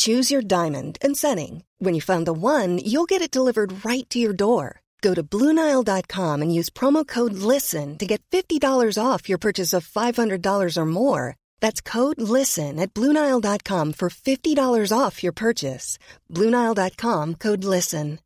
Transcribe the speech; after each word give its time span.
Choose 0.00 0.30
your 0.30 0.40
diamond 0.40 0.96
and 1.02 1.14
setting. 1.14 1.62
When 1.78 1.94
you 1.94 2.00
find 2.00 2.26
the 2.26 2.32
one, 2.32 2.78
you'll 2.78 3.08
get 3.08 3.20
it 3.20 3.30
delivered 3.30 3.84
right 3.84 4.08
to 4.08 4.18
your 4.18 4.32
door. 4.32 4.80
Go 5.02 5.12
to 5.12 5.22
Bluenile.com 5.22 6.40
and 6.40 6.54
use 6.54 6.70
promo 6.70 7.06
code 7.06 7.34
LISTEN 7.34 7.98
to 7.98 8.06
get 8.06 8.22
$50 8.30 8.96
off 8.96 9.28
your 9.28 9.36
purchase 9.38 9.74
of 9.74 9.86
$500 9.86 10.76
or 10.76 10.86
more. 10.86 11.36
That's 11.60 11.82
code 11.82 12.18
LISTEN 12.18 12.78
at 12.80 12.94
Bluenile.com 12.94 13.92
for 13.92 14.08
$50 14.08 14.98
off 14.98 15.22
your 15.22 15.32
purchase. 15.32 15.98
Bluenile.com 16.30 17.34
code 17.34 17.64
LISTEN. 17.64 18.20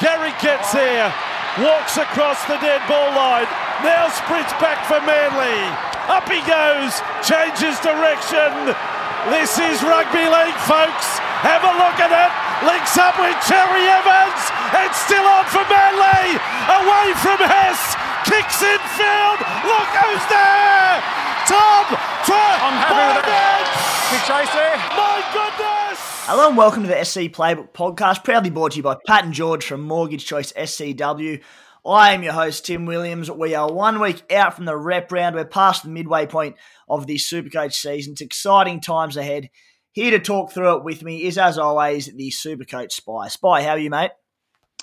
Gary 0.00 0.34
gets 0.42 0.72
here, 0.72 1.14
walks 1.60 1.96
across 1.96 2.42
the 2.46 2.58
dead 2.58 2.82
ball 2.88 3.14
line, 3.14 3.46
now 3.84 4.08
sprints 4.08 4.52
back 4.58 4.84
for 4.88 4.98
Manly. 5.06 5.62
Up 6.08 6.28
he 6.28 6.40
goes, 6.42 7.00
changes 7.22 7.78
direction. 7.80 8.95
This 9.26 9.58
is 9.58 9.82
rugby 9.82 10.22
league, 10.22 10.54
folks. 10.70 11.18
Have 11.42 11.66
a 11.66 11.74
look 11.82 11.98
at 11.98 12.14
it. 12.14 12.30
Links 12.62 12.94
up 12.94 13.18
with 13.18 13.34
Cherry 13.42 13.82
Evans. 13.82 14.38
It's 14.86 15.02
still 15.02 15.26
on 15.26 15.42
for 15.50 15.66
Manly. 15.66 16.38
Away 16.70 17.10
from 17.18 17.42
Hess. 17.42 17.98
Kicks 18.22 18.62
in 18.62 18.78
field. 18.94 19.38
Look 19.66 19.90
who's 19.98 20.26
there. 20.30 21.02
Tom 21.50 21.86
I'm 21.90 22.78
happy 22.78 23.18
with 23.18 23.26
that. 23.26 23.66
Big 24.14 24.22
chase 24.30 24.54
there. 24.54 24.78
My 24.94 25.18
goodness. 25.34 25.98
Hello 26.30 26.46
and 26.46 26.56
welcome 26.56 26.84
to 26.84 26.88
the 26.88 27.04
SC 27.04 27.26
Playbook 27.34 27.70
podcast, 27.70 28.22
proudly 28.22 28.50
brought 28.50 28.72
to 28.72 28.76
you 28.76 28.84
by 28.84 28.96
Pat 29.08 29.24
and 29.24 29.34
George 29.34 29.66
from 29.66 29.80
Mortgage 29.80 30.24
Choice 30.24 30.52
SCW. 30.52 31.42
I 31.84 32.14
am 32.14 32.22
your 32.24 32.32
host, 32.32 32.66
Tim 32.66 32.84
Williams. 32.86 33.30
We 33.30 33.54
are 33.54 33.72
one 33.72 34.00
week 34.00 34.22
out 34.32 34.54
from 34.54 34.64
the 34.64 34.76
rep 34.76 35.10
round. 35.10 35.36
We're 35.36 35.44
past 35.44 35.84
the 35.84 35.88
midway 35.88 36.26
point 36.26 36.56
of 36.88 37.06
the 37.06 37.16
Supercoach 37.16 37.74
season. 37.74 38.12
It's 38.12 38.20
exciting 38.20 38.80
times 38.80 39.16
ahead. 39.16 39.50
Here 39.92 40.10
to 40.10 40.18
talk 40.18 40.52
through 40.52 40.76
it 40.76 40.84
with 40.84 41.02
me 41.02 41.24
is, 41.24 41.38
as 41.38 41.58
always, 41.58 42.06
the 42.06 42.30
Supercoach 42.30 42.92
Spy. 42.92 43.28
Spy, 43.28 43.62
how 43.62 43.70
are 43.70 43.78
you, 43.78 43.90
mate? 43.90 44.10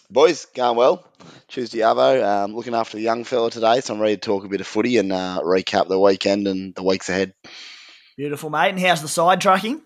Boys, 0.09 0.45
going 0.45 0.77
well. 0.77 1.07
Tuesday 1.47 1.79
Arvo, 1.79 2.23
um, 2.23 2.55
looking 2.55 2.75
after 2.75 2.97
the 2.97 3.03
young 3.03 3.23
fella 3.23 3.49
today, 3.49 3.79
so 3.79 3.93
I'm 3.93 4.01
ready 4.01 4.15
to 4.15 4.21
talk 4.21 4.43
a 4.43 4.49
bit 4.49 4.61
of 4.61 4.67
footy 4.67 4.97
and 4.97 5.11
uh, 5.11 5.39
recap 5.43 5.87
the 5.87 5.99
weekend 5.99 6.47
and 6.47 6.75
the 6.75 6.83
weeks 6.83 7.09
ahead. 7.09 7.33
Beautiful, 8.17 8.49
mate. 8.49 8.69
And 8.69 8.79
how's 8.79 9.01
the 9.01 9.07
side 9.07 9.41
tracking? 9.41 9.81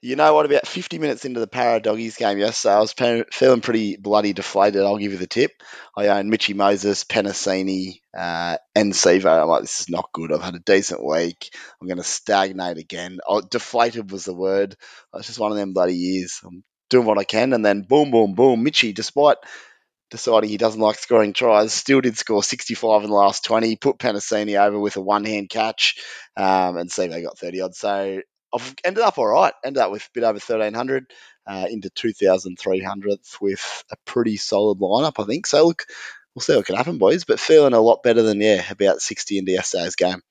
You 0.00 0.14
know 0.14 0.32
what? 0.32 0.46
About 0.46 0.66
50 0.66 0.98
minutes 0.98 1.24
into 1.24 1.40
the 1.40 1.46
Para 1.48 1.80
Doggies 1.80 2.16
game 2.16 2.38
yesterday, 2.38 2.74
I 2.74 2.80
was 2.80 2.94
pe- 2.94 3.24
feeling 3.32 3.60
pretty 3.60 3.96
bloody 3.96 4.32
deflated. 4.32 4.82
I'll 4.82 4.98
give 4.98 5.12
you 5.12 5.18
the 5.18 5.26
tip. 5.26 5.50
I 5.96 6.08
own 6.08 6.30
Mitchy 6.30 6.54
Moses, 6.54 7.02
Penisini, 7.04 8.00
uh, 8.16 8.58
and 8.76 8.92
Sevo. 8.92 9.42
I'm 9.42 9.48
like, 9.48 9.62
this 9.62 9.80
is 9.80 9.88
not 9.90 10.10
good. 10.12 10.32
I've 10.32 10.42
had 10.42 10.54
a 10.54 10.60
decent 10.60 11.04
week. 11.04 11.50
I'm 11.80 11.88
going 11.88 11.98
to 11.98 12.04
stagnate 12.04 12.78
again. 12.78 13.18
Oh, 13.26 13.40
deflated 13.40 14.10
was 14.12 14.24
the 14.24 14.34
word. 14.34 14.76
It's 15.14 15.26
just 15.26 15.38
one 15.40 15.50
of 15.50 15.58
them 15.58 15.72
bloody 15.72 15.96
years. 15.96 16.40
I'm 16.44 16.62
doing 16.90 17.06
what 17.06 17.18
I 17.18 17.24
can, 17.24 17.52
and 17.52 17.64
then 17.64 17.82
boom, 17.82 18.10
boom, 18.12 18.34
boom. 18.34 18.62
Mitchy, 18.62 18.92
despite 18.92 19.38
deciding 20.10 20.50
he 20.50 20.56
doesn't 20.56 20.80
like 20.80 20.98
scoring 20.98 21.32
tries, 21.32 21.72
still 21.72 22.00
did 22.00 22.16
score 22.16 22.42
65 22.42 23.02
in 23.04 23.10
the 23.10 23.16
last 23.16 23.44
20. 23.44 23.76
Put 23.76 23.98
Penisini 23.98 24.58
over 24.60 24.78
with 24.78 24.96
a 24.96 25.00
one-hand 25.00 25.50
catch, 25.50 25.96
um, 26.36 26.76
and 26.76 26.90
Sevo 26.90 27.22
got 27.22 27.38
30 27.38 27.62
odd. 27.62 27.74
So 27.74 28.20
I've 28.56 28.74
ended 28.84 29.02
up 29.02 29.18
all 29.18 29.26
right. 29.26 29.52
Ended 29.64 29.82
up 29.82 29.90
with 29.92 30.02
a 30.02 30.10
bit 30.14 30.24
over 30.24 30.34
1300 30.34 31.12
uh, 31.46 31.66
into 31.70 31.90
2300th 31.90 33.40
with 33.40 33.84
a 33.90 33.96
pretty 34.04 34.36
solid 34.36 34.78
lineup, 34.78 35.22
I 35.22 35.26
think. 35.26 35.46
So 35.46 35.66
look, 35.66 35.84
we'll 36.34 36.42
see 36.42 36.56
what 36.56 36.66
can 36.66 36.76
happen, 36.76 36.98
boys. 36.98 37.24
But 37.24 37.40
feeling 37.40 37.72
a 37.72 37.80
lot 37.80 38.02
better 38.02 38.22
than 38.22 38.40
yeah, 38.40 38.64
about 38.70 39.00
60 39.00 39.38
into 39.38 39.52
yesterday's 39.52 39.96
game. 39.96 40.22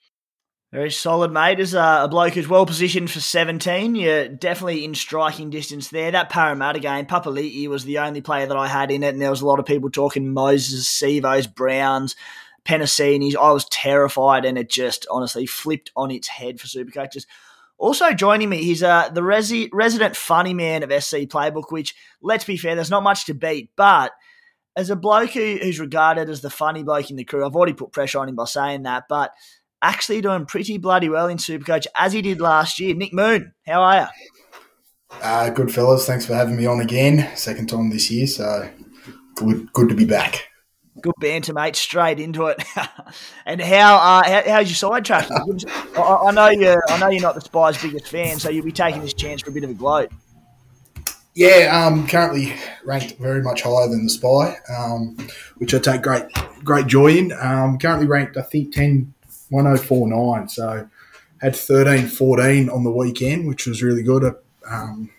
Very 0.75 0.91
solid, 0.91 1.31
mate. 1.31 1.61
As 1.61 1.73
a, 1.73 2.07
bloke 2.11 2.33
who's 2.33 2.49
well 2.49 2.65
positioned 2.65 3.09
for 3.09 3.21
17, 3.21 3.95
you're 3.95 4.27
definitely 4.27 4.83
in 4.83 4.93
striking 4.93 5.49
distance 5.49 5.87
there. 5.87 6.11
That 6.11 6.29
Parramatta 6.29 6.79
game, 6.79 7.05
Papali'i 7.05 7.69
was 7.69 7.85
the 7.85 7.99
only 7.99 8.19
player 8.19 8.45
that 8.45 8.57
I 8.57 8.67
had 8.67 8.91
in 8.91 9.01
it, 9.01 9.13
and 9.13 9.21
there 9.21 9.29
was 9.29 9.39
a 9.39 9.45
lot 9.45 9.59
of 9.59 9.65
people 9.65 9.89
talking 9.89 10.33
Moses, 10.33 10.85
Sevos, 10.85 11.53
Browns, 11.53 12.17
Penisini's. 12.65 13.37
I 13.37 13.51
was 13.51 13.69
terrified, 13.69 14.43
and 14.43 14.57
it 14.57 14.69
just 14.69 15.07
honestly 15.09 15.45
flipped 15.45 15.91
on 15.95 16.11
its 16.11 16.27
head 16.27 16.59
for 16.59 16.67
Supercoaches. 16.67 17.25
Also 17.77 18.13
joining 18.13 18.49
me, 18.49 18.63
he's 18.63 18.83
uh, 18.83 19.09
the 19.09 19.21
resi- 19.21 19.69
resident 19.73 20.15
funny 20.15 20.53
man 20.53 20.83
of 20.83 21.03
SC 21.03 21.17
Playbook, 21.27 21.71
which, 21.71 21.93
let's 22.21 22.45
be 22.45 22.57
fair, 22.57 22.75
there's 22.75 22.89
not 22.89 23.03
much 23.03 23.25
to 23.25 23.33
beat. 23.33 23.69
But 23.75 24.11
as 24.75 24.89
a 24.89 24.95
bloke 24.95 25.31
who, 25.31 25.57
who's 25.61 25.79
regarded 25.79 26.29
as 26.29 26.41
the 26.41 26.49
funny 26.49 26.83
bloke 26.83 27.09
in 27.09 27.17
the 27.17 27.25
crew, 27.25 27.45
I've 27.45 27.55
already 27.55 27.73
put 27.73 27.91
pressure 27.91 28.19
on 28.19 28.29
him 28.29 28.35
by 28.35 28.45
saying 28.45 28.83
that, 28.83 29.05
but 29.09 29.31
actually 29.81 30.21
doing 30.21 30.45
pretty 30.45 30.77
bloody 30.77 31.09
well 31.09 31.27
in 31.27 31.37
Supercoach 31.37 31.85
as 31.95 32.13
he 32.13 32.21
did 32.21 32.39
last 32.39 32.79
year. 32.79 32.95
Nick 32.95 33.13
Moon, 33.13 33.53
how 33.65 33.81
are 33.81 34.01
you? 34.01 34.07
Uh, 35.21 35.49
good 35.49 35.73
fellas, 35.73 36.05
thanks 36.05 36.25
for 36.25 36.33
having 36.33 36.55
me 36.55 36.65
on 36.65 36.81
again. 36.81 37.35
Second 37.35 37.67
time 37.69 37.89
this 37.89 38.09
year, 38.09 38.27
so 38.27 38.69
good, 39.35 39.71
good 39.73 39.89
to 39.89 39.95
be 39.95 40.05
back. 40.05 40.47
Good 41.01 41.13
banter, 41.19 41.53
mate. 41.53 41.75
Straight 41.75 42.19
into 42.19 42.45
it. 42.47 42.63
and 43.45 43.61
how, 43.61 43.95
uh, 43.95 44.23
how 44.23 44.43
how's 44.53 44.69
your 44.69 44.75
side 44.75 45.05
tracking? 45.05 45.35
I, 45.97 46.01
I 46.27 46.31
know 46.31 46.49
you. 46.49 46.81
I 46.87 46.97
know 46.99 47.09
you're 47.09 47.21
not 47.21 47.35
the 47.35 47.41
Spies' 47.41 47.81
biggest 47.81 48.07
fan, 48.07 48.39
so 48.39 48.49
you'll 48.49 48.65
be 48.65 48.71
taking 48.71 49.01
this 49.01 49.13
chance 49.13 49.41
for 49.41 49.49
a 49.49 49.53
bit 49.53 49.63
of 49.63 49.69
a 49.69 49.73
gloat. 49.73 50.11
Yeah, 51.33 51.85
um, 51.85 52.07
currently 52.07 52.53
ranked 52.85 53.17
very 53.17 53.41
much 53.41 53.61
higher 53.61 53.89
than 53.89 54.05
the 54.05 54.09
Spy, 54.09 54.55
um, 54.73 55.17
which 55.57 55.73
I 55.73 55.79
take 55.79 56.01
great 56.01 56.23
great 56.63 56.87
joy 56.87 57.07
in. 57.07 57.33
Um, 57.33 57.77
currently 57.77 58.07
ranked, 58.07 58.37
I 58.37 58.41
think, 58.41 58.73
10, 58.73 59.13
1049. 59.49 60.47
So 60.47 60.89
had 61.41 61.55
13 61.55 62.07
14 62.07 62.69
on 62.69 62.85
the 62.85 62.91
weekend, 62.91 63.47
which 63.47 63.67
was 63.67 63.83
really 63.83 64.01
good. 64.01 64.33
Um, 64.69 65.09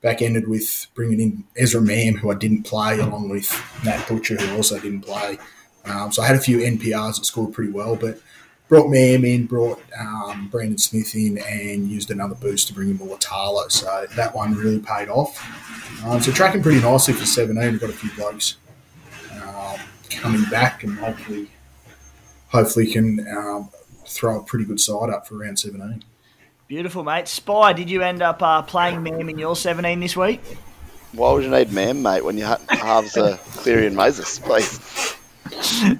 back 0.00 0.22
ended 0.22 0.48
with 0.48 0.86
bringing 0.94 1.20
in 1.20 1.44
Ezra 1.56 1.80
Mam, 1.80 2.16
who 2.16 2.30
I 2.30 2.34
didn't 2.34 2.64
play, 2.64 2.98
along 2.98 3.28
with 3.28 3.50
Matt 3.84 4.06
Butcher, 4.08 4.36
who 4.36 4.56
also 4.56 4.78
didn't 4.78 5.02
play. 5.02 5.38
Um, 5.84 6.12
so 6.12 6.22
I 6.22 6.26
had 6.26 6.36
a 6.36 6.40
few 6.40 6.58
NPRs 6.58 7.16
that 7.16 7.24
scored 7.24 7.52
pretty 7.52 7.72
well, 7.72 7.96
but 7.96 8.20
brought 8.68 8.90
Mam 8.90 9.24
in, 9.24 9.46
brought 9.46 9.82
um, 9.98 10.48
Brandon 10.50 10.78
Smith 10.78 11.14
in, 11.14 11.38
and 11.38 11.88
used 11.88 12.10
another 12.10 12.34
boost 12.34 12.68
to 12.68 12.74
bring 12.74 12.90
in 12.90 12.98
Mulitalo. 12.98 13.70
So 13.72 14.06
that 14.14 14.34
one 14.34 14.54
really 14.54 14.78
paid 14.78 15.08
off. 15.08 15.42
Um, 16.04 16.20
so 16.20 16.30
tracking 16.30 16.62
pretty 16.62 16.80
nicely 16.80 17.14
for 17.14 17.26
17. 17.26 17.72
We've 17.72 17.80
got 17.80 17.90
a 17.90 17.94
few 17.94 18.10
blokes 18.12 18.56
uh, 19.32 19.78
coming 20.10 20.44
back, 20.50 20.84
and 20.84 20.98
hopefully, 20.98 21.50
hopefully 22.48 22.86
can 22.90 23.26
um, 23.36 23.70
throw 24.06 24.40
a 24.40 24.42
pretty 24.42 24.64
good 24.64 24.80
side 24.80 25.10
up 25.10 25.26
for 25.26 25.36
round 25.36 25.58
17. 25.58 26.04
Beautiful, 26.68 27.02
mate. 27.02 27.28
Spy, 27.28 27.72
did 27.72 27.88
you 27.88 28.02
end 28.02 28.20
up 28.20 28.42
uh, 28.42 28.60
playing 28.60 29.02
Mam 29.02 29.30
in 29.30 29.38
your 29.38 29.56
17 29.56 30.00
this 30.00 30.14
week? 30.14 30.42
Why 31.12 31.32
would 31.32 31.42
you 31.42 31.50
need 31.50 31.72
Mam, 31.72 32.02
mate, 32.02 32.22
when 32.22 32.36
you 32.36 32.44
ha- 32.44 32.60
halves 32.68 33.16
are 33.16 33.38
Cleary 33.38 33.86
and 33.86 33.96
Moses, 33.96 34.38
please? 34.38 35.16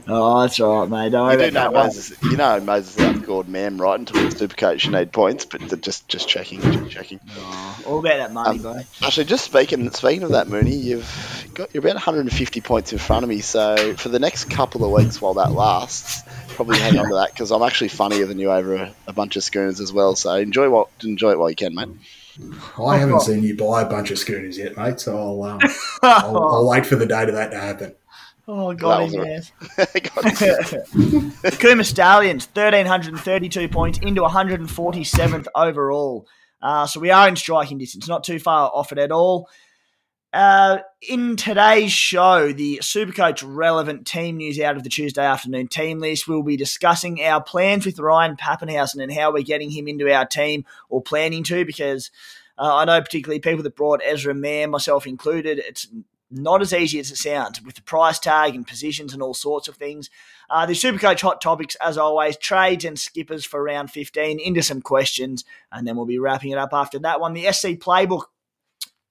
Oh, 0.06 0.42
that's 0.42 0.60
all 0.60 0.80
right, 0.80 0.90
mate. 0.90 1.12
Don't 1.12 1.32
you 1.32 1.46
do 1.46 1.50
know 1.52 1.70
Moses. 1.70 2.22
You 2.22 2.36
know 2.36 2.60
Moses 2.60 2.96
outscored 2.96 3.48
Mam 3.48 3.80
right 3.80 3.98
until 3.98 4.22
the 4.28 4.34
Supercoach. 4.34 4.84
You 4.84 4.90
need 4.92 5.10
points, 5.10 5.46
but 5.46 5.80
just 5.80 6.06
just 6.08 6.28
checking, 6.28 6.60
just 6.60 6.90
checking. 6.90 7.18
Oh, 7.36 7.82
all 7.86 7.98
about 8.00 8.18
that 8.18 8.32
money, 8.32 8.62
Um. 8.62 8.84
Actually, 9.02 9.24
just 9.24 9.44
speaking 9.46 9.90
speaking 9.92 10.22
of 10.22 10.30
that, 10.32 10.48
Mooney, 10.48 10.74
you've 10.74 11.50
got 11.54 11.72
you're 11.72 11.80
about 11.80 11.94
150 11.94 12.60
points 12.60 12.92
in 12.92 12.98
front 12.98 13.22
of 13.22 13.28
me. 13.30 13.40
So 13.40 13.94
for 13.94 14.10
the 14.10 14.18
next 14.18 14.50
couple 14.50 14.84
of 14.84 14.90
weeks 14.90 15.20
while 15.20 15.34
that 15.34 15.52
lasts, 15.52 16.22
probably 16.48 16.78
hang 16.78 16.98
on 16.98 17.08
to 17.08 17.14
that 17.16 17.30
because 17.32 17.50
I'm 17.50 17.62
actually 17.62 17.88
funnier 17.88 18.26
than 18.26 18.38
you 18.38 18.50
over 18.50 18.74
a, 18.74 18.94
a 19.06 19.12
bunch 19.12 19.36
of 19.36 19.44
schooners 19.44 19.80
as 19.80 19.92
well. 19.92 20.16
So 20.16 20.34
enjoy 20.34 20.68
what 20.70 20.88
enjoy 21.02 21.32
it 21.32 21.38
while 21.38 21.50
you 21.50 21.56
can, 21.56 21.74
mate. 21.74 21.88
I 22.78 22.98
haven't 22.98 23.20
seen 23.20 23.42
you 23.42 23.56
buy 23.56 23.82
a 23.82 23.86
bunch 23.86 24.10
of 24.10 24.18
schooners 24.18 24.56
yet, 24.58 24.76
mate. 24.76 25.00
So 25.00 25.16
I'll, 25.18 25.42
um, 25.42 25.60
I'll, 26.02 26.36
I'll 26.54 26.68
wait 26.68 26.86
for 26.86 26.96
the 26.96 27.06
day 27.06 27.24
of 27.24 27.32
that 27.34 27.50
to 27.50 27.58
happen. 27.58 27.94
Oh, 28.50 28.72
God, 28.72 29.02
was 29.02 29.14
in 29.14 29.20
a- 29.20 29.26
yes. 29.26 29.52
God, 31.42 31.58
Kuma 31.58 31.84
Stallions, 31.84 32.46
1,332 32.54 33.68
points 33.68 33.98
into 33.98 34.22
147th 34.22 35.46
overall. 35.54 36.26
Uh, 36.62 36.86
so 36.86 36.98
we 36.98 37.10
are 37.10 37.28
in 37.28 37.36
striking 37.36 37.76
distance, 37.76 38.08
not 38.08 38.24
too 38.24 38.38
far 38.38 38.70
off 38.72 38.90
it 38.92 38.98
at 38.98 39.12
all. 39.12 39.48
Uh, 40.32 40.78
in 41.08 41.36
today's 41.36 41.90
show, 41.90 42.52
the 42.52 42.78
Supercoach 42.82 43.42
relevant 43.44 44.06
team 44.06 44.36
news 44.36 44.60
out 44.60 44.76
of 44.76 44.82
the 44.82 44.90
Tuesday 44.90 45.24
afternoon 45.24 45.68
team 45.68 46.00
list, 46.00 46.28
we'll 46.28 46.42
be 46.42 46.56
discussing 46.56 47.24
our 47.24 47.42
plans 47.42 47.86
with 47.86 47.98
Ryan 47.98 48.36
Papenhuyzen 48.36 49.02
and 49.02 49.12
how 49.12 49.32
we're 49.32 49.42
getting 49.42 49.70
him 49.70 49.88
into 49.88 50.12
our 50.12 50.26
team 50.26 50.66
or 50.90 51.00
planning 51.02 51.44
to 51.44 51.64
because 51.64 52.10
Uh, 52.58 52.74
I 52.74 52.84
know 52.84 53.00
particularly 53.00 53.38
people 53.38 53.62
that 53.62 53.76
brought 53.76 54.00
Ezra 54.04 54.34
Mam, 54.34 54.70
myself 54.70 55.06
included. 55.06 55.60
It's 55.60 55.86
not 56.28 56.60
as 56.60 56.72
easy 56.72 56.98
as 56.98 57.10
it 57.10 57.16
sounds 57.16 57.62
with 57.62 57.76
the 57.76 57.82
price 57.82 58.18
tag 58.18 58.54
and 58.54 58.66
positions 58.66 59.14
and 59.14 59.22
all 59.22 59.32
sorts 59.32 59.68
of 59.68 59.76
things. 59.76 60.10
Uh, 60.50 60.66
the 60.66 60.72
Supercoach 60.72 61.20
hot 61.20 61.40
topics, 61.40 61.76
as 61.76 61.96
always, 61.96 62.36
trades 62.36 62.84
and 62.84 62.98
skippers 62.98 63.46
for 63.46 63.62
round 63.62 63.90
15, 63.92 64.40
into 64.40 64.62
some 64.62 64.82
questions, 64.82 65.44
and 65.70 65.86
then 65.86 65.96
we'll 65.96 66.04
be 66.04 66.18
wrapping 66.18 66.50
it 66.50 66.58
up 66.58 66.70
after 66.72 66.98
that 66.98 67.20
one. 67.20 67.32
The 67.32 67.50
SC 67.52 67.78
Playbook 67.78 68.24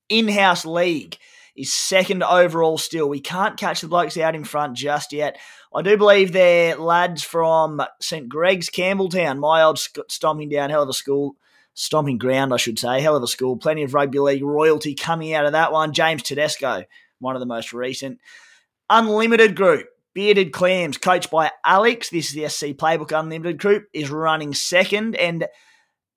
in 0.09 0.27
house 0.27 0.65
league 0.65 1.18
is 1.56 1.74
second 1.74 2.24
overall 2.24 2.77
still. 2.77 3.09
We 3.09 3.19
can't 3.19 3.57
catch 3.57 3.81
the 3.81 3.88
blokes 3.88 4.18
out 4.18 4.36
in 4.36 4.44
front 4.44 4.77
just 4.77 5.12
yet. 5.12 5.38
I 5.74 5.81
do 5.81 5.98
believe 5.98 6.31
they're 6.31 6.75
lads 6.75 7.24
from 7.24 7.81
St 8.00 8.30
Greg's, 8.30 8.69
Campbelltown, 8.69 9.39
my 9.39 9.63
old 9.63 9.80
stomping 10.09 10.50
down, 10.50 10.69
hell 10.69 10.83
of 10.83 10.89
a 10.89 10.94
school, 10.94 11.36
stomping 11.74 12.18
ground, 12.18 12.54
I 12.54 12.57
should 12.57 12.80
say, 12.80 13.01
hell 13.01 13.15
of 13.15 13.24
a 13.24 13.27
school. 13.27 13.57
Plenty 13.57 13.83
of 13.83 13.94
rugby 13.94 14.19
league 14.19 14.44
royalty 14.44 14.95
coming 14.95 15.33
out 15.33 15.45
of 15.45 15.51
that 15.54 15.71
one. 15.71 15.94
James 15.94 16.24
Tedesco, 16.24 16.83
one 17.19 17.36
of 17.36 17.39
the 17.39 17.45
most 17.45 17.74
recent. 17.74 18.19
Unlimited 18.89 19.56
group, 19.56 19.88
Bearded 20.13 20.54
Clams, 20.54 20.98
coached 20.98 21.30
by 21.30 21.51
Alex. 21.65 22.09
This 22.09 22.27
is 22.30 22.33
the 22.33 22.50
SC 22.50 22.77
Playbook 22.77 23.18
Unlimited 23.18 23.59
group, 23.59 23.88
is 23.94 24.09
running 24.09 24.54
second. 24.54 25.15
And 25.15 25.48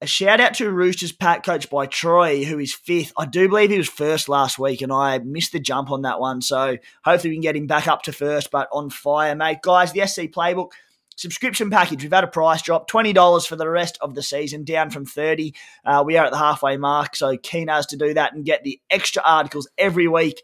a 0.02 0.06
shout 0.06 0.40
out 0.40 0.54
to 0.54 0.70
Roosters 0.70 1.12
Pack, 1.12 1.44
coach 1.44 1.68
by 1.68 1.86
Troy, 1.86 2.44
who 2.44 2.58
is 2.58 2.72
fifth. 2.72 3.12
I 3.18 3.26
do 3.26 3.48
believe 3.48 3.70
he 3.70 3.76
was 3.76 3.88
first 3.88 4.28
last 4.28 4.58
week, 4.58 4.80
and 4.80 4.92
I 4.92 5.18
missed 5.18 5.52
the 5.52 5.60
jump 5.60 5.90
on 5.90 6.02
that 6.02 6.20
one. 6.20 6.40
So 6.40 6.78
hopefully 7.04 7.30
we 7.30 7.36
can 7.36 7.42
get 7.42 7.56
him 7.56 7.66
back 7.66 7.86
up 7.86 8.02
to 8.04 8.12
first, 8.12 8.50
but 8.50 8.68
on 8.72 8.88
fire, 8.88 9.34
mate. 9.34 9.58
Guys, 9.62 9.92
the 9.92 10.06
SC 10.06 10.22
Playbook 10.22 10.70
subscription 11.16 11.68
package. 11.68 12.02
We've 12.02 12.12
had 12.12 12.24
a 12.24 12.28
price 12.28 12.62
drop, 12.62 12.88
twenty 12.88 13.12
dollars 13.12 13.44
for 13.44 13.56
the 13.56 13.68
rest 13.68 13.98
of 14.00 14.14
the 14.14 14.22
season, 14.22 14.64
down 14.64 14.88
from 14.88 15.04
thirty. 15.04 15.54
Uh, 15.84 16.02
we 16.06 16.16
are 16.16 16.24
at 16.24 16.32
the 16.32 16.38
halfway 16.38 16.78
mark, 16.78 17.14
so 17.14 17.36
keen 17.36 17.68
as 17.68 17.86
to 17.86 17.96
do 17.96 18.14
that 18.14 18.32
and 18.32 18.44
get 18.44 18.64
the 18.64 18.80
extra 18.90 19.22
articles 19.22 19.68
every 19.76 20.08
week 20.08 20.42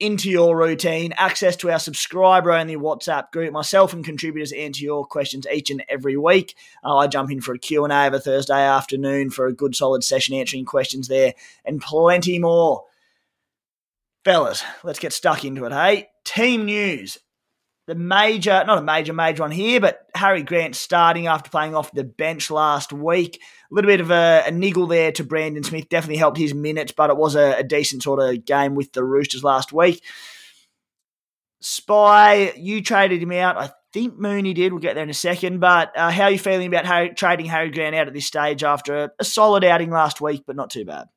into 0.00 0.30
your 0.30 0.56
routine, 0.56 1.12
access 1.12 1.54
to 1.56 1.70
our 1.70 1.78
subscriber 1.78 2.52
only 2.52 2.74
WhatsApp 2.74 3.30
group. 3.30 3.52
Myself 3.52 3.92
and 3.92 4.04
contributors 4.04 4.50
answer 4.52 4.82
your 4.82 5.04
questions 5.04 5.46
each 5.52 5.70
and 5.70 5.84
every 5.88 6.16
week. 6.16 6.56
Uh, 6.82 6.96
I 6.96 7.06
jump 7.06 7.30
in 7.30 7.40
for 7.40 7.54
a 7.54 7.58
Q&A 7.58 8.06
over 8.06 8.18
Thursday 8.18 8.62
afternoon 8.62 9.30
for 9.30 9.46
a 9.46 9.52
good 9.52 9.76
solid 9.76 10.02
session 10.02 10.34
answering 10.34 10.64
questions 10.64 11.08
there 11.08 11.34
and 11.64 11.80
plenty 11.80 12.38
more. 12.38 12.84
Fellas, 14.24 14.64
let's 14.82 14.98
get 14.98 15.12
stuck 15.12 15.44
into 15.44 15.64
it, 15.66 15.72
hey? 15.72 16.08
Team 16.24 16.64
news 16.64 17.18
the 17.90 17.96
major, 17.96 18.62
not 18.64 18.78
a 18.78 18.82
major, 18.82 19.12
major 19.12 19.42
one 19.42 19.50
here, 19.50 19.80
but 19.80 20.06
Harry 20.14 20.44
Grant 20.44 20.76
starting 20.76 21.26
after 21.26 21.50
playing 21.50 21.74
off 21.74 21.90
the 21.90 22.04
bench 22.04 22.48
last 22.48 22.92
week. 22.92 23.42
A 23.70 23.74
little 23.74 23.88
bit 23.88 24.00
of 24.00 24.10
a, 24.10 24.44
a 24.46 24.50
niggle 24.50 24.86
there 24.86 25.12
to 25.12 25.24
Brandon 25.24 25.62
Smith. 25.62 25.88
Definitely 25.88 26.16
helped 26.16 26.38
his 26.38 26.54
minutes, 26.54 26.92
but 26.92 27.10
it 27.10 27.16
was 27.16 27.36
a, 27.36 27.58
a 27.58 27.62
decent 27.62 28.02
sort 28.02 28.20
of 28.20 28.44
game 28.44 28.74
with 28.74 28.92
the 28.92 29.04
Roosters 29.04 29.44
last 29.44 29.72
week. 29.72 30.02
Spy, 31.60 32.52
you 32.56 32.82
traded 32.82 33.22
him 33.22 33.32
out. 33.32 33.56
I 33.56 33.70
think 33.92 34.18
Mooney 34.18 34.54
did. 34.54 34.72
We'll 34.72 34.80
get 34.80 34.94
there 34.94 35.04
in 35.04 35.10
a 35.10 35.14
second. 35.14 35.60
But 35.60 35.96
uh, 35.96 36.10
how 36.10 36.24
are 36.24 36.30
you 36.30 36.38
feeling 36.38 36.66
about 36.66 36.86
Harry, 36.86 37.14
trading 37.14 37.46
Harry 37.46 37.70
Grant 37.70 37.94
out 37.94 38.08
at 38.08 38.14
this 38.14 38.26
stage 38.26 38.64
after 38.64 39.04
a, 39.04 39.10
a 39.18 39.24
solid 39.24 39.62
outing 39.62 39.90
last 39.90 40.20
week, 40.20 40.44
but 40.46 40.56
not 40.56 40.70
too 40.70 40.84
bad? 40.84 41.08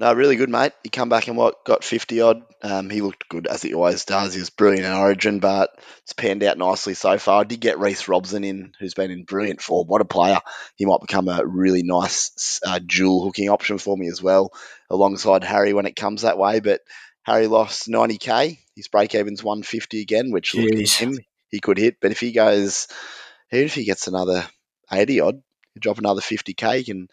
No, 0.00 0.12
really 0.12 0.36
good, 0.36 0.48
mate. 0.48 0.72
He 0.84 0.90
come 0.90 1.08
back 1.08 1.26
and 1.26 1.36
what 1.36 1.64
got 1.64 1.82
fifty 1.82 2.20
odd. 2.20 2.42
Um, 2.62 2.88
he 2.88 3.00
looked 3.00 3.28
good 3.28 3.48
as 3.48 3.62
he 3.62 3.74
always 3.74 4.04
does. 4.04 4.32
He 4.32 4.38
was 4.38 4.50
brilliant 4.50 4.86
in 4.86 4.92
Origin, 4.92 5.40
but 5.40 5.70
it's 6.04 6.12
panned 6.12 6.44
out 6.44 6.56
nicely 6.56 6.94
so 6.94 7.18
far. 7.18 7.40
I 7.40 7.44
did 7.44 7.58
get 7.58 7.80
Reece 7.80 8.06
Robson 8.06 8.44
in, 8.44 8.72
who's 8.78 8.94
been 8.94 9.10
in 9.10 9.24
brilliant 9.24 9.60
form. 9.60 9.88
What 9.88 10.00
a 10.00 10.04
player! 10.04 10.38
He 10.76 10.86
might 10.86 11.00
become 11.00 11.26
a 11.26 11.44
really 11.44 11.82
nice 11.82 12.60
uh, 12.64 12.78
dual 12.78 13.24
hooking 13.24 13.48
option 13.48 13.78
for 13.78 13.96
me 13.96 14.06
as 14.06 14.22
well, 14.22 14.52
alongside 14.88 15.42
Harry 15.42 15.72
when 15.72 15.86
it 15.86 15.96
comes 15.96 16.22
that 16.22 16.38
way. 16.38 16.60
But 16.60 16.80
Harry 17.24 17.48
lost 17.48 17.88
ninety 17.88 18.18
k. 18.18 18.60
His 18.76 18.86
break 18.86 19.16
even's 19.16 19.42
one 19.42 19.64
fifty 19.64 20.00
again, 20.00 20.30
which 20.30 20.52
him 21.00 21.18
he 21.50 21.58
could 21.58 21.78
hit. 21.78 21.96
But 22.00 22.12
if 22.12 22.20
he 22.20 22.30
goes, 22.30 22.86
even 23.52 23.66
if 23.66 23.74
he 23.74 23.82
gets 23.82 24.06
another 24.06 24.46
eighty 24.92 25.18
odd, 25.18 25.42
drop 25.76 25.98
another 25.98 26.20
fifty 26.20 26.54
k, 26.54 26.78
he 26.78 26.84
can 26.84 27.08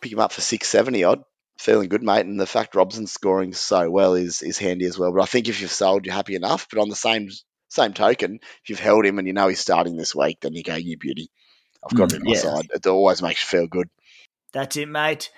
pick 0.00 0.12
him 0.12 0.18
up 0.18 0.32
for 0.32 0.40
six 0.40 0.66
seventy 0.66 1.04
odd 1.04 1.22
feeling 1.58 1.88
good, 1.88 2.02
mate. 2.02 2.26
And 2.26 2.38
the 2.38 2.46
fact 2.46 2.74
Robson's 2.74 3.12
scoring 3.12 3.52
so 3.52 3.90
well 3.90 4.14
is 4.14 4.42
is 4.42 4.58
handy 4.58 4.86
as 4.86 4.98
well. 4.98 5.12
But 5.12 5.22
I 5.22 5.26
think 5.26 5.48
if 5.48 5.60
you've 5.60 5.70
sold, 5.70 6.06
you're 6.06 6.14
happy 6.14 6.34
enough. 6.34 6.66
But 6.70 6.80
on 6.80 6.88
the 6.88 6.96
same 6.96 7.28
same 7.68 7.92
token, 7.92 8.40
if 8.62 8.70
you've 8.70 8.78
held 8.78 9.04
him 9.04 9.18
and 9.18 9.26
you 9.26 9.34
know 9.34 9.48
he's 9.48 9.60
starting 9.60 9.96
this 9.96 10.14
week, 10.14 10.40
then 10.40 10.54
you 10.54 10.62
go, 10.62 10.74
you 10.76 10.96
beauty. 10.96 11.30
I've 11.84 11.96
got 11.96 12.10
mm, 12.10 12.16
him 12.16 12.22
on 12.22 12.28
yeah. 12.28 12.34
my 12.34 12.38
side. 12.38 12.70
It 12.74 12.86
always 12.86 13.22
makes 13.22 13.42
you 13.42 13.58
feel 13.58 13.66
good. 13.66 13.88
That's 14.52 14.76
it, 14.76 14.88
mate. 14.88 15.30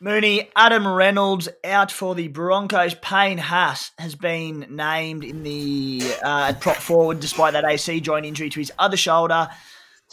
Mooney, 0.00 0.50
Adam 0.56 0.86
Reynolds 0.86 1.48
out 1.64 1.92
for 1.92 2.16
the 2.16 2.26
Broncos. 2.26 2.94
Payne 2.94 3.38
Haas 3.38 3.92
has 3.98 4.16
been 4.16 4.66
named 4.68 5.22
in 5.22 5.44
the 5.44 6.02
uh, 6.24 6.54
prop 6.54 6.78
forward 6.78 7.20
despite 7.20 7.52
that 7.52 7.64
AC 7.64 8.00
joint 8.00 8.26
injury 8.26 8.50
to 8.50 8.58
his 8.58 8.72
other 8.80 8.96
shoulder. 8.96 9.48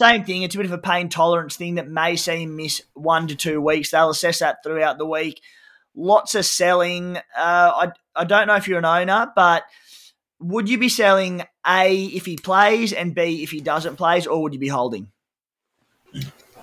Same 0.00 0.24
thing. 0.24 0.40
It's 0.40 0.54
a 0.54 0.58
bit 0.58 0.64
of 0.64 0.72
a 0.72 0.78
pain 0.78 1.10
tolerance 1.10 1.56
thing 1.56 1.74
that 1.74 1.86
may 1.86 2.16
see 2.16 2.44
him 2.44 2.56
miss 2.56 2.80
one 2.94 3.28
to 3.28 3.36
two 3.36 3.60
weeks. 3.60 3.90
They'll 3.90 4.08
assess 4.08 4.38
that 4.38 4.62
throughout 4.64 4.96
the 4.96 5.04
week. 5.04 5.42
Lots 5.94 6.34
of 6.34 6.46
selling. 6.46 7.18
Uh, 7.18 7.20
I 7.36 7.88
I 8.16 8.24
don't 8.24 8.46
know 8.46 8.54
if 8.54 8.66
you're 8.66 8.78
an 8.78 8.86
owner, 8.86 9.30
but 9.36 9.64
would 10.38 10.70
you 10.70 10.78
be 10.78 10.88
selling 10.88 11.42
A 11.66 12.06
if 12.06 12.24
he 12.24 12.38
plays 12.38 12.94
and 12.94 13.14
B 13.14 13.42
if 13.42 13.50
he 13.50 13.60
doesn't 13.60 13.96
plays, 13.96 14.26
or 14.26 14.40
would 14.40 14.54
you 14.54 14.58
be 14.58 14.68
holding? 14.68 15.10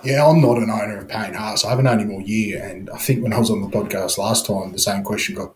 Yeah, 0.02 0.26
I'm 0.26 0.40
not 0.40 0.58
an 0.58 0.68
owner 0.68 0.98
of 0.98 1.06
Payne 1.06 1.34
Haas. 1.34 1.64
I 1.64 1.70
haven't 1.70 1.86
owned 1.86 2.00
him 2.00 2.10
all 2.10 2.20
year, 2.20 2.60
and 2.60 2.90
I 2.90 2.98
think 2.98 3.22
when 3.22 3.32
I 3.32 3.38
was 3.38 3.52
on 3.52 3.60
the 3.60 3.68
podcast 3.68 4.18
last 4.18 4.46
time, 4.46 4.72
the 4.72 4.80
same 4.80 5.04
question 5.04 5.36
got 5.36 5.54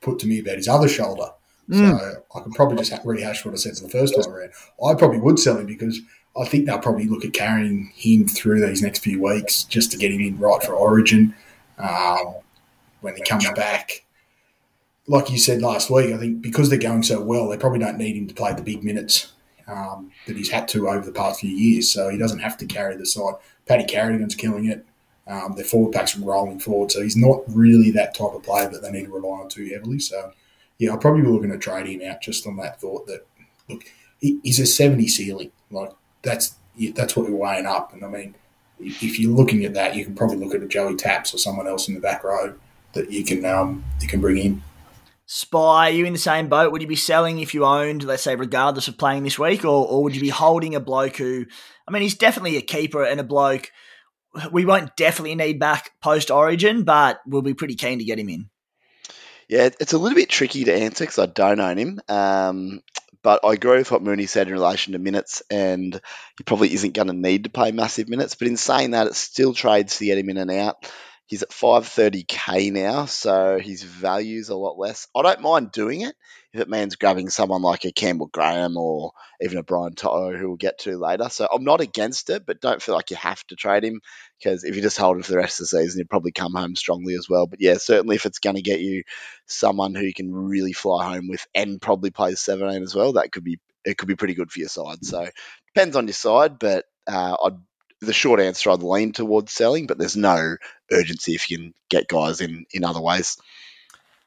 put 0.00 0.20
to 0.20 0.28
me 0.28 0.38
about 0.38 0.54
his 0.54 0.68
other 0.68 0.86
shoulder. 0.86 1.30
Mm. 1.68 1.98
So 1.98 2.22
I 2.36 2.40
can 2.40 2.52
probably 2.52 2.76
just 2.76 3.04
rehash 3.04 3.44
what 3.44 3.54
I 3.54 3.56
said 3.56 3.76
for 3.76 3.82
the 3.82 3.90
first 3.90 4.14
time 4.14 4.32
around. 4.32 4.52
I 4.84 4.94
probably 4.94 5.18
would 5.18 5.40
sell 5.40 5.58
him 5.58 5.66
because 5.66 6.00
I 6.38 6.44
think 6.44 6.66
they'll 6.66 6.78
probably 6.78 7.06
look 7.06 7.24
at 7.24 7.32
carrying 7.32 7.92
him 7.94 8.28
through 8.28 8.64
these 8.66 8.82
next 8.82 9.00
few 9.00 9.22
weeks 9.22 9.64
just 9.64 9.90
to 9.92 9.98
get 9.98 10.12
him 10.12 10.20
in 10.20 10.38
right 10.38 10.62
for 10.62 10.72
Origin 10.72 11.34
um, 11.78 12.36
when 13.00 13.16
he 13.16 13.22
comes 13.22 13.50
back. 13.52 14.04
Like 15.06 15.30
you 15.30 15.38
said 15.38 15.62
last 15.62 15.90
week, 15.90 16.12
I 16.12 16.18
think 16.18 16.42
because 16.42 16.68
they're 16.68 16.78
going 16.78 17.02
so 17.02 17.20
well, 17.22 17.48
they 17.48 17.56
probably 17.56 17.78
don't 17.78 17.98
need 17.98 18.16
him 18.16 18.28
to 18.28 18.34
play 18.34 18.52
the 18.52 18.62
big 18.62 18.84
minutes 18.84 19.32
um, 19.66 20.10
that 20.26 20.36
he's 20.36 20.50
had 20.50 20.68
to 20.68 20.88
over 20.88 21.04
the 21.04 21.12
past 21.12 21.40
few 21.40 21.50
years. 21.50 21.90
So 21.90 22.08
he 22.08 22.18
doesn't 22.18 22.40
have 22.40 22.56
to 22.58 22.66
carry 22.66 22.96
the 22.96 23.06
side. 23.06 23.34
Paddy 23.66 23.84
Carrigan's 23.84 24.34
killing 24.34 24.66
it. 24.66 24.84
Um, 25.26 25.54
their 25.56 25.64
forward 25.64 25.92
pack's 25.92 26.16
are 26.16 26.22
rolling 26.22 26.58
forward, 26.58 26.90
so 26.90 27.02
he's 27.02 27.16
not 27.16 27.42
really 27.48 27.90
that 27.90 28.14
type 28.14 28.32
of 28.32 28.42
player 28.42 28.68
that 28.70 28.80
they 28.80 28.90
need 28.90 29.04
to 29.04 29.12
rely 29.12 29.42
on 29.42 29.48
too 29.50 29.66
heavily. 29.66 29.98
So, 29.98 30.32
yeah, 30.78 30.90
I'll 30.90 30.98
probably 30.98 31.20
be 31.20 31.28
looking 31.28 31.50
to 31.50 31.58
trade 31.58 31.86
him 31.86 32.08
out 32.10 32.22
just 32.22 32.46
on 32.46 32.56
that 32.56 32.80
thought 32.80 33.06
that 33.08 33.26
look, 33.68 33.82
he's 34.20 34.58
a 34.58 34.64
seventy 34.64 35.06
ceiling. 35.06 35.52
Like 35.70 35.92
that's 36.22 36.54
that's 36.94 37.16
what 37.16 37.28
we're 37.28 37.36
weighing 37.36 37.66
up. 37.66 37.92
And 37.92 38.04
I 38.04 38.08
mean, 38.08 38.34
if 38.78 39.18
you're 39.18 39.34
looking 39.34 39.64
at 39.64 39.74
that, 39.74 39.94
you 39.94 40.04
can 40.04 40.14
probably 40.14 40.36
look 40.36 40.54
at 40.54 40.62
a 40.62 40.68
Joey 40.68 40.96
Taps 40.96 41.34
or 41.34 41.38
someone 41.38 41.66
else 41.66 41.88
in 41.88 41.94
the 41.94 42.00
back 42.00 42.24
row 42.24 42.54
that 42.92 43.10
you 43.10 43.24
can 43.24 43.44
um, 43.44 43.84
you 44.00 44.08
can 44.08 44.20
bring 44.20 44.38
in. 44.38 44.62
Spy, 45.26 45.88
are 45.88 45.90
you 45.90 46.06
in 46.06 46.14
the 46.14 46.18
same 46.18 46.48
boat? 46.48 46.72
Would 46.72 46.80
you 46.80 46.88
be 46.88 46.96
selling 46.96 47.38
if 47.40 47.52
you 47.52 47.66
owned, 47.66 48.02
let's 48.02 48.22
say, 48.22 48.34
regardless 48.34 48.88
of 48.88 48.96
playing 48.96 49.24
this 49.24 49.38
week, 49.38 49.62
or, 49.62 49.86
or 49.86 50.02
would 50.02 50.14
you 50.14 50.22
be 50.22 50.30
holding 50.30 50.74
a 50.74 50.80
bloke 50.80 51.18
who, 51.18 51.44
I 51.86 51.90
mean, 51.90 52.00
he's 52.00 52.14
definitely 52.14 52.56
a 52.56 52.62
keeper 52.62 53.04
and 53.04 53.20
a 53.20 53.24
bloke 53.24 53.70
we 54.52 54.64
won't 54.64 54.96
definitely 54.96 55.34
need 55.34 55.58
back 55.58 55.92
post 56.00 56.30
Origin, 56.30 56.84
but 56.84 57.20
we'll 57.26 57.42
be 57.42 57.54
pretty 57.54 57.74
keen 57.74 57.98
to 57.98 58.04
get 58.04 58.18
him 58.18 58.28
in. 58.28 58.50
Yeah, 59.48 59.70
it's 59.80 59.94
a 59.94 59.98
little 59.98 60.16
bit 60.16 60.28
tricky 60.28 60.64
to 60.64 60.74
answer 60.74 61.04
because 61.04 61.18
I 61.18 61.26
don't 61.26 61.60
own 61.60 61.78
him. 61.78 62.00
Um, 62.08 62.82
but 63.22 63.44
I 63.44 63.52
agree 63.52 63.78
with 63.78 63.90
what 63.90 64.02
Mooney 64.02 64.26
said 64.26 64.46
in 64.48 64.52
relation 64.52 64.92
to 64.92 64.98
minutes, 64.98 65.42
and 65.50 65.94
he 66.36 66.44
probably 66.44 66.72
isn't 66.74 66.94
going 66.94 67.08
to 67.08 67.14
need 67.14 67.44
to 67.44 67.50
play 67.50 67.72
massive 67.72 68.08
minutes. 68.08 68.34
But 68.34 68.48
in 68.48 68.56
saying 68.56 68.92
that, 68.92 69.06
it 69.06 69.14
still 69.14 69.54
trades 69.54 69.98
the 69.98 70.12
in 70.12 70.36
and 70.36 70.50
out. 70.50 70.90
He's 71.28 71.42
at 71.42 71.50
530k 71.50 72.72
now, 72.72 73.04
so 73.04 73.58
his 73.58 73.82
value's 73.82 74.48
a 74.48 74.56
lot 74.56 74.78
less. 74.78 75.08
I 75.14 75.20
don't 75.20 75.42
mind 75.42 75.72
doing 75.72 76.00
it 76.00 76.16
if 76.54 76.60
it 76.62 76.70
means 76.70 76.96
grabbing 76.96 77.28
someone 77.28 77.60
like 77.60 77.84
a 77.84 77.92
Campbell 77.92 78.30
Graham 78.32 78.78
or 78.78 79.12
even 79.42 79.58
a 79.58 79.62
Brian 79.62 79.94
To'o, 79.94 80.34
who 80.34 80.48
we'll 80.48 80.56
get 80.56 80.78
to 80.80 80.96
later. 80.96 81.28
So 81.28 81.46
I'm 81.52 81.64
not 81.64 81.82
against 81.82 82.30
it, 82.30 82.46
but 82.46 82.62
don't 82.62 82.80
feel 82.80 82.94
like 82.94 83.10
you 83.10 83.16
have 83.18 83.46
to 83.48 83.56
trade 83.56 83.84
him 83.84 84.00
because 84.38 84.64
if 84.64 84.74
you 84.74 84.80
just 84.80 84.96
hold 84.96 85.18
him 85.18 85.22
for 85.22 85.32
the 85.32 85.36
rest 85.36 85.60
of 85.60 85.64
the 85.64 85.78
season, 85.78 86.00
he'll 86.00 86.08
probably 86.08 86.32
come 86.32 86.54
home 86.54 86.74
strongly 86.74 87.14
as 87.14 87.28
well. 87.28 87.46
But 87.46 87.60
yeah, 87.60 87.74
certainly 87.76 88.16
if 88.16 88.24
it's 88.24 88.38
going 88.38 88.56
to 88.56 88.62
get 88.62 88.80
you 88.80 89.02
someone 89.44 89.94
who 89.94 90.04
you 90.04 90.14
can 90.14 90.34
really 90.34 90.72
fly 90.72 91.12
home 91.12 91.28
with 91.28 91.46
and 91.54 91.78
probably 91.78 92.10
plays 92.10 92.40
17 92.40 92.82
as 92.82 92.94
well, 92.94 93.12
that 93.12 93.32
could 93.32 93.44
be 93.44 93.58
it 93.84 93.98
could 93.98 94.08
be 94.08 94.16
pretty 94.16 94.34
good 94.34 94.50
for 94.50 94.60
your 94.60 94.70
side. 94.70 95.04
So 95.04 95.28
depends 95.74 95.94
on 95.94 96.06
your 96.06 96.14
side, 96.14 96.58
but 96.58 96.86
uh, 97.06 97.36
I'd 97.44 97.58
the 98.00 98.12
short 98.12 98.40
answer 98.40 98.70
I'd 98.70 98.82
lean 98.82 99.12
towards 99.12 99.52
selling, 99.52 99.86
but 99.86 99.98
there's 99.98 100.16
no 100.16 100.56
urgency 100.90 101.34
if 101.34 101.50
you 101.50 101.58
can 101.58 101.74
get 101.88 102.08
guys 102.08 102.40
in 102.40 102.66
in 102.72 102.84
other 102.84 103.00
ways. 103.00 103.36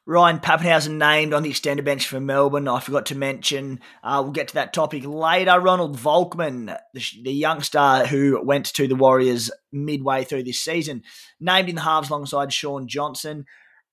Ryan 0.08 0.40
Papenhuyzen 0.40 0.98
named 0.98 1.32
on 1.32 1.44
the 1.44 1.51
extended 1.51 1.86
bench 1.86 2.08
for 2.08 2.20
Melbourne. 2.20 2.68
I 2.68 2.80
forgot 2.80 3.06
to 3.08 3.16
mention, 3.16 3.80
uh, 4.04 4.20
we'll 4.24 4.34
get 4.34 4.48
to 4.50 4.54
that 4.56 4.74
topic 4.74 5.06
later. 5.06 5.60
Ronald 5.60 5.98
Volkman, 5.98 6.75
the, 6.94 7.06
the, 7.22 7.32
youngster 7.32 8.08
who 8.08 8.42
went 8.44 8.66
to 8.74 8.88
the 8.88 8.96
Warriors 8.96 9.51
midway 9.72 10.24
through 10.24 10.44
this 10.44 10.60
season, 10.60 11.04
named 11.40 11.70
in 11.70 11.75
the 11.75 11.82
halves 11.82 12.10
alongside 12.10 12.51
Shaun 12.51 12.88
Johnson. 12.88 13.46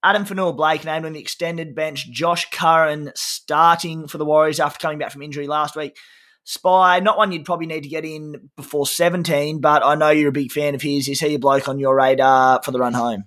Addin 0.02 0.24
Fonua-Blake 0.24 0.84
named 0.84 1.04
on 1.04 1.12
the 1.12 1.20
extended 1.20 1.74
bench. 1.74 2.10
Josh 2.10 2.50
Curran 2.50 3.12
starting 3.14 4.08
for 4.08 4.16
the 4.16 4.24
Warriors 4.24 4.60
after 4.60 4.78
coming 4.78 4.98
back 4.98 5.12
from 5.12 5.22
injury 5.22 5.46
last 5.46 5.76
week. 5.76 5.98
Spy, 6.48 7.00
not 7.00 7.18
one 7.18 7.30
you'd 7.30 7.44
probably 7.44 7.66
need 7.66 7.82
to 7.82 7.90
get 7.90 8.06
in 8.06 8.48
before 8.56 8.86
17, 8.86 9.60
but 9.60 9.84
I 9.84 9.96
know 9.96 10.08
you're 10.08 10.30
a 10.30 10.32
big 10.32 10.50
fan 10.50 10.74
of 10.74 10.80
his. 10.80 11.06
Is 11.06 11.20
he 11.20 11.34
a 11.34 11.38
bloke 11.38 11.68
on 11.68 11.78
your 11.78 11.94
radar 11.94 12.62
for 12.64 12.70
the 12.70 12.78
run 12.78 12.94
home? 12.94 13.24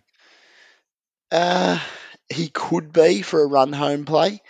Uh, 1.32 1.78
he 2.34 2.48
could 2.48 2.92
be 2.92 3.22
for 3.22 3.44
a 3.44 3.48
run 3.48 3.74
home 3.74 4.06
play, 4.06 4.42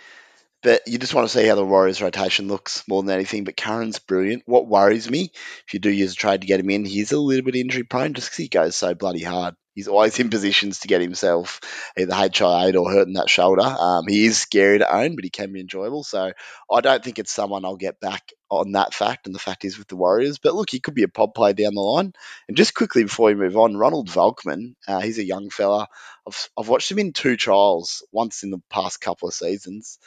but 0.62 0.80
you 0.86 0.96
just 0.96 1.12
want 1.12 1.28
to 1.28 1.38
see 1.38 1.46
how 1.46 1.54
the 1.54 1.62
Warriors' 1.62 2.00
rotation 2.00 2.48
looks 2.48 2.82
more 2.88 3.02
than 3.02 3.14
anything. 3.14 3.44
But 3.44 3.58
Curran's 3.58 3.98
brilliant. 3.98 4.44
What 4.46 4.68
worries 4.68 5.10
me, 5.10 5.32
if 5.66 5.74
you 5.74 5.78
do 5.78 5.90
use 5.90 6.14
a 6.14 6.16
trade 6.16 6.40
to 6.40 6.46
get 6.46 6.58
him 6.58 6.70
in, 6.70 6.86
he's 6.86 7.12
a 7.12 7.18
little 7.18 7.44
bit 7.44 7.56
injury 7.56 7.82
prone 7.82 8.14
just 8.14 8.28
because 8.28 8.38
he 8.38 8.48
goes 8.48 8.74
so 8.74 8.94
bloody 8.94 9.22
hard. 9.22 9.54
He's 9.74 9.88
always 9.88 10.18
in 10.18 10.28
positions 10.28 10.80
to 10.80 10.88
get 10.88 11.00
himself 11.00 11.60
either 11.98 12.14
HIA 12.14 12.78
or 12.78 12.90
hurting 12.90 13.14
that 13.14 13.30
shoulder. 13.30 13.62
Um, 13.62 14.06
he 14.06 14.26
is 14.26 14.38
scary 14.38 14.78
to 14.78 14.94
own, 14.94 15.14
but 15.14 15.24
he 15.24 15.30
can 15.30 15.52
be 15.52 15.60
enjoyable. 15.60 16.04
So 16.04 16.32
I 16.70 16.80
don't 16.80 17.02
think 17.02 17.18
it's 17.18 17.32
someone 17.32 17.64
I'll 17.64 17.76
get 17.76 17.98
back 17.98 18.32
on 18.50 18.72
that 18.72 18.92
fact. 18.92 19.26
And 19.26 19.34
the 19.34 19.40
fact 19.40 19.64
is 19.64 19.78
with 19.78 19.88
the 19.88 19.96
Warriors. 19.96 20.38
But 20.38 20.54
look, 20.54 20.68
he 20.68 20.80
could 20.80 20.94
be 20.94 21.04
a 21.04 21.08
pod 21.08 21.34
play 21.34 21.54
down 21.54 21.74
the 21.74 21.80
line. 21.80 22.12
And 22.48 22.56
just 22.56 22.74
quickly 22.74 23.04
before 23.04 23.28
we 23.28 23.34
move 23.34 23.56
on, 23.56 23.76
Ronald 23.76 24.08
Volkman, 24.10 24.74
uh, 24.86 25.00
he's 25.00 25.18
a 25.18 25.24
young 25.24 25.48
fella. 25.48 25.88
I've, 26.26 26.50
I've 26.58 26.68
watched 26.68 26.90
him 26.90 26.98
in 26.98 27.12
two 27.12 27.36
trials, 27.36 28.06
once 28.12 28.42
in 28.42 28.50
the 28.50 28.60
past 28.68 29.00
couple 29.00 29.28
of 29.28 29.34
seasons. 29.34 29.98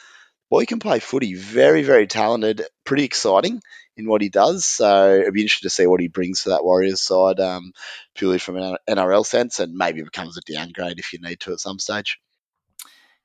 Boy, 0.50 0.60
he 0.60 0.66
can 0.66 0.78
play 0.78 1.00
footy. 1.00 1.34
Very, 1.34 1.82
very 1.82 2.06
talented. 2.06 2.62
Pretty 2.84 3.04
exciting 3.04 3.60
in 3.96 4.08
what 4.08 4.22
he 4.22 4.28
does. 4.28 4.64
So 4.64 5.14
it'd 5.14 5.34
be 5.34 5.42
interesting 5.42 5.68
to 5.68 5.74
see 5.74 5.86
what 5.86 6.00
he 6.00 6.08
brings 6.08 6.42
to 6.42 6.50
that 6.50 6.64
Warriors 6.64 7.00
side, 7.00 7.40
um, 7.40 7.72
purely 8.14 8.38
from 8.38 8.56
an 8.56 8.76
NRL 8.88 9.26
sense, 9.26 9.58
and 9.58 9.74
maybe 9.74 10.02
becomes 10.02 10.36
a 10.36 10.52
downgrade 10.52 10.98
if 10.98 11.12
you 11.12 11.18
need 11.20 11.40
to 11.40 11.52
at 11.52 11.60
some 11.60 11.78
stage. 11.78 12.20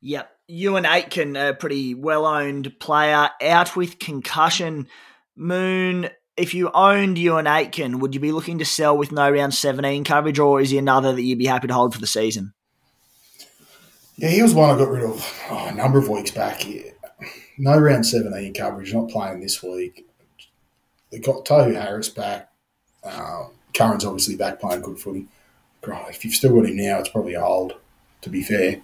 Yep. 0.02 0.32
Euan 0.50 0.86
Aitken, 0.86 1.38
a 1.38 1.54
pretty 1.54 1.94
well 1.94 2.26
owned 2.26 2.80
player, 2.80 3.30
out 3.42 3.76
with 3.76 4.00
concussion. 4.00 4.88
Moon, 5.36 6.10
if 6.36 6.54
you 6.54 6.72
owned 6.74 7.18
Euan 7.18 7.48
Aitken, 7.48 8.00
would 8.00 8.16
you 8.16 8.20
be 8.20 8.32
looking 8.32 8.60
to 8.60 8.66
sell 8.66 8.98
with 8.98 9.12
no 9.12 9.30
round 9.30 9.54
17 9.54 10.04
coverage, 10.04 10.40
or 10.40 10.60
is 10.60 10.72
he 10.72 10.78
another 10.78 11.14
that 11.14 11.22
you'd 11.22 11.40
be 11.40 11.46
happy 11.46 11.68
to 11.68 11.74
hold 11.74 11.94
for 11.94 12.02
the 12.02 12.08
season? 12.08 12.54
Yeah, 14.18 14.30
he 14.30 14.42
was 14.42 14.54
one 14.54 14.70
I 14.70 14.78
got 14.78 14.90
rid 14.90 15.04
of 15.04 15.42
oh, 15.50 15.68
a 15.68 15.74
number 15.74 16.00
of 16.00 16.10
weeks 16.10 16.32
back. 16.32 16.66
No 17.62 17.78
round 17.78 18.08
17 18.08 18.56
coverage, 18.56 18.92
not 18.92 19.12
playing 19.12 19.40
this 19.40 19.62
week. 19.62 20.08
They 21.12 21.20
got 21.20 21.46
Tohu 21.46 21.80
Harris 21.80 22.10
back. 22.10 22.50
Um, 23.04 23.52
Curran's 23.76 24.04
obviously 24.04 24.36
back 24.36 24.60
playing 24.60 24.82
good 24.82 24.98
footy. 24.98 25.28
If 25.84 26.26
you've 26.26 26.34
still 26.34 26.56
got 26.56 26.66
him 26.66 26.78
now, 26.78 26.98
it's 26.98 27.10
probably 27.10 27.36
a 27.36 27.42
hold, 27.42 27.76
to 28.22 28.32
be 28.32 28.42
fair. 28.42 28.82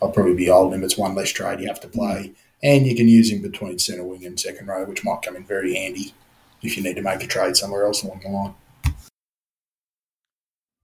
I'll 0.00 0.12
probably 0.12 0.36
be 0.36 0.46
holding 0.46 0.78
him. 0.78 0.84
It's 0.84 0.96
one 0.96 1.16
less 1.16 1.30
trade 1.30 1.58
you 1.58 1.66
have 1.66 1.80
to 1.80 1.88
play. 1.88 2.32
And 2.62 2.86
you 2.86 2.94
can 2.94 3.08
use 3.08 3.32
him 3.32 3.42
between 3.42 3.80
centre 3.80 4.04
wing 4.04 4.24
and 4.24 4.38
second 4.38 4.68
row, 4.68 4.84
which 4.84 5.04
might 5.04 5.22
come 5.22 5.34
in 5.34 5.42
very 5.42 5.74
handy 5.74 6.14
if 6.62 6.76
you 6.76 6.84
need 6.84 6.94
to 6.94 7.02
make 7.02 7.24
a 7.24 7.26
trade 7.26 7.56
somewhere 7.56 7.84
else 7.84 8.04
along 8.04 8.20
the 8.20 8.28
line. 8.28 8.54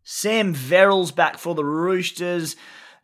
Sam 0.03 0.53
Verrill's 0.53 1.13
back 1.13 1.39
for 1.39 1.55
the 1.55 1.65
Roosters. 1.65 2.57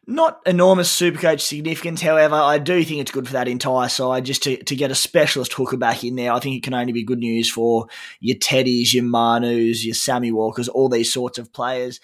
Not 0.05 0.41
enormous 0.47 0.95
supercoach 0.95 1.41
significance, 1.41 2.03
however, 2.03 2.35
I 2.35 2.59
do 2.59 2.83
think 2.83 3.01
it's 3.01 3.13
good 3.13 3.29
for 3.29 3.35
that 3.35 3.47
entire 3.47 3.89
side 3.89 4.25
just 4.25 4.43
to, 4.43 4.57
to 4.65 4.75
get 4.75 4.91
a 4.91 4.97
specialist 4.97 5.53
hooker 5.53 5.77
back 5.77 6.03
in 6.03 6.17
there. 6.17 6.33
I 6.33 6.41
think 6.41 6.57
it 6.57 6.65
can 6.65 6.75
only 6.75 6.93
be 6.93 7.05
good 7.05 7.21
news 7.21 7.49
for 7.49 7.87
your 8.19 8.37
Teddies, 8.37 8.93
your 8.93 9.05
Manus, 9.05 9.85
your 9.85 9.95
Sammy 9.95 10.33
Walkers, 10.33 10.69
all 10.69 10.89
these 10.89 11.13
sorts 11.13 11.39
of 11.39 11.53
players. 11.53 12.01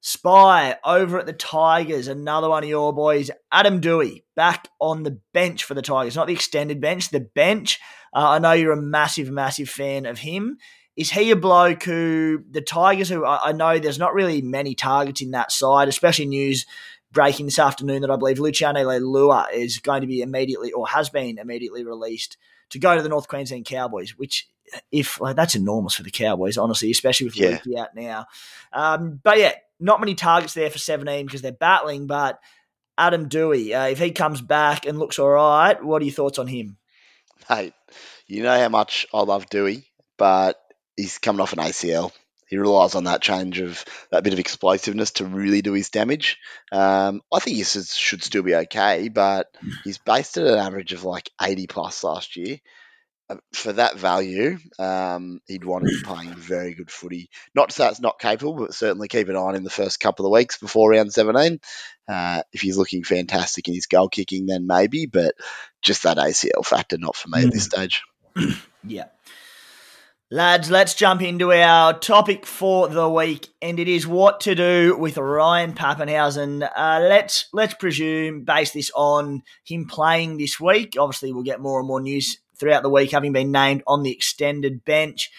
Spy 0.00 0.76
over 0.84 1.18
at 1.18 1.26
the 1.26 1.32
Tigers, 1.32 2.06
another 2.06 2.48
one 2.48 2.62
of 2.62 2.68
your 2.68 2.92
boys, 2.92 3.32
Adam 3.50 3.80
Doueihi, 3.80 4.22
back 4.36 4.68
on 4.80 5.02
the 5.02 5.18
bench 5.34 5.64
for 5.64 5.74
the 5.74 5.82
Tigers, 5.82 6.14
not 6.14 6.28
the 6.28 6.32
extended 6.32 6.80
bench, 6.80 7.10
the 7.10 7.18
bench. 7.18 7.80
Uh, 8.14 8.28
I 8.30 8.38
know 8.38 8.52
you're 8.52 8.72
a 8.72 8.80
massive, 8.80 9.28
massive 9.28 9.68
fan 9.68 10.06
of 10.06 10.20
him. 10.20 10.58
Is 10.96 11.10
he 11.10 11.32
a 11.32 11.36
bloke 11.36 11.82
who 11.82 12.44
the 12.48 12.60
Tigers, 12.60 13.08
who 13.08 13.24
I, 13.26 13.40
I 13.46 13.52
know 13.52 13.78
there's 13.78 13.98
not 13.98 14.14
really 14.14 14.40
many 14.40 14.76
targets 14.76 15.20
in 15.20 15.32
that 15.32 15.50
side, 15.50 15.88
especially 15.88 16.26
news 16.26 16.64
breaking 17.12 17.46
this 17.46 17.58
afternoon 17.58 18.02
that 18.02 18.10
I 18.10 18.16
believe 18.16 18.38
Luciano 18.38 18.80
Leilua 18.80 19.52
is 19.52 19.78
going 19.78 20.02
to 20.02 20.06
be 20.06 20.22
immediately 20.22 20.72
or 20.72 20.86
has 20.88 21.08
been 21.08 21.38
immediately 21.38 21.84
released 21.84 22.36
to 22.70 22.78
go 22.78 22.96
to 22.96 23.02
the 23.02 23.08
North 23.08 23.28
Queensland 23.28 23.64
Cowboys, 23.66 24.16
which 24.16 24.48
if 24.92 25.20
like, 25.20 25.36
that's 25.36 25.54
enormous 25.54 25.94
for 25.94 26.02
the 26.02 26.10
Cowboys, 26.10 26.56
honestly, 26.56 26.90
especially 26.90 27.26
with 27.26 27.36
yeah. 27.36 27.58
Luke 27.64 27.78
out 27.78 27.94
now. 27.94 28.26
Um, 28.72 29.20
but 29.22 29.38
yeah, 29.38 29.54
not 29.80 30.00
many 30.00 30.14
targets 30.14 30.54
there 30.54 30.70
for 30.70 30.78
17 30.78 31.26
because 31.26 31.42
they're 31.42 31.52
battling. 31.52 32.06
But 32.06 32.38
Adam 32.96 33.28
Doueihi, 33.28 33.74
uh, 33.74 33.88
if 33.90 33.98
he 33.98 34.12
comes 34.12 34.40
back 34.40 34.86
and 34.86 34.98
looks 34.98 35.18
all 35.18 35.30
right, 35.30 35.82
what 35.82 36.02
are 36.02 36.04
your 36.04 36.14
thoughts 36.14 36.38
on 36.38 36.46
him? 36.46 36.76
Hey, 37.48 37.72
you 38.26 38.42
know 38.42 38.56
how 38.56 38.68
much 38.68 39.06
I 39.12 39.22
love 39.22 39.50
Doueihi, 39.50 39.84
but 40.16 40.60
he's 40.96 41.18
coming 41.18 41.40
off 41.40 41.52
an 41.52 41.58
ACL 41.58 42.12
he 42.50 42.58
relies 42.58 42.96
on 42.96 43.04
that 43.04 43.22
change 43.22 43.60
of 43.60 43.84
that 44.10 44.24
bit 44.24 44.32
of 44.32 44.40
explosiveness 44.40 45.12
to 45.12 45.24
really 45.24 45.62
do 45.62 45.72
his 45.72 45.88
damage. 45.88 46.38
Um, 46.72 47.22
I 47.32 47.38
think 47.38 47.56
he 47.56 47.62
should 47.62 48.24
still 48.24 48.42
be 48.42 48.56
okay, 48.56 49.08
but 49.08 49.46
he's 49.84 49.98
based 49.98 50.36
at 50.36 50.46
an 50.46 50.58
average 50.58 50.92
of 50.92 51.04
like 51.04 51.30
80 51.40 51.68
plus 51.68 52.02
last 52.02 52.36
year. 52.36 52.58
Uh, 53.30 53.36
for 53.52 53.72
that 53.72 53.96
value, 53.96 54.58
um, 54.80 55.40
he'd 55.46 55.64
want 55.64 55.84
to 55.84 55.90
be 55.90 56.02
playing 56.02 56.34
very 56.34 56.74
good 56.74 56.90
footy. 56.90 57.30
Not 57.54 57.68
to 57.68 57.76
say 57.76 57.88
it's 57.88 58.00
not 58.00 58.18
capable, 58.18 58.54
but 58.56 58.74
certainly 58.74 59.06
keep 59.06 59.28
an 59.28 59.36
eye 59.36 59.38
on 59.38 59.54
him 59.54 59.62
the 59.62 59.70
first 59.70 60.00
couple 60.00 60.26
of 60.26 60.32
weeks 60.32 60.58
before 60.58 60.90
round 60.90 61.12
17. 61.12 61.60
Uh, 62.08 62.42
if 62.52 62.62
he's 62.62 62.76
looking 62.76 63.04
fantastic 63.04 63.68
in 63.68 63.74
his 63.74 63.86
goal 63.86 64.08
kicking, 64.08 64.46
then 64.46 64.66
maybe, 64.66 65.06
but 65.06 65.36
just 65.80 66.02
that 66.02 66.16
ACL 66.16 66.66
factor, 66.66 66.98
not 66.98 67.14
for 67.14 67.28
me 67.28 67.42
mm. 67.42 67.46
at 67.46 67.52
this 67.52 67.66
stage. 67.66 68.02
yeah. 68.84 69.06
Lads, 70.32 70.70
let's 70.70 70.94
jump 70.94 71.22
into 71.22 71.52
our 71.52 71.98
topic 71.98 72.46
for 72.46 72.86
the 72.86 73.10
week, 73.10 73.48
and 73.60 73.80
it 73.80 73.88
is 73.88 74.06
what 74.06 74.38
to 74.42 74.54
do 74.54 74.96
with 74.96 75.18
Ryan 75.18 75.72
Papenhuyzen. 75.72 76.70
Uh, 76.72 77.00
let's 77.02 77.46
let's 77.52 77.74
presume 77.74 78.44
base 78.44 78.70
this 78.70 78.92
on 78.94 79.42
him 79.64 79.88
playing 79.88 80.38
this 80.38 80.60
week. 80.60 80.94
Obviously, 80.96 81.32
we'll 81.32 81.42
get 81.42 81.58
more 81.58 81.80
and 81.80 81.88
more 81.88 82.00
news 82.00 82.38
throughout 82.56 82.84
the 82.84 82.88
week, 82.88 83.10
having 83.10 83.32
been 83.32 83.50
named 83.50 83.82
on 83.88 84.04
the 84.04 84.12
extended 84.12 84.84
bench. 84.84 85.32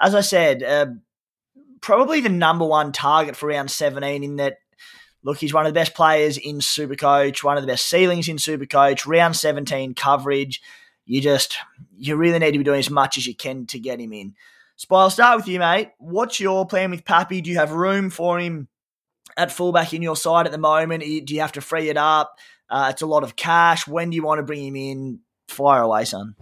As 0.00 0.14
I 0.14 0.20
said, 0.20 0.62
uh, 0.62 0.86
probably 1.80 2.20
the 2.20 2.28
number 2.28 2.64
one 2.64 2.92
target 2.92 3.34
for 3.34 3.48
round 3.48 3.72
seventeen. 3.72 4.22
In 4.22 4.36
that, 4.36 4.58
look, 5.24 5.38
he's 5.38 5.52
one 5.52 5.66
of 5.66 5.74
the 5.74 5.80
best 5.80 5.92
players 5.92 6.38
in 6.38 6.60
Supercoach, 6.60 7.42
one 7.42 7.56
of 7.56 7.64
the 7.64 7.72
best 7.72 7.90
ceilings 7.90 8.28
in 8.28 8.36
Supercoach. 8.36 9.08
Round 9.08 9.34
seventeen 9.34 9.92
coverage 9.92 10.62
you 11.06 11.20
just 11.20 11.56
you 11.96 12.16
really 12.16 12.38
need 12.38 12.52
to 12.52 12.58
be 12.58 12.64
doing 12.64 12.80
as 12.80 12.90
much 12.90 13.16
as 13.16 13.26
you 13.26 13.34
can 13.34 13.66
to 13.66 13.78
get 13.78 14.00
him 14.00 14.12
in. 14.12 14.34
Spy, 14.76 14.96
I'll 14.96 15.10
start 15.10 15.38
with 15.38 15.48
you, 15.48 15.58
mate. 15.58 15.92
What's 15.98 16.38
your 16.38 16.66
plan 16.66 16.90
with 16.90 17.04
Pappy? 17.04 17.40
Do 17.40 17.50
you 17.50 17.56
have 17.56 17.70
room 17.70 18.10
for 18.10 18.38
him 18.38 18.68
at 19.36 19.50
fullback 19.50 19.94
in 19.94 20.02
your 20.02 20.16
side 20.16 20.44
at 20.44 20.52
the 20.52 20.58
moment? 20.58 21.02
Do 21.02 21.34
you 21.34 21.40
have 21.40 21.52
to 21.52 21.62
free 21.62 21.88
it 21.88 21.96
up? 21.96 22.36
Uh, 22.68 22.88
it's 22.92 23.02
a 23.02 23.06
lot 23.06 23.22
of 23.22 23.36
cash. 23.36 23.86
When 23.86 24.10
do 24.10 24.16
you 24.16 24.22
want 24.22 24.40
to 24.40 24.42
bring 24.42 24.66
him 24.66 24.76
in? 24.76 25.20
Fire 25.48 25.82
away, 25.82 26.04
son. 26.04 26.34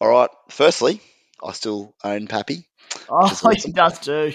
All 0.00 0.08
right. 0.08 0.30
Firstly, 0.48 1.00
I 1.44 1.52
still 1.52 1.94
own 2.02 2.26
Pappy. 2.26 2.66
Oh, 3.08 3.28
he 3.64 3.70
does 3.72 3.98
too. 4.00 4.32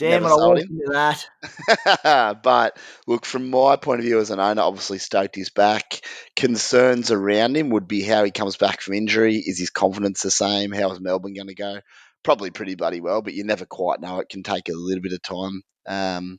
Damn 0.00 0.24
it, 0.24 0.28
I 0.28 0.34
walked 0.34 0.60
into 0.62 0.92
that. 0.92 2.40
but 2.42 2.78
look, 3.06 3.26
from 3.26 3.50
my 3.50 3.76
point 3.76 4.00
of 4.00 4.06
view 4.06 4.18
as 4.18 4.30
an 4.30 4.40
owner, 4.40 4.62
obviously 4.62 4.98
stoked 4.98 5.36
his 5.36 5.50
back. 5.50 6.00
Concerns 6.36 7.10
around 7.10 7.56
him 7.56 7.70
would 7.70 7.86
be 7.86 8.02
how 8.02 8.24
he 8.24 8.30
comes 8.30 8.56
back 8.56 8.80
from 8.80 8.94
injury. 8.94 9.36
Is 9.36 9.58
his 9.58 9.70
confidence 9.70 10.22
the 10.22 10.30
same? 10.30 10.72
How 10.72 10.90
is 10.92 11.00
Melbourne 11.00 11.34
going 11.34 11.48
to 11.48 11.54
go? 11.54 11.80
Probably 12.22 12.50
pretty 12.50 12.74
bloody 12.74 13.00
well, 13.00 13.20
but 13.22 13.34
you 13.34 13.44
never 13.44 13.66
quite 13.66 14.00
know. 14.00 14.20
It 14.20 14.28
can 14.30 14.42
take 14.42 14.68
a 14.68 14.74
little 14.74 15.02
bit 15.02 15.12
of 15.12 15.22
time 15.22 15.62
um, 15.86 16.38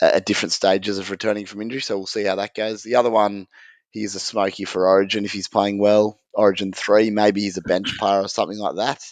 at 0.00 0.26
different 0.26 0.52
stages 0.52 0.98
of 0.98 1.10
returning 1.10 1.46
from 1.46 1.60
injury. 1.60 1.80
So 1.80 1.96
we'll 1.96 2.06
see 2.06 2.24
how 2.24 2.36
that 2.36 2.54
goes. 2.54 2.82
The 2.82 2.96
other 2.96 3.10
one, 3.10 3.46
he's 3.90 4.14
a 4.14 4.20
smoky 4.20 4.64
for 4.64 4.88
Origin 4.88 5.24
if 5.24 5.32
he's 5.32 5.48
playing 5.48 5.78
well. 5.78 6.20
Origin 6.32 6.72
3, 6.72 7.10
maybe 7.10 7.42
he's 7.42 7.58
a 7.58 7.62
bench 7.62 7.94
player 7.98 8.22
or 8.22 8.28
something 8.28 8.58
like 8.58 8.76
that. 8.76 9.02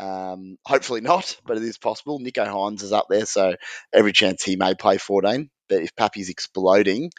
Um, 0.00 0.56
hopefully 0.66 1.02
not, 1.02 1.36
but 1.46 1.58
it 1.58 1.62
is 1.62 1.78
possible. 1.78 2.20
Nicho 2.20 2.46
Hynes 2.46 2.82
is 2.82 2.92
up 2.92 3.06
there, 3.10 3.26
so 3.26 3.54
every 3.92 4.12
chance 4.12 4.42
he 4.42 4.56
may 4.56 4.74
play 4.74 4.98
14. 4.98 5.50
But 5.68 5.82
if 5.82 5.94
Pappy's 5.94 6.30
exploding, 6.30 7.10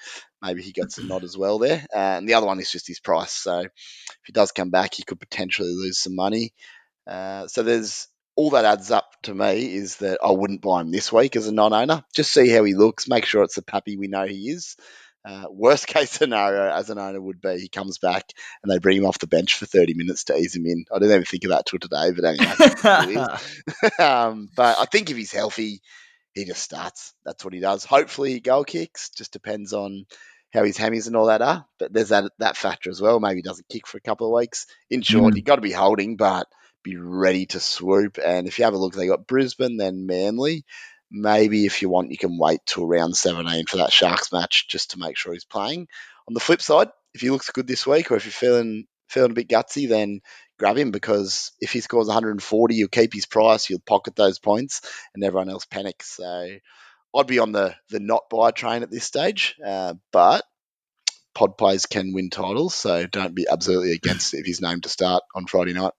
maybe 0.42 0.64
he 0.64 0.72
gets 0.74 0.98
a 0.98 1.06
nod 1.06 1.24
as 1.24 1.38
well 1.38 1.60
there. 1.60 1.86
Uh, 1.94 2.18
and 2.18 2.28
the 2.28 2.34
other 2.34 2.48
one 2.48 2.60
is 2.60 2.72
just 2.72 2.88
his 2.88 3.00
price. 3.00 3.34
So 3.34 3.60
if 3.62 3.72
he 4.26 4.34
does 4.34 4.52
come 4.52 4.72
back, 4.72 4.96
he 4.96 5.04
could 5.04 5.20
potentially 5.20 5.70
lose 5.74 6.00
some 6.00 6.16
money. 6.16 6.54
Uh, 7.08 7.48
so 7.48 7.64
there's 7.64 8.08
all 8.36 8.52
that 8.52 8.66
adds 8.66 8.92
up 8.92 9.10
to 9.24 9.34
me 9.36 9.76
is 9.76 9.98
that 9.98 10.20
I 10.24 10.32
wouldn't 10.32 10.62
buy 10.62 10.82
him 10.82 10.92
this 10.92 11.12
week 11.12 11.36
as 11.36 11.48
a 11.48 11.54
non-owner. 11.54 12.04
Just 12.16 12.34
see 12.34 12.50
how 12.50 12.64
he 12.64 12.74
looks, 12.74 13.08
make 13.08 13.26
sure 13.26 13.44
it's 13.44 13.56
the 13.56 13.62
Pappy 13.64 13.98
we 13.98 14.08
know 14.08 14.26
he 14.26 14.50
is. 14.52 14.76
Uh, 15.24 15.46
worst 15.50 15.88
case 15.88 16.12
scenario, 16.12 16.72
as 16.72 16.90
an 16.90 16.98
owner, 16.98 17.22
would 17.22 17.42
be 17.42 17.60
he 17.60 17.70
comes 17.70 17.98
back 17.98 18.26
and 18.64 18.72
they 18.72 18.80
bring 18.80 18.98
him 18.98 19.06
off 19.06 19.20
the 19.20 19.28
bench 19.28 19.56
for 19.56 19.66
30 19.66 19.94
minutes 19.94 20.26
to 20.26 20.38
ease 20.38 20.56
him 20.56 20.66
in. 20.66 20.86
I 20.92 21.00
didn't 21.00 21.12
even 21.12 21.26
think 21.26 21.44
of 21.44 21.52
that 21.52 21.66
till 21.66 21.80
today, 21.80 22.12
but 22.12 22.26
anyway. 22.26 23.36
um, 24.04 24.50
but 24.56 24.80
I 24.80 24.86
think 24.86 25.10
if 25.10 25.18
he's 25.18 25.32
healthy, 25.32 25.82
he 26.34 26.46
just 26.46 26.64
starts. 26.64 27.14
That's 27.26 27.44
what 27.44 27.54
he 27.54 27.60
does. 27.60 27.86
Hopefully, 27.86 28.34
he 28.34 28.40
goal 28.40 28.64
kicks. 28.64 29.10
Just 29.10 29.34
depends 29.34 29.74
on 29.74 30.06
how 30.54 30.64
his 30.64 30.78
hammies 30.78 31.08
and 31.08 31.16
all 31.16 31.28
that 31.28 31.42
are. 31.42 31.66
But 31.80 31.94
there's 31.94 32.10
that 32.10 32.32
that 32.40 32.58
factor 32.58 32.90
as 32.90 33.02
well. 33.02 33.20
Maybe 33.20 33.38
he 33.38 33.42
doesn't 33.42 33.70
kick 33.70 33.88
for 33.88 33.98
a 33.98 34.02
couple 34.02 34.28
of 34.28 34.40
weeks. 34.40 34.66
In 34.90 35.02
short, 35.02 35.34
mm. 35.34 35.38
you've 35.38 35.46
got 35.46 35.56
to 35.56 35.62
be 35.62 35.72
holding, 35.72 36.16
but 36.16 36.48
be 36.84 36.98
ready 36.98 37.46
to 37.48 37.60
swoop. 37.60 38.18
And 38.24 38.48
if 38.48 38.58
you 38.58 38.66
have 38.66 38.74
a 38.74 38.78
look, 38.78 38.94
they 38.94 39.08
got 39.08 39.28
Brisbane, 39.28 39.78
then 39.78 40.06
Manly. 40.06 40.66
Maybe 41.12 41.66
if 41.66 41.82
you 41.82 41.90
want, 41.90 42.12
you 42.12 42.18
can 42.18 42.38
wait 42.38 42.62
till 42.66 42.88
round 42.88 43.16
17 43.16 43.66
for 43.66 43.78
that 43.78 43.92
Sharks 43.92 44.32
match 44.32 44.68
just 44.70 44.92
to 44.92 45.00
make 45.00 45.18
sure 45.18 45.34
he's 45.34 45.46
playing. 45.46 45.88
On 46.28 46.34
the 46.34 46.40
flip 46.40 46.62
side, 46.62 46.90
if 47.14 47.22
he 47.22 47.30
looks 47.30 47.50
good 47.50 47.68
this 47.68 47.86
week 47.86 48.12
or 48.12 48.16
if 48.16 48.26
you're 48.26 48.32
feeling 48.32 48.86
feeling 49.10 49.32
a 49.32 49.34
bit 49.36 49.50
gutsy, 49.50 49.90
then 49.90 50.22
grab 50.58 50.78
him 50.78 50.92
because 50.92 51.52
if 51.60 51.74
he 51.74 51.82
scores 51.82 52.08
140, 52.08 52.76
you'll 52.76 52.88
keep 52.88 53.14
his 53.14 53.26
price, 53.26 53.70
you'll 53.70 53.80
pocket 53.80 54.16
those 54.16 54.40
points, 54.40 54.82
and 55.14 55.24
everyone 55.24 55.50
else 55.50 55.66
panics. 55.66 56.16
So 56.16 56.48
I'd 57.16 57.28
be 57.28 57.40
on 57.40 57.52
the 57.52 57.76
the 57.90 58.00
not 58.00 58.30
buy 58.30 58.52
train 58.52 58.84
at 58.84 58.92
this 58.92 59.04
stage, 59.04 59.56
uh, 59.66 59.96
but 60.14 60.46
pod 61.34 61.58
plays 61.58 61.86
can 61.86 62.14
win 62.14 62.30
titles, 62.30 62.74
so 62.74 63.06
don't 63.06 63.36
be 63.36 63.48
absolutely 63.52 63.92
against 63.92 64.34
if 64.34 64.46
he's 64.46 64.62
named 64.62 64.84
to 64.84 64.90
start 64.90 65.24
on 65.36 65.46
Friday 65.46 65.74
night. 65.74 65.94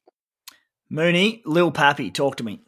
Mooney, 0.88 1.42
Lil 1.44 1.70
Pappy, 1.70 2.10
talk 2.10 2.36
to 2.36 2.44
me. 2.44 2.60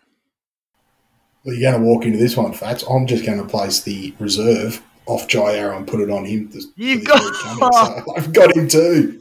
Well, 1.44 1.54
you're 1.54 1.70
going 1.70 1.82
to 1.82 1.86
walk 1.86 2.06
into 2.06 2.16
this 2.18 2.36
one, 2.36 2.54
Fats. 2.54 2.84
I'm 2.88 3.06
just 3.06 3.26
going 3.26 3.38
to 3.38 3.44
place 3.44 3.82
the 3.82 4.14
reserve 4.18 4.82
off 5.04 5.28
Jai 5.28 5.56
Arrow 5.56 5.76
and 5.76 5.86
put 5.86 6.00
it 6.00 6.10
on 6.10 6.24
him. 6.24 6.50
You've 6.74 7.04
got, 7.04 7.20
coming, 7.34 7.72
so 7.72 8.14
I've 8.16 8.32
got 8.32 8.56
him 8.56 8.66
too. 8.66 9.20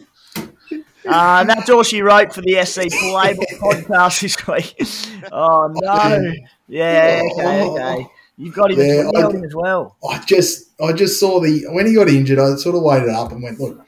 Uh, 1.06 1.40
and 1.42 1.50
that's 1.50 1.70
all 1.70 1.84
she 1.84 2.02
wrote 2.02 2.34
for 2.34 2.40
the 2.40 2.64
SC 2.64 2.84
Playbook 2.84 3.60
podcast 3.60 4.22
this 4.22 4.48
week. 4.48 4.76
Oh 5.32 5.68
no! 5.74 6.34
Yeah, 6.68 7.22
okay, 7.32 7.62
okay. 7.64 8.08
You've 8.36 8.54
got 8.54 8.72
him, 8.72 8.80
yeah, 8.80 9.10
I, 9.16 9.32
him 9.32 9.46
as 9.46 9.56
well. 9.56 9.96
I 10.08 10.22
just, 10.26 10.70
I 10.82 10.92
just 10.92 11.18
saw 11.18 11.40
the 11.40 11.64
when 11.70 11.88
he 11.88 11.96
got 11.96 12.10
injured. 12.10 12.40
I 12.40 12.56
sort 12.56 12.76
of 12.76 12.84
waited 12.84 13.08
up 13.08 13.32
and 13.32 13.42
went, 13.42 13.58
look, 13.58 13.86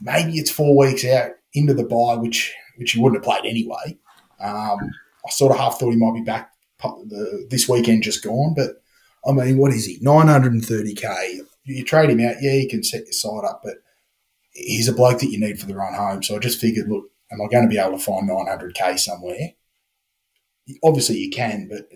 maybe 0.00 0.34
it's 0.38 0.52
four 0.52 0.76
weeks 0.76 1.04
out 1.04 1.32
into 1.52 1.74
the 1.74 1.82
bye, 1.82 2.14
which 2.14 2.54
which 2.76 2.92
he 2.92 3.00
wouldn't 3.00 3.24
have 3.24 3.28
played 3.28 3.50
anyway. 3.50 3.98
Um, 4.38 4.78
I 5.26 5.30
sort 5.30 5.50
of 5.50 5.58
half 5.58 5.80
thought 5.80 5.90
he 5.90 5.96
might 5.96 6.14
be 6.14 6.22
back 6.22 6.52
the, 6.80 7.46
this 7.50 7.68
weekend 7.68 8.02
just 8.02 8.24
gone. 8.24 8.54
But 8.54 8.82
I 9.26 9.32
mean, 9.32 9.58
what 9.58 9.72
is 9.72 9.86
he? 9.86 9.98
930k. 10.00 11.40
You 11.64 11.84
trade 11.84 12.10
him 12.10 12.20
out, 12.20 12.36
yeah, 12.40 12.54
you 12.54 12.68
can 12.68 12.82
set 12.82 13.04
your 13.04 13.12
side 13.12 13.44
up, 13.44 13.60
but 13.62 13.74
he's 14.52 14.88
a 14.88 14.92
bloke 14.92 15.20
that 15.20 15.30
you 15.30 15.38
need 15.38 15.60
for 15.60 15.66
the 15.66 15.74
run 15.74 15.94
home. 15.94 16.22
So 16.22 16.36
I 16.36 16.38
just 16.38 16.60
figured, 16.60 16.88
look, 16.88 17.04
am 17.30 17.42
I 17.42 17.46
going 17.46 17.64
to 17.64 17.68
be 17.68 17.78
able 17.78 17.98
to 17.98 18.04
find 18.04 18.28
900k 18.28 18.98
somewhere? 18.98 19.52
Obviously, 20.82 21.18
you 21.18 21.30
can, 21.30 21.68
but 21.68 21.88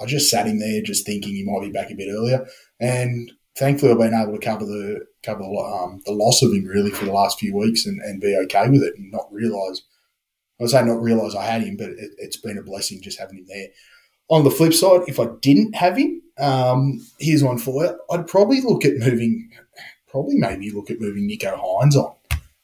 I 0.00 0.06
just 0.06 0.30
sat 0.30 0.46
him 0.46 0.58
there, 0.58 0.82
just 0.82 1.06
thinking 1.06 1.34
he 1.34 1.44
might 1.44 1.64
be 1.64 1.72
back 1.72 1.90
a 1.90 1.94
bit 1.94 2.08
earlier. 2.10 2.46
And 2.80 3.30
thankfully, 3.56 3.92
I've 3.92 3.98
been 3.98 4.14
able 4.14 4.38
to 4.38 4.44
cover 4.44 4.64
the 4.64 5.06
cover 5.22 5.42
um, 5.42 6.00
the 6.06 6.12
loss 6.12 6.42
of 6.42 6.52
him 6.52 6.64
really 6.64 6.90
for 6.90 7.04
the 7.04 7.12
last 7.12 7.40
few 7.40 7.56
weeks 7.56 7.86
and, 7.86 8.00
and 8.02 8.20
be 8.20 8.36
okay 8.44 8.68
with 8.68 8.82
it, 8.82 8.94
and 8.96 9.10
not 9.10 9.32
realise. 9.32 9.82
I 10.60 10.66
say 10.66 10.84
not 10.84 11.02
realise 11.02 11.36
I 11.36 11.44
had 11.44 11.62
him, 11.62 11.76
but 11.76 11.90
it, 11.90 12.10
it's 12.18 12.36
been 12.36 12.58
a 12.58 12.62
blessing 12.62 13.00
just 13.02 13.18
having 13.18 13.38
him 13.38 13.46
there. 13.48 13.68
On 14.30 14.44
the 14.44 14.50
flip 14.50 14.74
side, 14.74 15.02
if 15.06 15.18
I 15.18 15.26
didn't 15.40 15.74
have 15.74 15.96
him, 15.96 16.22
um, 16.38 17.00
here's 17.18 17.42
one 17.42 17.58
for 17.58 17.84
you. 17.84 17.98
I'd 18.10 18.26
probably 18.26 18.60
look 18.60 18.84
at 18.84 18.96
moving, 18.96 19.50
probably 20.08 20.36
maybe 20.36 20.70
look 20.70 20.90
at 20.90 21.00
moving 21.00 21.28
Nicho 21.28 21.58
Hynes 21.58 21.96
on. 21.96 22.14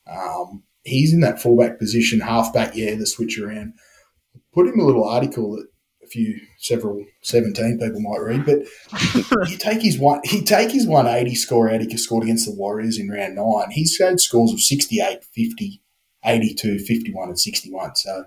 Um, 0.06 0.62
he's 0.84 1.12
in 1.12 1.20
that 1.20 1.40
fullback 1.40 1.78
position, 1.78 2.20
halfback, 2.20 2.76
yeah, 2.76 2.94
the 2.94 3.06
switch 3.06 3.38
around. 3.38 3.74
Put 4.52 4.68
him 4.68 4.78
a 4.78 4.84
little 4.84 5.08
article 5.08 5.56
that 5.56 5.66
a 6.04 6.06
few, 6.06 6.38
several, 6.58 7.04
17 7.22 7.78
people 7.78 8.00
might 8.00 8.20
read, 8.20 8.44
but 8.44 8.58
you 9.48 9.56
take 9.56 9.80
his 9.82 9.98
one, 9.98 10.20
he 10.24 10.42
take 10.42 10.70
his 10.70 10.86
180 10.86 11.34
score 11.34 11.70
out 11.70 11.80
he 11.80 11.96
scored 11.96 12.24
against 12.24 12.46
the 12.46 12.54
Warriors 12.54 12.98
in 12.98 13.08
round 13.08 13.36
nine. 13.36 13.70
He's 13.70 13.98
had 13.98 14.20
scores 14.20 14.52
of 14.52 14.60
68, 14.60 15.24
50, 15.24 15.82
82, 16.24 16.78
51, 16.80 17.28
and 17.28 17.40
61. 17.40 17.96
So 17.96 18.24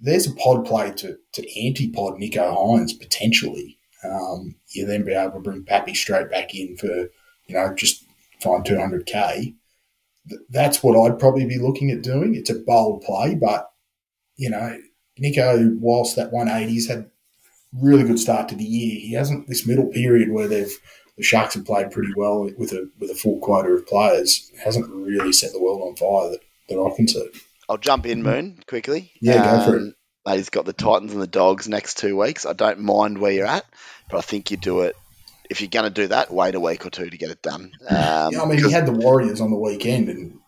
there's 0.00 0.26
a 0.26 0.34
pod 0.34 0.64
play 0.64 0.90
to, 0.92 1.16
to 1.32 1.60
anti-pod 1.66 2.14
Nicho 2.14 2.56
Hynes 2.56 2.98
potentially. 2.98 3.78
Um, 4.02 4.56
you 4.68 4.86
then 4.86 5.04
be 5.04 5.12
able 5.12 5.32
to 5.32 5.40
bring 5.40 5.64
Pappy 5.64 5.94
straight 5.94 6.30
back 6.30 6.54
in 6.54 6.76
for, 6.76 7.08
you 7.46 7.54
know, 7.54 7.74
just 7.74 8.04
find 8.40 8.64
200k. 8.64 9.54
That's 10.48 10.82
what 10.82 10.98
I'd 10.98 11.18
probably 11.18 11.46
be 11.46 11.58
looking 11.58 11.90
at 11.90 12.02
doing. 12.02 12.34
It's 12.34 12.50
a 12.50 12.54
bold 12.54 13.02
play, 13.02 13.34
but, 13.34 13.70
you 14.36 14.48
know, 14.48 14.78
Nicho, 15.20 15.78
whilst 15.78 16.16
that 16.16 16.32
180's 16.32 16.88
had 16.88 17.10
really 17.74 18.04
good 18.04 18.18
start 18.18 18.48
to 18.48 18.54
the 18.54 18.64
year, 18.64 18.98
he 19.00 19.12
hasn't 19.12 19.48
this 19.48 19.66
middle 19.66 19.86
period 19.86 20.30
where 20.30 20.48
they've 20.48 20.72
the 21.16 21.24
Sharks 21.26 21.52
have 21.52 21.66
played 21.66 21.90
pretty 21.90 22.14
well 22.16 22.50
with 22.56 22.72
a 22.72 22.88
with 22.98 23.10
a 23.10 23.14
full 23.14 23.40
quota 23.40 23.68
of 23.70 23.86
players. 23.86 24.50
Hasn't 24.64 24.88
really 24.88 25.34
set 25.34 25.52
the 25.52 25.60
world 25.60 25.82
on 25.82 25.96
fire 25.96 26.30
that, 26.30 26.40
that 26.70 26.80
I 26.80 26.96
can 26.96 27.06
see. 27.06 27.28
I'll 27.70 27.78
jump 27.78 28.04
in, 28.04 28.24
Moon, 28.24 28.58
quickly. 28.66 29.12
Yeah, 29.20 29.44
um, 29.44 29.58
go 29.58 29.64
for 29.64 29.76
it. 29.76 29.82
Um, 29.82 29.94
mate, 30.26 30.36
he's 30.38 30.50
got 30.50 30.64
the 30.64 30.72
Titans 30.72 31.12
and 31.12 31.22
the 31.22 31.28
Dogs 31.28 31.68
next 31.68 31.98
two 31.98 32.16
weeks. 32.16 32.44
I 32.44 32.52
don't 32.52 32.80
mind 32.80 33.18
where 33.18 33.30
you're 33.30 33.46
at, 33.46 33.64
but 34.10 34.18
I 34.18 34.22
think 34.22 34.50
you 34.50 34.56
do 34.56 34.80
it. 34.80 34.96
If 35.48 35.60
you're 35.60 35.70
going 35.70 35.84
to 35.84 35.90
do 35.90 36.08
that, 36.08 36.32
wait 36.32 36.56
a 36.56 36.60
week 36.60 36.84
or 36.84 36.90
two 36.90 37.08
to 37.08 37.16
get 37.16 37.30
it 37.30 37.42
done. 37.42 37.70
Um, 37.88 38.32
yeah, 38.32 38.42
I 38.42 38.44
mean, 38.46 38.62
he 38.62 38.72
had 38.72 38.86
the 38.86 38.92
Warriors 38.92 39.40
on 39.40 39.50
the 39.50 39.56
weekend, 39.56 40.08
and 40.08 40.40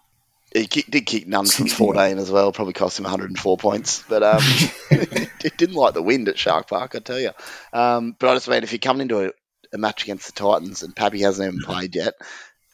he 0.53 0.67
did 0.67 1.07
kick 1.07 1.29
none 1.29 1.47
from 1.47 1.69
14 1.69 2.19
as 2.19 2.29
well. 2.29 2.51
Probably 2.51 2.73
cost 2.73 2.99
him 2.99 3.05
104 3.05 3.57
points, 3.57 4.03
but 4.09 4.25
um, 4.25 4.43
it 4.91 5.57
didn't 5.57 5.77
like 5.77 5.95
the 5.95 6.03
wind 6.03 6.29
at 6.29 6.39
Shark 6.39 6.69
Park, 6.69 6.97
I 6.97 6.99
tell 6.99 7.21
you. 7.21 7.31
Um, 7.73 8.17
but 8.19 8.31
I 8.31 8.35
just 8.35 8.49
mean, 8.49 8.65
if 8.65 8.73
you're 8.73 8.81
coming 8.81 9.03
into 9.03 9.27
a, 9.27 9.31
a 9.73 9.79
match 9.79 10.03
against 10.03 10.27
the 10.27 10.33
Titans 10.33 10.83
and 10.83 10.95
Pappy 10.95 11.21
hasn't 11.21 11.47
even 11.47 11.63
played 11.63 11.95
yet, 11.95 12.15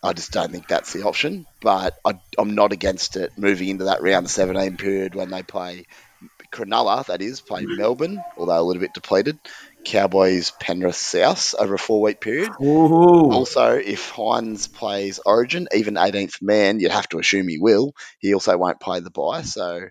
I 0.03 0.13
just 0.13 0.33
don't 0.33 0.53
think 0.53 0.69
that's 0.69 0.93
the 0.93 1.05
option. 1.05 1.47
But 1.61 1.99
I, 2.05 2.21
am 2.39 2.55
not 2.55 2.73
against 2.73 3.17
it 3.17 3.33
moving 3.37 3.69
into 3.69 3.85
that 3.85 4.03
round 4.03 4.31
17 4.31 4.77
period 4.77 5.15
when 5.15 5.31
they 5.31 5.43
play 5.43 5.87
Cronulla, 6.53 7.05
that 7.07 7.23
is, 7.23 7.41
play 7.41 7.63
mm-hmm. 7.63 7.77
Melbourne, 7.77 8.23
although 8.37 8.61
a 8.61 8.63
little 8.63 8.81
bit 8.81 8.95
depleted. 8.95 9.39
Cowboys, 9.85 10.53
Penrith, 10.59 10.97
South 10.97 11.55
over 11.59 11.75
a 11.75 11.79
four 11.79 12.01
week 12.01 12.21
period. 12.21 12.51
Ooh. 12.61 13.31
Also, 13.31 13.75
if 13.75 14.11
Hynes 14.11 14.71
plays 14.71 15.21
Origin, 15.25 15.69
even 15.75 15.95
18th 15.95 16.43
man, 16.43 16.81
you'd 16.81 16.91
have 16.91 17.09
to 17.11 17.19
assume 17.19 17.49
he 17.49 17.59
will. 17.59 17.95
He 18.19 18.35
also 18.35 18.57
won't 18.57 18.81
play 18.81 19.01
the 19.01 19.11
bye. 19.11 19.43
So 19.43 19.89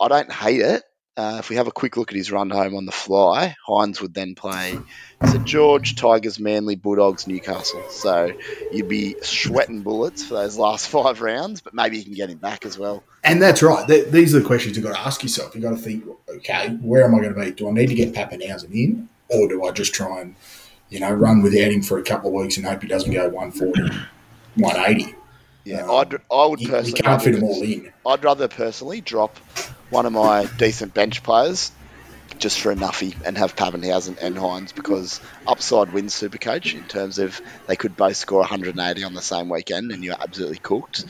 I 0.00 0.08
don't 0.08 0.32
hate 0.32 0.60
it. 0.60 0.82
Uh, 1.18 1.38
if 1.40 1.50
we 1.50 1.56
have 1.56 1.66
a 1.66 1.72
quick 1.72 1.96
look 1.96 2.12
at 2.12 2.16
his 2.16 2.30
run 2.30 2.48
home 2.48 2.76
on 2.76 2.86
the 2.86 2.92
fly, 2.92 3.56
Hynes 3.66 4.00
would 4.00 4.14
then 4.14 4.36
play 4.36 4.78
St 5.26 5.44
George, 5.44 5.96
Tigers, 5.96 6.38
Manly, 6.38 6.76
Bulldogs, 6.76 7.26
Newcastle. 7.26 7.82
So 7.90 8.32
you'd 8.70 8.86
be 8.86 9.16
sweating 9.20 9.82
bullets 9.82 10.22
for 10.22 10.34
those 10.34 10.56
last 10.56 10.88
five 10.90 11.20
rounds, 11.20 11.60
but 11.60 11.74
maybe 11.74 11.98
you 11.98 12.04
can 12.04 12.14
get 12.14 12.30
him 12.30 12.38
back 12.38 12.64
as 12.64 12.78
well. 12.78 13.02
And 13.24 13.42
that's 13.42 13.64
right. 13.64 13.84
These 13.88 14.32
are 14.32 14.38
the 14.38 14.46
questions 14.46 14.76
you've 14.76 14.86
got 14.86 14.94
to 14.94 15.00
ask 15.00 15.24
yourself. 15.24 15.56
You've 15.56 15.64
got 15.64 15.70
to 15.70 15.76
think, 15.76 16.04
okay, 16.28 16.68
where 16.80 17.04
am 17.04 17.16
I 17.16 17.18
going 17.18 17.34
to 17.34 17.40
be? 17.40 17.50
Do 17.50 17.68
I 17.68 17.72
need 17.72 17.88
to 17.88 17.96
get 17.96 18.14
Papenhuyzen 18.14 18.72
in, 18.72 19.08
or 19.28 19.48
do 19.48 19.64
I 19.64 19.72
just 19.72 19.92
try 19.92 20.20
and, 20.20 20.36
you 20.88 21.00
know, 21.00 21.10
run 21.10 21.42
without 21.42 21.72
him 21.72 21.82
for 21.82 21.98
a 21.98 22.04
couple 22.04 22.28
of 22.28 22.34
weeks 22.34 22.56
and 22.58 22.64
hope 22.64 22.80
he 22.80 22.86
doesn't 22.86 23.10
go 23.10 23.28
140, 23.28 23.90
180? 24.54 25.17
Yeah, 25.68 25.82
um, 25.82 25.90
I'd, 25.90 26.14
I 26.32 26.46
would 26.46 26.60
you, 26.60 26.68
personally. 26.68 26.96
You 26.96 27.02
can't 27.02 27.22
fit 27.22 27.34
them 27.34 27.44
all 27.44 27.62
in. 27.62 27.92
I'd 28.06 28.24
rather 28.24 28.48
personally 28.48 29.02
drop 29.02 29.36
one 29.90 30.06
of 30.06 30.12
my 30.14 30.46
decent 30.56 30.94
bench 30.94 31.22
players 31.22 31.70
just 32.38 32.58
for 32.60 32.72
a 32.72 32.74
nuffy 32.74 33.14
and 33.26 33.36
have 33.36 33.54
Papenhuyzen 33.54 34.16
and 34.22 34.34
Hynes 34.34 34.74
because 34.74 35.20
upside 35.46 35.92
wins 35.92 36.14
Supercoach 36.14 36.74
in 36.74 36.84
terms 36.84 37.18
of 37.18 37.38
they 37.66 37.76
could 37.76 37.96
both 37.98 38.16
score 38.16 38.40
180 38.40 39.04
on 39.04 39.12
the 39.12 39.20
same 39.20 39.50
weekend 39.50 39.92
and 39.92 40.02
you're 40.02 40.16
absolutely 40.18 40.56
cooked. 40.56 41.04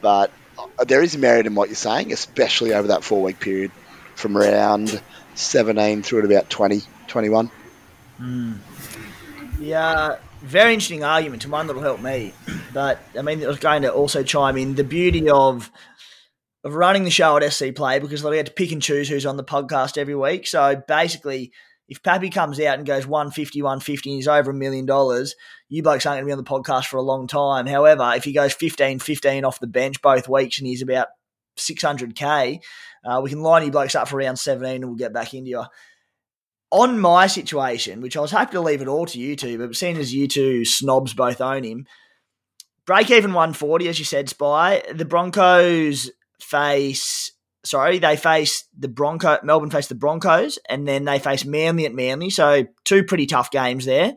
But 0.00 0.30
uh, 0.58 0.84
there 0.84 1.02
is 1.02 1.16
merit 1.18 1.46
in 1.46 1.54
what 1.54 1.68
you're 1.68 1.76
saying, 1.76 2.10
especially 2.10 2.72
over 2.72 2.88
that 2.88 3.04
four 3.04 3.22
week 3.22 3.40
period 3.40 3.72
from 4.14 4.38
around 4.38 5.02
17 5.34 6.02
through 6.02 6.22
to 6.22 6.28
about 6.28 6.48
20, 6.48 6.80
21. 7.08 7.50
Mm. 8.20 8.56
Yeah, 9.60 10.16
very 10.40 10.72
interesting 10.72 11.04
argument 11.04 11.42
to 11.42 11.50
one 11.50 11.66
that'll 11.66 11.82
help 11.82 12.00
me. 12.00 12.32
But 12.72 13.00
I 13.18 13.22
mean, 13.22 13.42
I 13.42 13.46
was 13.46 13.58
going 13.58 13.82
to 13.82 13.92
also 13.92 14.22
chime 14.22 14.56
in 14.56 14.74
the 14.74 14.84
beauty 14.84 15.28
of 15.30 15.70
of 16.64 16.74
running 16.74 17.04
the 17.04 17.10
show 17.10 17.36
at 17.36 17.52
SC 17.52 17.74
Play 17.74 17.98
because 17.98 18.22
they 18.22 18.36
had 18.36 18.46
to 18.46 18.52
pick 18.52 18.72
and 18.72 18.82
choose 18.82 19.08
who's 19.08 19.26
on 19.26 19.36
the 19.36 19.44
podcast 19.44 19.96
every 19.96 20.14
week. 20.14 20.46
So 20.46 20.82
basically, 20.88 21.52
if 21.88 22.02
Pappy 22.02 22.30
comes 22.30 22.60
out 22.60 22.78
and 22.78 22.86
goes 22.86 23.06
150, 23.06 23.62
150 23.62 24.10
and 24.10 24.16
he's 24.16 24.28
over 24.28 24.50
a 24.50 24.54
million 24.54 24.84
dollars, 24.84 25.34
you 25.68 25.82
blokes 25.82 26.04
aren't 26.04 26.16
going 26.16 26.24
to 26.24 26.28
be 26.28 26.32
on 26.32 26.62
the 26.62 26.70
podcast 26.70 26.86
for 26.86 26.98
a 26.98 27.02
long 27.02 27.26
time. 27.26 27.66
However, 27.66 28.12
if 28.14 28.24
he 28.24 28.32
goes 28.32 28.52
15, 28.52 28.98
15 28.98 29.44
off 29.44 29.60
the 29.60 29.66
bench 29.66 30.02
both 30.02 30.28
weeks 30.28 30.58
and 30.58 30.66
he's 30.66 30.82
about 30.82 31.08
600k, 31.58 32.60
uh, 33.04 33.20
we 33.22 33.30
can 33.30 33.40
line 33.40 33.64
you 33.64 33.70
blokes 33.70 33.94
up 33.94 34.08
for 34.08 34.18
around 34.18 34.36
17 34.36 34.76
and 34.76 34.84
we'll 34.86 34.96
get 34.96 35.14
back 35.14 35.32
into 35.32 35.50
you. 35.50 35.64
On 36.70 36.98
my 36.98 37.26
situation, 37.26 38.00
which 38.00 38.16
I 38.16 38.20
was 38.20 38.30
happy 38.30 38.52
to 38.52 38.60
leave 38.60 38.82
it 38.82 38.88
all 38.88 39.06
to 39.06 39.18
you 39.18 39.36
two, 39.36 39.56
but 39.58 39.74
seeing 39.74 39.96
as 39.96 40.12
you 40.12 40.28
two 40.28 40.64
snobs 40.64 41.14
both 41.14 41.40
own 41.40 41.64
him, 41.64 41.86
break 42.84 43.10
even 43.10 43.32
140, 43.32 43.88
as 43.88 43.98
you 43.98 44.04
said, 44.04 44.28
Spy. 44.28 44.82
The 44.92 45.04
Broncos 45.04 46.10
face, 46.40 47.32
sorry, 47.64 47.98
they 47.98 48.16
face 48.16 48.66
the 48.76 48.88
Bronco, 48.88 49.38
Melbourne 49.42 49.70
face 49.70 49.86
the 49.86 49.94
Broncos, 49.94 50.58
and 50.68 50.86
then 50.86 51.04
they 51.04 51.18
face 51.18 51.44
Manly 51.44 51.86
at 51.86 51.94
Manly. 51.94 52.30
So 52.30 52.66
two 52.84 53.02
pretty 53.02 53.26
tough 53.26 53.50
games 53.50 53.84
there. 53.84 54.14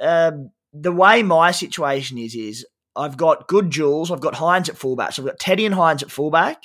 Um, 0.00 0.50
the 0.72 0.92
way 0.92 1.22
my 1.22 1.50
situation 1.50 2.18
is, 2.18 2.34
is 2.34 2.66
I've 2.94 3.16
got 3.16 3.48
good 3.48 3.70
jewels. 3.70 4.10
I've 4.10 4.20
got 4.20 4.34
Hynes 4.34 4.68
at 4.68 4.76
fullback. 4.76 5.12
So 5.12 5.22
I've 5.22 5.28
got 5.28 5.38
Teddy 5.38 5.66
and 5.66 5.74
Hynes 5.74 6.02
at 6.02 6.10
fullback, 6.10 6.64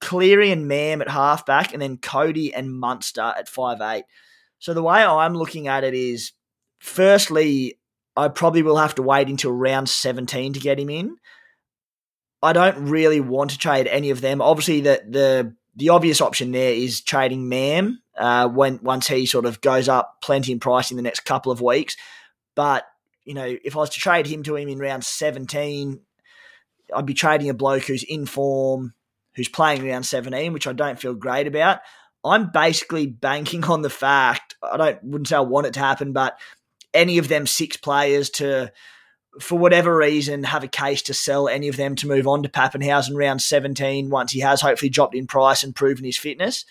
Cleary 0.00 0.50
and 0.50 0.68
Mam 0.68 1.00
at 1.00 1.08
halfback, 1.08 1.72
and 1.72 1.80
then 1.80 1.98
Cody 1.98 2.52
and 2.52 2.72
Munster 2.72 3.34
at 3.36 3.48
five 3.48 3.80
eight. 3.80 4.04
So 4.58 4.74
the 4.74 4.82
way 4.82 5.04
I'm 5.04 5.34
looking 5.34 5.68
at 5.68 5.84
it 5.84 5.94
is, 5.94 6.32
firstly, 6.78 7.78
I 8.16 8.28
probably 8.28 8.62
will 8.62 8.76
have 8.76 8.94
to 8.96 9.02
wait 9.02 9.28
until 9.28 9.52
round 9.52 9.88
17 9.88 10.54
to 10.54 10.60
get 10.60 10.78
him 10.78 10.90
in. 10.90 11.16
I 12.42 12.52
don't 12.52 12.88
really 12.88 13.20
want 13.20 13.50
to 13.50 13.58
trade 13.58 13.86
any 13.86 14.10
of 14.10 14.20
them. 14.20 14.40
Obviously, 14.40 14.80
the 14.80 15.02
the 15.08 15.54
the 15.76 15.88
obvious 15.88 16.20
option 16.20 16.52
there 16.52 16.72
is 16.72 17.00
trading 17.00 17.48
Mam 17.48 18.00
uh, 18.16 18.48
when 18.48 18.78
once 18.82 19.08
he 19.08 19.26
sort 19.26 19.46
of 19.46 19.60
goes 19.60 19.88
up 19.88 20.18
plenty 20.22 20.52
in 20.52 20.60
price 20.60 20.90
in 20.90 20.96
the 20.96 21.02
next 21.02 21.20
couple 21.20 21.50
of 21.50 21.60
weeks. 21.60 21.96
But 22.54 22.86
you 23.24 23.34
know, 23.34 23.56
if 23.64 23.76
I 23.76 23.80
was 23.80 23.90
to 23.90 24.00
trade 24.00 24.26
him 24.26 24.42
to 24.44 24.56
him 24.56 24.68
in 24.68 24.78
round 24.78 25.04
17, 25.04 26.00
I'd 26.94 27.06
be 27.06 27.14
trading 27.14 27.48
a 27.48 27.54
bloke 27.54 27.84
who's 27.84 28.02
in 28.02 28.26
form, 28.26 28.94
who's 29.34 29.48
playing 29.48 29.86
round 29.86 30.06
17, 30.06 30.52
which 30.52 30.66
I 30.66 30.72
don't 30.72 31.00
feel 31.00 31.14
great 31.14 31.46
about. 31.46 31.80
I'm 32.24 32.50
basically 32.50 33.06
banking 33.06 33.64
on 33.64 33.82
the 33.82 33.90
fact 33.90 34.56
I 34.62 34.76
don't 34.76 35.04
wouldn't 35.04 35.28
say 35.28 35.36
I 35.36 35.40
want 35.40 35.66
it 35.66 35.74
to 35.74 35.80
happen, 35.80 36.12
but 36.12 36.38
any 36.94 37.18
of 37.18 37.28
them 37.28 37.46
six 37.46 37.76
players 37.76 38.30
to, 38.30 38.72
for 39.40 39.58
whatever 39.58 39.94
reason, 39.94 40.44
have 40.44 40.64
a 40.64 40.68
case 40.68 41.02
to 41.02 41.14
sell 41.14 41.48
any 41.48 41.68
of 41.68 41.76
them 41.76 41.96
to 41.96 42.08
move 42.08 42.26
on 42.26 42.42
to 42.42 42.48
Papenhuyzen 42.48 43.16
round 43.16 43.42
17 43.42 44.08
once 44.08 44.32
he 44.32 44.40
has 44.40 44.60
hopefully 44.60 44.88
dropped 44.88 45.14
in 45.14 45.26
price 45.26 45.62
and 45.62 45.74
proven 45.74 46.04
his 46.04 46.16
fitness. 46.16 46.64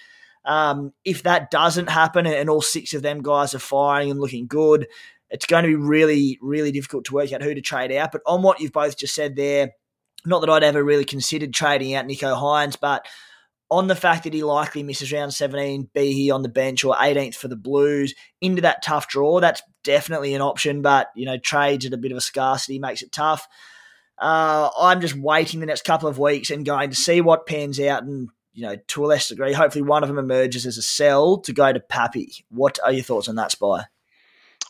Um, 0.46 0.94
if 1.06 1.24
that 1.24 1.52
doesn't 1.52 1.90
happen 1.90 2.26
and 2.26 2.50
all 2.50 2.62
six 2.62 2.94
of 2.94 3.02
them 3.02 3.22
guys 3.22 3.54
are 3.54 3.60
firing 3.60 4.12
and 4.12 4.20
looking 4.20 4.48
good, 4.48 4.88
it's 5.30 5.46
going 5.46 5.64
to 5.64 5.70
be 5.70 5.76
really, 5.76 6.38
really 6.42 6.72
difficult 6.72 7.06
to 7.06 7.14
work 7.14 7.32
out 7.32 7.42
who 7.42 7.54
to 7.54 7.62
trade 7.62 7.92
out. 7.92 8.12
But 8.12 8.22
on 8.26 8.42
what 8.42 8.60
you've 8.60 8.74
both 8.74 8.98
just 8.98 9.16
said 9.16 9.36
there, 9.36 9.72
not 10.26 10.40
that 10.42 10.50
I'd 10.50 10.64
ever 10.64 10.84
really 10.84 11.06
considered 11.06 11.54
trading 11.54 11.94
out 11.96 12.06
Nicho 12.06 12.40
Hynes, 12.40 12.78
but 12.80 13.06
on 13.70 13.88
the 13.88 13.96
fact 13.96 14.24
that 14.24 14.34
he 14.34 14.44
likely 14.44 14.84
misses 14.84 15.12
round 15.12 15.34
17, 15.34 15.90
be 15.94 16.14
he 16.14 16.32
on 16.32 16.44
the 16.44 16.50
bench 16.50 16.84
or 16.84 16.96
18th 16.96 17.36
for 17.36 17.48
the 17.48 17.56
Blues, 17.56 18.14
into 18.40 18.62
that 18.62 18.84
tough 18.84 19.08
draw, 19.08 19.40
that's 19.40 19.64
definitely 19.84 20.36
an 20.36 20.42
option. 20.42 20.82
But, 20.82 21.10
you 21.16 21.26
know, 21.26 21.38
trades 21.38 21.86
at 21.86 21.94
a 21.94 21.98
bit 21.98 22.12
of 22.12 22.18
a 22.18 22.22
scarcity 22.22 22.78
makes 22.78 23.02
it 23.02 23.12
tough. 23.12 23.48
Uh, 24.20 24.70
I'm 24.80 25.02
just 25.02 25.16
waiting 25.16 25.60
the 25.60 25.66
next 25.66 25.86
couple 25.86 26.08
of 26.08 26.20
weeks 26.20 26.52
and 26.52 26.66
going 26.66 26.92
to 26.92 26.96
see 26.96 27.20
what 27.20 27.48
pans 27.48 27.80
out 27.80 28.04
and, 28.04 28.30
you 28.54 28.62
know, 28.62 28.76
to 28.90 29.06
a 29.06 29.08
less 29.08 29.30
degree, 29.30 29.54
hopefully 29.54 29.82
one 29.82 30.04
of 30.04 30.10
them 30.10 30.20
emerges 30.20 30.68
as 30.68 30.78
a 30.78 30.84
sell 30.84 31.40
to 31.40 31.52
go 31.52 31.74
to 31.74 31.80
Pappy. 31.80 32.46
What 32.50 32.78
are 32.84 32.92
your 32.92 33.04
thoughts 33.04 33.28
on 33.28 33.36
that, 33.36 33.52
Spy? 33.52 33.86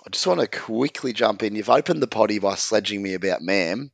I 0.05 0.09
just 0.09 0.25
want 0.25 0.39
to 0.39 0.47
quickly 0.47 1.11
jump 1.11 1.43
in. 1.43 1.55
You've 1.55 1.69
opened 1.69 2.01
the 2.01 2.07
potty 2.07 2.39
by 2.39 2.55
sledging 2.55 3.03
me 3.03 3.15
about 3.15 3.41
Mam 3.41 3.91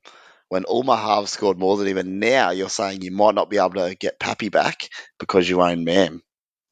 when 0.50 0.66
halves 0.66 1.32
scored 1.32 1.60
more 1.60 1.78
than 1.78 1.88
him, 1.88 1.98
and 1.98 2.20
now 2.20 2.52
you're 2.52 2.70
saying 2.70 3.02
you 3.02 3.12
might 3.12 3.36
not 3.36 3.50
be 3.50 3.58
able 3.58 3.88
to 3.88 3.96
get 3.96 4.20
Pappy 4.20 4.50
back 4.50 4.90
because 5.20 5.48
you 5.48 5.62
own 5.62 5.84
Mam. 5.84 6.22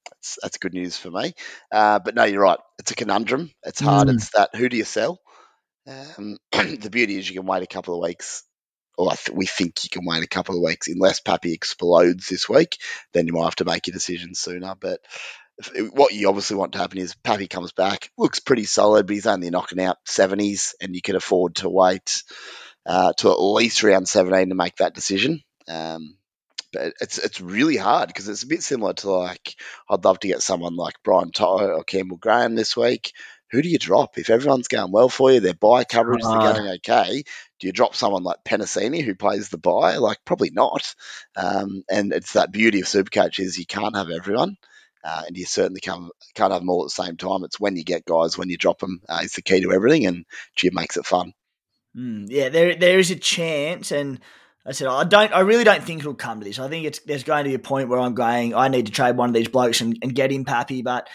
That's, 0.10 0.38
that's 0.42 0.58
good 0.58 0.74
news 0.74 0.98
for 0.98 1.12
me. 1.12 1.34
Uh, 1.72 2.00
but 2.00 2.16
no, 2.16 2.24
you're 2.24 2.42
right. 2.42 2.60
It's 2.80 2.92
a 2.92 2.96
conundrum. 2.96 3.52
It's 3.64 3.80
hard. 3.80 4.08
Mm. 4.08 4.16
It's 4.16 4.32
that 4.32 4.56
who 4.56 4.68
do 4.68 4.78
you 4.78 4.84
sell? 4.84 5.20
Um, 5.88 6.38
the 6.52 6.90
beauty 6.92 7.18
is 7.18 7.30
you 7.30 7.40
can 7.40 7.48
wait 7.48 7.64
a 7.64 7.68
couple 7.68 7.96
of 7.96 8.08
weeks, 8.08 8.44
or 8.98 9.12
th- 9.12 9.36
we 9.36 9.46
think 9.46 9.84
you 9.84 9.90
can 9.90 10.06
wait 10.06 10.24
a 10.24 10.28
couple 10.28 10.56
of 10.56 10.64
weeks, 10.64 10.88
unless 10.88 11.20
Pappy 11.20 11.54
explodes 11.54 12.28
this 12.28 12.50
week. 12.50 12.78
Then 13.14 13.28
you 13.28 13.34
might 13.34 13.46
have 13.46 13.56
to 13.58 13.66
make 13.66 13.88
your 13.88 13.94
decision 13.94 14.34
sooner. 14.34 14.74
But 14.80 15.00
what 15.92 16.14
you 16.14 16.30
obviously 16.30 16.58
want 16.58 16.74
to 16.74 16.80
happen 16.80 17.00
is 17.00 17.16
Pappy 17.16 17.48
comes 17.48 17.72
back, 17.72 18.12
looks 18.18 18.40
pretty 18.40 18.66
solid, 18.66 19.08
but 19.08 19.14
he's 19.14 19.26
only 19.26 19.50
knocking 19.50 19.82
out 19.82 19.98
70s, 20.08 20.74
and 20.82 20.96
you 20.96 21.02
can 21.02 21.16
afford 21.16 21.56
to 21.56 21.70
wait 21.70 22.24
uh, 22.88 23.14
to 23.18 23.32
at 23.32 23.42
least 23.42 23.84
round 23.84 24.08
17 24.08 24.50
to 24.50 24.56
make 24.56 24.78
that 24.78 24.96
decision. 24.96 25.42
Um, 25.68 26.18
but 26.74 26.94
it's 27.00 27.18
it's 27.18 27.40
really 27.40 27.78
hard 27.78 28.08
because 28.08 28.28
it's 28.28 28.44
a 28.44 28.48
bit 28.48 28.64
similar 28.64 28.94
to 28.94 29.10
like 29.12 29.56
I'd 29.90 30.04
love 30.04 30.20
to 30.20 30.28
get 30.28 30.42
someone 30.42 30.76
like 30.76 30.96
Brian 31.04 31.32
To'o 31.32 31.68
or 31.68 31.84
Campbell 31.84 32.18
Graham 32.18 32.56
this 32.56 32.76
week. 32.76 33.14
Who 33.52 33.62
do 33.62 33.70
you 33.70 33.78
drop 33.78 34.18
if 34.18 34.30
everyone's 34.30 34.68
going 34.68 34.92
well 34.92 35.08
for 35.08 35.32
you? 35.32 35.40
Their 35.40 35.54
buy 35.54 35.86
coverage 35.86 36.24
uh, 36.24 36.30
are 36.30 36.54
going 36.54 36.70
okay. 36.76 37.24
Do 37.60 37.68
you 37.68 37.74
drop 37.74 37.96
someone 37.96 38.24
like 38.24 38.44
Penisini 38.44 39.02
who 39.02 39.16
plays 39.16 39.48
the 39.48 39.58
buy? 39.58 39.98
Like 39.98 40.18
probably 40.26 40.50
not. 40.50 40.94
Um, 41.38 41.84
and 41.90 42.12
it's 42.12 42.34
that 42.34 42.52
beauty 42.52 42.82
of 42.82 42.88
Supercoach 42.88 43.40
is 43.40 43.58
you 43.58 43.66
can't 43.66 43.96
have 43.96 44.10
everyone. 44.10 44.58
Uh, 45.04 45.24
and 45.28 45.38
you 45.38 45.46
certainly 45.46 45.80
can't, 45.80 46.12
can't 46.36 46.52
have 46.52 46.62
them 46.62 46.70
all 46.70 46.84
at 46.84 46.88
the 46.88 47.04
same 47.04 47.16
time. 47.16 47.46
It's 47.46 47.60
when 47.60 47.78
you 47.78 47.86
get 47.86 48.04
guys, 48.04 48.38
when 48.38 48.50
you 48.50 48.58
drop 48.58 48.80
them, 48.80 49.00
uh, 49.08 49.22
is 49.24 49.34
the 49.34 49.42
key 49.42 49.62
to 49.62 49.72
everything, 49.72 50.06
and 50.06 50.26
Jim 50.56 50.74
makes 50.74 50.98
it 50.98 51.06
fun. 51.06 51.32
Mm, 51.96 52.28
yeah, 52.30 52.50
there 52.50 52.76
there 52.76 53.00
is 53.00 53.12
a 53.12 53.16
chance, 53.16 53.92
and 53.92 54.20
I 54.66 54.72
said 54.72 54.88
I 54.88 55.04
don't, 55.04 55.34
I 55.34 55.42
really 55.42 55.64
don't 55.64 55.84
think 55.84 56.02
it'll 56.02 56.14
come 56.14 56.40
to 56.40 56.46
this. 56.46 56.60
I 56.60 56.70
think 56.70 56.86
it's 56.86 57.00
there's 57.00 57.24
going 57.24 57.44
to 57.44 57.50
be 57.50 57.56
a 57.56 57.60
point 57.60 57.90
where 57.90 58.00
I'm 58.00 58.16
going, 58.16 58.54
I 58.54 58.68
need 58.68 58.88
to 58.88 58.92
trade 58.92 59.18
one 59.18 59.30
of 59.30 59.36
these 59.36 59.48
blokes 59.48 59.82
and, 59.82 59.98
and 60.02 60.14
get 60.14 60.32
him 60.32 60.46
Pappy, 60.46 60.82
but 60.82 61.08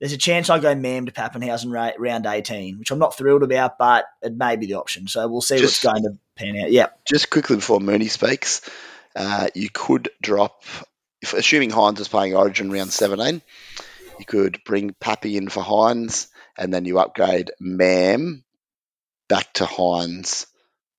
there's 0.00 0.12
a 0.12 0.18
chance 0.18 0.48
I 0.48 0.58
go 0.58 0.74
Mam 0.74 1.06
to 1.06 1.12
Papenhuyzen 1.12 1.72
ra- 1.72 1.92
round 1.98 2.26
18, 2.26 2.78
which 2.78 2.90
I'm 2.90 3.00
not 3.00 3.16
thrilled 3.16 3.42
about, 3.42 3.78
but 3.78 4.04
it 4.22 4.36
may 4.36 4.56
be 4.56 4.66
the 4.66 4.74
option. 4.74 5.08
So 5.08 5.26
we'll 5.26 5.40
see 5.40 5.58
just, 5.58 5.84
what's 5.84 6.00
going 6.00 6.12
to 6.12 6.18
pan 6.36 6.56
out. 6.62 6.70
Yeah. 6.70 6.88
Just 7.04 7.30
quickly 7.30 7.56
before 7.56 7.80
Mooney 7.80 8.06
speaks, 8.06 8.60
uh, 9.16 9.48
you 9.56 9.68
could 9.72 10.10
drop 10.22 10.62
if 11.20 11.34
assuming 11.34 11.70
Hynes 11.70 12.00
is 12.00 12.08
playing 12.08 12.34
Origin 12.34 12.70
round 12.70 12.92
17, 12.92 13.42
you 14.18 14.24
could 14.24 14.60
bring 14.64 14.94
Pappy 15.00 15.36
in 15.36 15.48
for 15.48 15.62
Hynes, 15.62 16.28
and 16.56 16.72
then 16.72 16.84
you 16.84 16.98
upgrade 16.98 17.50
Mam 17.60 18.44
back 19.28 19.52
to 19.54 19.64
Hynes 19.64 20.46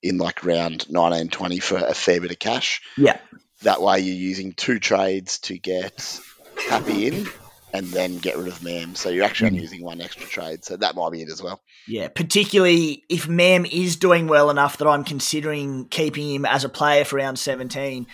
in 0.02 0.18
like 0.18 0.46
round 0.46 0.90
19, 0.90 1.30
20 1.30 1.60
for 1.60 1.78
a 1.78 1.94
fair 1.94 2.22
bit 2.22 2.32
of 2.32 2.40
cash. 2.40 2.82
Yeah. 2.98 3.18
That 3.64 3.82
way 3.82 4.00
you're 4.00 4.16
using 4.16 4.54
two 4.54 4.80
trades 4.80 5.40
to 5.40 5.58
get 5.58 6.20
Happy 6.68 7.08
in 7.08 7.28
and 7.74 7.88
then 7.88 8.18
get 8.18 8.38
rid 8.38 8.48
of 8.48 8.64
Mam. 8.64 8.96
So 8.96 9.10
you're 9.10 9.24
actually 9.24 9.48
only 9.48 9.60
mm. 9.60 9.64
using 9.64 9.84
one 9.84 10.02
extra 10.02 10.26
trade. 10.26 10.66
So 10.66 10.78
that 10.78 10.96
might 10.96 11.12
be 11.12 11.22
it 11.22 11.30
as 11.30 11.42
well. 11.42 11.62
Yeah, 11.88 12.08
particularly 12.10 13.04
if 13.10 13.28
Mam 13.28 13.66
is 13.66 13.96
doing 13.96 14.28
well 14.28 14.50
enough 14.50 14.78
that 14.78 14.88
I'm 14.88 15.04
considering 15.04 15.86
keeping 15.86 16.34
him 16.34 16.46
as 16.46 16.64
a 16.64 16.70
player 16.70 17.06
for 17.06 17.18
round 17.18 17.40
17 17.40 18.08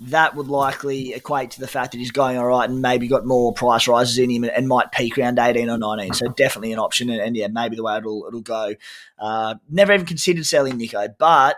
that 0.00 0.34
would 0.34 0.48
likely 0.48 1.12
equate 1.12 1.50
to 1.52 1.60
the 1.60 1.68
fact 1.68 1.92
that 1.92 1.98
he's 1.98 2.10
going 2.10 2.38
all 2.38 2.46
right 2.46 2.68
and 2.68 2.80
maybe 2.80 3.06
got 3.06 3.26
more 3.26 3.52
price 3.52 3.86
rises 3.86 4.18
in 4.18 4.30
him 4.30 4.44
and, 4.44 4.66
might 4.66 4.92
peak 4.92 5.18
around 5.18 5.38
18 5.38 5.68
or 5.68 5.76
19. 5.76 6.14
So 6.14 6.28
definitely 6.28 6.72
an 6.72 6.78
option. 6.78 7.10
And, 7.10 7.20
and 7.20 7.36
yeah, 7.36 7.48
maybe 7.48 7.76
the 7.76 7.82
way 7.82 7.98
it'll, 7.98 8.24
it'll 8.26 8.40
go. 8.40 8.74
Uh, 9.18 9.56
never 9.68 9.92
even 9.92 10.06
considered 10.06 10.46
selling 10.46 10.78
Nicho, 10.78 11.14
but 11.18 11.56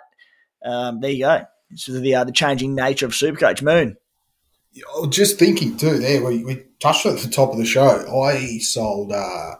um, 0.64 1.00
there 1.00 1.10
you 1.10 1.24
go. 1.24 1.44
It's 1.70 1.86
the, 1.86 2.14
uh, 2.14 2.24
the 2.24 2.32
changing 2.32 2.74
nature 2.74 3.06
of 3.06 3.12
Supercoach 3.12 3.62
Moon. 3.62 3.96
Just 5.08 5.38
thinking 5.38 5.76
too, 5.76 5.98
there 5.98 6.24
we, 6.24 6.42
we 6.44 6.64
touched 6.80 7.06
at 7.06 7.18
the 7.18 7.28
top 7.28 7.52
of 7.52 7.58
the 7.58 7.64
show. 7.64 8.22
I 8.22 8.58
sold 8.58 9.12
uh, 9.12 9.56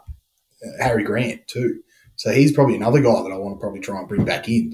Harry 0.81 1.05
Grant 1.05 1.47
too, 1.47 1.83
so 2.17 2.33
he's 2.33 2.53
probably 2.53 2.77
another 2.77 3.01
guy 3.01 3.23
that 3.23 3.31
I 3.31 3.37
want 3.37 3.57
to 3.57 3.61
probably 3.61 3.81
try 3.81 3.99
and 3.99 4.09
bring 4.09 4.25
back 4.25 4.49
in. 4.49 4.73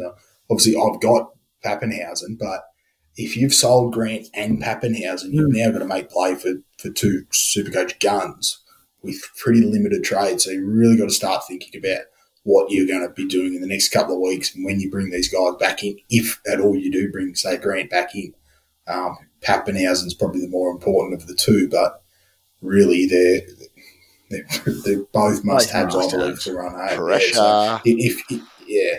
Obviously, 0.49 0.77
I've 0.81 1.01
got 1.01 1.33
Papenhuyzen, 1.65 2.39
but 2.39 2.63
if 3.19 3.37
you've 3.37 3.53
sold 3.53 3.93
Grant 3.93 4.29
and 4.33 4.63
Papenhuyzen, 4.63 5.33
you've 5.33 5.53
now 5.53 5.73
got 5.73 5.81
to 5.81 5.85
make 5.85 6.09
play 6.09 6.37
for, 6.37 6.55
for 6.79 6.89
two 6.89 7.25
Supercoach 7.33 7.99
guns 8.01 8.63
with 9.03 9.21
pretty 9.37 9.63
limited 9.63 10.05
trade. 10.05 10.41
So 10.41 10.51
you 10.53 10.65
really 10.65 10.97
got 10.97 11.09
to 11.09 11.15
start 11.15 11.43
thinking 11.47 11.79
about 11.79 12.03
what 12.45 12.71
you're 12.71 12.87
going 12.87 13.07
to 13.07 13.13
be 13.13 13.27
doing 13.27 13.57
in 13.57 13.61
the 13.61 13.67
next 13.67 13.89
couple 13.89 14.15
of 14.15 14.21
weeks 14.21 14.55
and 14.55 14.65
when 14.65 14.79
you 14.79 14.89
bring 14.89 15.11
these 15.11 15.31
guys 15.31 15.57
back 15.59 15.83
in, 15.83 15.99
if 16.09 16.41
at 16.51 16.61
all 16.61 16.77
you 16.77 16.93
do 16.93 17.11
bring, 17.11 17.35
say, 17.35 17.57
Grant 17.57 17.91
back 17.91 18.15
in. 18.15 18.33
Um, 18.87 19.19
Papenhuyzen's 19.43 20.15
probably 20.15 20.41
the 20.41 20.49
more 20.49 20.71
important 20.71 21.21
of 21.21 21.27
the 21.27 21.35
two, 21.35 21.69
but 21.69 22.03
really 22.63 23.07
they're 23.07 23.41
they're, 24.31 24.47
they're 24.85 25.05
both 25.13 25.45
must 25.45 25.71
have 25.71 25.89
I 25.89 26.09
believe 26.09 26.41
to 26.43 26.55
run 26.55 26.73
home. 26.73 26.99
Pressure. 26.99 27.35
Yeah, 27.35 27.77
so 27.77 27.81
if, 27.85 28.25
if, 28.31 28.43
yeah, 28.67 28.99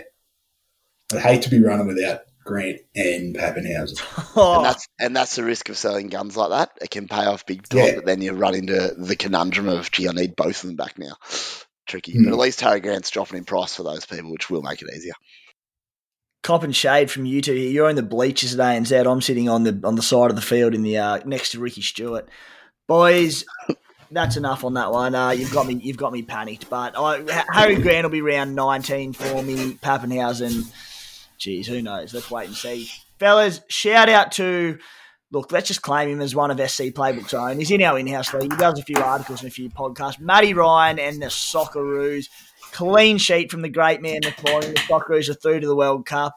I'd 1.12 1.22
hate 1.22 1.42
to 1.42 1.50
be 1.50 1.62
running 1.62 1.86
without 1.86 2.22
Grant 2.44 2.80
and 2.94 3.36
Papenhuyzen. 3.36 4.00
Oh. 4.36 4.56
And 4.56 4.64
that's 4.64 4.88
and 4.98 5.16
that's 5.16 5.36
the 5.36 5.44
risk 5.44 5.68
of 5.68 5.76
selling 5.76 6.08
guns 6.08 6.36
like 6.36 6.50
that. 6.50 6.70
It 6.80 6.90
can 6.90 7.08
pay 7.08 7.24
off 7.26 7.46
big 7.46 7.68
time, 7.68 7.84
yeah. 7.84 7.94
but 7.96 8.06
then 8.06 8.22
you 8.22 8.32
run 8.32 8.54
into 8.54 8.94
the 8.96 9.16
conundrum 9.16 9.68
of 9.68 9.90
gee, 9.90 10.08
I 10.08 10.12
need 10.12 10.36
both 10.36 10.62
of 10.62 10.68
them 10.68 10.76
back 10.76 10.98
now. 10.98 11.16
Tricky. 11.86 12.14
Mm. 12.14 12.24
But 12.24 12.32
at 12.34 12.38
least 12.38 12.60
Harry 12.60 12.80
Grant's 12.80 13.10
dropping 13.10 13.38
in 13.38 13.44
price 13.44 13.74
for 13.74 13.82
those 13.82 14.06
people, 14.06 14.30
which 14.30 14.48
will 14.48 14.62
make 14.62 14.80
it 14.80 14.88
easier. 14.94 15.14
Cop 16.42 16.62
and 16.62 16.74
shade 16.74 17.10
from 17.10 17.26
you 17.26 17.42
two 17.42 17.52
here. 17.52 17.70
You're 17.70 17.90
in 17.90 17.96
the 17.96 18.02
bleachers 18.02 18.52
today, 18.52 18.76
and 18.76 18.86
Zed, 18.86 19.06
I'm 19.06 19.20
sitting 19.20 19.48
on 19.48 19.64
the 19.64 19.80
on 19.84 19.96
the 19.96 20.02
side 20.02 20.30
of 20.30 20.36
the 20.36 20.42
field 20.42 20.74
in 20.74 20.82
the 20.82 20.98
uh, 20.98 21.20
next 21.24 21.52
to 21.52 21.60
Ricky 21.60 21.82
Stuart. 21.82 22.28
Boys, 22.86 23.44
that's 24.10 24.36
enough 24.36 24.64
on 24.64 24.74
that 24.74 24.90
one. 24.92 25.14
Uh, 25.14 25.30
you've 25.30 25.52
got 25.52 25.66
me. 25.66 25.74
You've 25.74 25.98
got 25.98 26.12
me 26.12 26.22
panicked. 26.22 26.70
But 26.70 26.94
I, 26.96 27.44
Harry 27.52 27.74
Grant 27.76 28.04
will 28.04 28.10
be 28.10 28.22
round 28.22 28.54
19 28.54 29.12
for 29.12 29.42
me. 29.42 29.74
Papenhuyzen 29.74 30.72
geez, 31.40 31.66
who 31.66 31.82
knows? 31.82 32.14
Let's 32.14 32.30
wait 32.30 32.46
and 32.46 32.56
see. 32.56 32.88
Fellas, 33.18 33.60
shout 33.68 34.08
out 34.08 34.32
to 34.32 34.78
look, 35.32 35.50
let's 35.50 35.68
just 35.68 35.82
claim 35.82 36.08
him 36.08 36.20
as 36.20 36.34
one 36.34 36.50
of 36.50 36.70
SC 36.70 36.84
Playbook's 36.84 37.34
own. 37.34 37.58
He's 37.58 37.70
in 37.70 37.82
our 37.82 37.98
in-house 37.98 38.32
league. 38.34 38.52
He 38.52 38.58
does 38.58 38.78
a 38.78 38.82
few 38.82 38.96
articles 38.96 39.40
and 39.40 39.48
a 39.48 39.52
few 39.52 39.70
podcasts. 39.70 40.20
Matty 40.20 40.54
Ryan 40.54 40.98
and 40.98 41.20
the 41.20 41.26
Socceroos. 41.26 42.28
Clean 42.72 43.18
sheet 43.18 43.50
from 43.50 43.62
the 43.62 43.68
great 43.68 44.00
man 44.00 44.20
McLaurin. 44.20 44.74
The 44.74 44.80
Socceroos 44.80 45.28
are 45.28 45.34
through 45.34 45.60
to 45.60 45.66
the 45.66 45.74
World 45.74 46.06
Cup. 46.06 46.36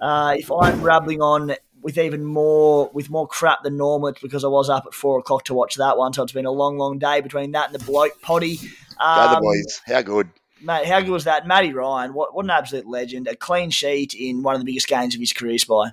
Uh, 0.00 0.34
if 0.38 0.50
I'm 0.50 0.82
rambling 0.82 1.20
on 1.20 1.54
with 1.82 1.98
even 1.98 2.24
more 2.24 2.90
with 2.94 3.10
more 3.10 3.28
crap 3.28 3.62
than 3.62 3.76
normal, 3.76 4.08
it's 4.08 4.22
because 4.22 4.44
I 4.44 4.48
was 4.48 4.70
up 4.70 4.84
at 4.86 4.94
four 4.94 5.18
o'clock 5.18 5.44
to 5.44 5.54
watch 5.54 5.74
that 5.74 5.98
one. 5.98 6.14
So 6.14 6.22
it's 6.22 6.32
been 6.32 6.46
a 6.46 6.50
long, 6.50 6.78
long 6.78 6.98
day 6.98 7.20
between 7.20 7.52
that 7.52 7.70
and 7.70 7.78
the 7.78 7.84
bloke 7.84 8.20
potty. 8.22 8.58
Um, 8.98 9.34
the 9.34 9.40
boys. 9.42 9.82
How 9.86 10.00
good. 10.00 10.30
Mate, 10.64 10.86
how 10.86 11.00
good 11.00 11.10
was 11.10 11.24
that? 11.24 11.46
Matty 11.46 11.72
Ryan, 11.72 12.14
what, 12.14 12.34
what 12.34 12.44
an 12.44 12.50
absolute 12.50 12.86
legend. 12.86 13.28
A 13.28 13.36
clean 13.36 13.70
sheet 13.70 14.14
in 14.14 14.42
one 14.42 14.54
of 14.54 14.60
the 14.60 14.64
biggest 14.64 14.88
games 14.88 15.14
of 15.14 15.20
his 15.20 15.32
career, 15.32 15.58
Spy. 15.58 15.92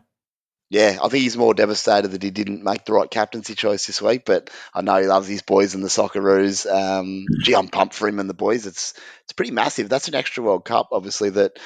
Yeah, 0.69 0.99
I 1.03 1.09
think 1.09 1.23
he's 1.23 1.35
more 1.35 1.53
devastated 1.53 2.07
that 2.11 2.23
he 2.23 2.31
didn't 2.31 2.63
make 2.63 2.85
the 2.85 2.93
right 2.93 3.11
captaincy 3.11 3.55
choice 3.55 3.87
this 3.87 4.01
week, 4.01 4.23
but 4.25 4.49
I 4.73 4.81
know 4.81 5.01
he 5.01 5.05
loves 5.05 5.27
his 5.27 5.41
boys 5.41 5.75
and 5.75 5.83
the 5.83 5.89
Socceroos. 5.89 6.65
Um, 6.65 7.25
gee, 7.43 7.55
I'm 7.55 7.67
pumped 7.67 7.93
for 7.93 8.07
him 8.07 8.19
and 8.19 8.29
the 8.29 8.33
boys. 8.33 8.65
It's 8.65 8.93
it's 9.23 9.33
pretty 9.33 9.51
massive. 9.51 9.89
That's 9.89 10.07
an 10.07 10.15
extra 10.15 10.43
World 10.43 10.63
Cup, 10.63 10.87
obviously, 10.93 11.31
that 11.31 11.59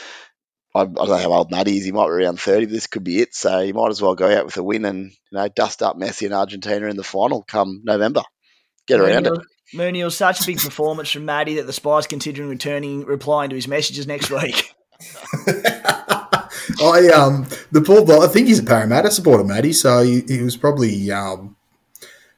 I, 0.74 0.82
I 0.82 0.86
don't 0.86 1.08
know 1.08 1.18
how 1.18 1.34
old 1.34 1.52
Matty 1.52 1.78
is. 1.78 1.86
He 1.86 1.92
might 1.92 2.08
be 2.08 2.14
around 2.14 2.40
30, 2.40 2.66
but 2.66 2.74
this 2.74 2.88
could 2.88 3.04
be 3.04 3.22
it. 3.22 3.36
So 3.36 3.62
he 3.62 3.74
might 3.74 3.92
as 3.92 4.02
well 4.02 4.16
go 4.16 4.36
out 4.36 4.46
with 4.46 4.58
a 4.58 4.64
win 4.64 4.86
and 4.86 5.12
you 5.12 5.38
know 5.38 5.48
dust 5.50 5.84
up 5.84 5.98
Messi 5.98 6.26
and 6.26 6.34
Argentina 6.34 6.88
in 6.88 6.98
the 6.98 7.04
final 7.04 7.44
come 7.48 7.82
November. 7.84 8.24
Get 8.88 9.00
around 9.00 9.28
it. 9.28 9.34
Mooney 9.74 10.04
was 10.04 10.16
such 10.16 10.42
a 10.42 10.46
big 10.46 10.60
performance 10.60 11.12
from 11.12 11.26
Matty 11.26 11.56
that 11.56 11.64
the 11.64 11.74
Spies 11.74 12.08
considering 12.08 12.50
returning, 12.50 13.06
replying 13.06 13.50
to 13.50 13.56
his 13.56 13.68
messages 13.68 14.06
next 14.08 14.30
week. 14.30 14.74
I 16.82 17.10
um 17.10 17.46
the 17.72 17.82
poor 17.86 18.06
bloke, 18.06 18.24
I 18.24 18.32
think 18.32 18.48
he's 18.48 18.60
a 18.60 18.64
Parramatta 18.64 19.12
supporter, 19.12 19.44
Matty. 19.44 19.74
So 19.74 20.04
he, 20.04 20.22
he 20.28 20.42
was 20.42 20.58
probably 20.58 21.12
um 21.12 21.56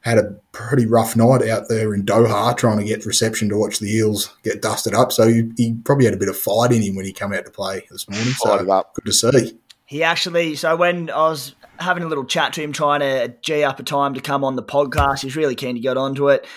had 0.01 0.17
a 0.17 0.35
pretty 0.53 0.85
rough 0.85 1.15
night 1.15 1.47
out 1.47 1.67
there 1.67 1.93
in 1.93 2.03
Doha 2.03 2.55
trying 2.55 2.77
to 2.77 2.83
get 2.83 3.05
reception 3.05 3.49
to 3.49 3.57
watch 3.57 3.79
the 3.79 3.93
Eels 3.93 4.33
get 4.43 4.61
dusted 4.61 4.93
up. 4.93 5.11
So 5.11 5.27
he, 5.27 5.51
he 5.57 5.73
probably 5.83 6.05
had 6.05 6.13
a 6.13 6.17
bit 6.17 6.29
of 6.29 6.37
fight 6.37 6.71
in 6.71 6.81
him 6.81 6.95
when 6.95 7.05
he 7.05 7.11
came 7.11 7.33
out 7.33 7.45
to 7.45 7.51
play 7.51 7.85
this 7.91 8.09
morning. 8.09 8.33
So 8.33 8.71
up. 8.71 8.95
good 8.95 9.05
to 9.05 9.13
see. 9.13 9.59
He 9.85 10.03
actually, 10.03 10.55
so 10.55 10.75
when 10.75 11.09
I 11.09 11.29
was 11.29 11.55
having 11.79 12.03
a 12.03 12.07
little 12.07 12.25
chat 12.25 12.53
to 12.53 12.61
him, 12.61 12.71
trying 12.71 13.01
to 13.01 13.35
G 13.41 13.63
up 13.63 13.79
a 13.79 13.83
time 13.83 14.13
to 14.13 14.21
come 14.21 14.43
on 14.43 14.55
the 14.55 14.63
podcast, 14.63 15.21
he's 15.21 15.35
really 15.35 15.55
keen 15.55 15.75
to 15.75 15.81
get 15.81 15.97
onto 15.97 16.29
it. 16.29 16.47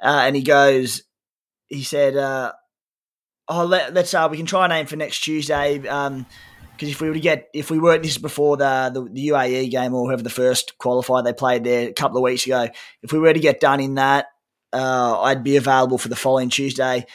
Uh, 0.00 0.22
and 0.24 0.36
he 0.36 0.42
goes, 0.42 1.02
he 1.68 1.82
said, 1.82 2.16
uh, 2.16 2.52
"Oh, 3.48 3.64
let, 3.64 3.94
let's 3.94 4.12
uh, 4.14 4.28
we 4.30 4.36
can 4.36 4.46
try 4.46 4.64
and 4.64 4.72
aim 4.72 4.86
for 4.86 4.96
next 4.96 5.20
Tuesday. 5.20 5.86
Um, 5.88 6.26
because 6.72 6.90
if 6.90 7.00
we 7.00 7.08
were 7.08 7.14
to 7.14 7.20
get, 7.20 7.48
if 7.54 7.70
we 7.70 7.78
weren't 7.78 8.02
this 8.02 8.12
is 8.12 8.18
before 8.18 8.58
the, 8.58 8.90
the 8.92 9.02
the 9.02 9.28
UAE 9.28 9.70
game 9.70 9.94
or 9.94 10.06
whoever 10.06 10.22
the 10.22 10.28
first 10.28 10.74
qualifier 10.78 11.24
they 11.24 11.32
played 11.32 11.64
there 11.64 11.88
a 11.88 11.92
couple 11.94 12.18
of 12.18 12.22
weeks 12.22 12.44
ago, 12.44 12.68
if 13.02 13.12
we 13.12 13.18
were 13.18 13.32
to 13.32 13.40
get 13.40 13.60
done 13.60 13.80
in 13.80 13.94
that, 13.94 14.26
uh, 14.74 15.20
I'd 15.22 15.42
be 15.42 15.56
available 15.56 15.96
for 15.96 16.08
the 16.08 16.16
following 16.16 16.50
Tuesday. 16.50 17.06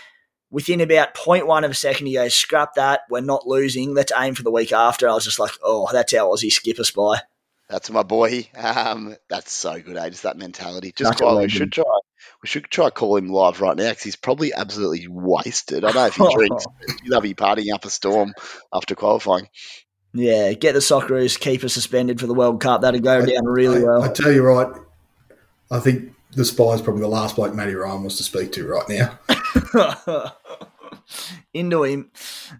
Within 0.49 0.81
about 0.81 1.13
0.1 1.13 1.63
of 1.63 1.71
a 1.71 1.75
second, 1.75 2.07
he 2.07 2.15
goes, 2.15 2.33
"Scrap 2.33 2.73
that. 2.73 3.01
We're 3.09 3.21
not 3.21 3.47
losing. 3.47 3.93
Let's 3.93 4.11
aim 4.17 4.33
for 4.33 4.43
the 4.43 4.51
week 4.51 4.73
after." 4.73 5.07
I 5.07 5.13
was 5.13 5.25
just 5.25 5.39
like, 5.39 5.51
"Oh, 5.63 5.87
that's 5.91 6.13
our 6.13 6.35
Aussie 6.35 6.51
skipper 6.51 6.83
spy." 6.83 7.21
That's 7.69 7.89
my 7.89 8.03
boy. 8.03 8.49
Um, 8.57 9.15
that's 9.29 9.53
so 9.53 9.79
good, 9.79 9.95
eh? 9.95 10.09
Just 10.09 10.23
that 10.23 10.37
mentality. 10.37 10.91
Just 10.93 11.19
Such 11.19 11.21
a 11.21 11.35
we 11.37 11.47
should 11.47 11.71
try. 11.71 11.85
We 12.41 12.47
should 12.47 12.65
try 12.65 12.89
call 12.89 13.17
him 13.17 13.29
live 13.29 13.61
right 13.61 13.77
now 13.77 13.89
because 13.89 14.03
he's 14.03 14.15
probably 14.15 14.53
absolutely 14.53 15.07
wasted. 15.07 15.83
I 15.83 15.91
don't 15.91 15.95
know 15.95 16.05
if 16.05 16.15
he 16.15 16.33
drinks. 16.35 16.65
He'll 17.03 17.21
be 17.21 17.33
partying 17.33 17.73
up 17.73 17.85
a 17.85 17.89
storm 17.89 18.33
after 18.73 18.95
qualifying. 18.95 19.47
Yeah, 20.13 20.51
get 20.53 20.73
the 20.73 20.79
Socceroos 20.79 21.39
keeper 21.39 21.69
suspended 21.69 22.19
for 22.19 22.27
the 22.27 22.33
World 22.33 22.59
Cup. 22.59 22.81
That'd 22.81 23.03
go 23.03 23.25
down 23.25 23.45
really 23.45 23.81
I, 23.81 23.83
well. 23.83 24.03
I 24.03 24.11
tell 24.11 24.31
you 24.31 24.43
right, 24.43 24.67
I 25.69 25.79
think 25.79 26.13
the 26.33 26.43
spy 26.43 26.73
is 26.73 26.81
probably 26.81 27.01
the 27.01 27.07
last 27.07 27.35
bloke 27.35 27.53
Matty 27.53 27.75
Ryan 27.75 28.01
wants 28.01 28.17
to 28.17 28.23
speak 28.23 28.51
to 28.53 28.67
right 28.67 28.89
now. 28.89 30.31
Into 31.53 31.83
him. 31.83 32.11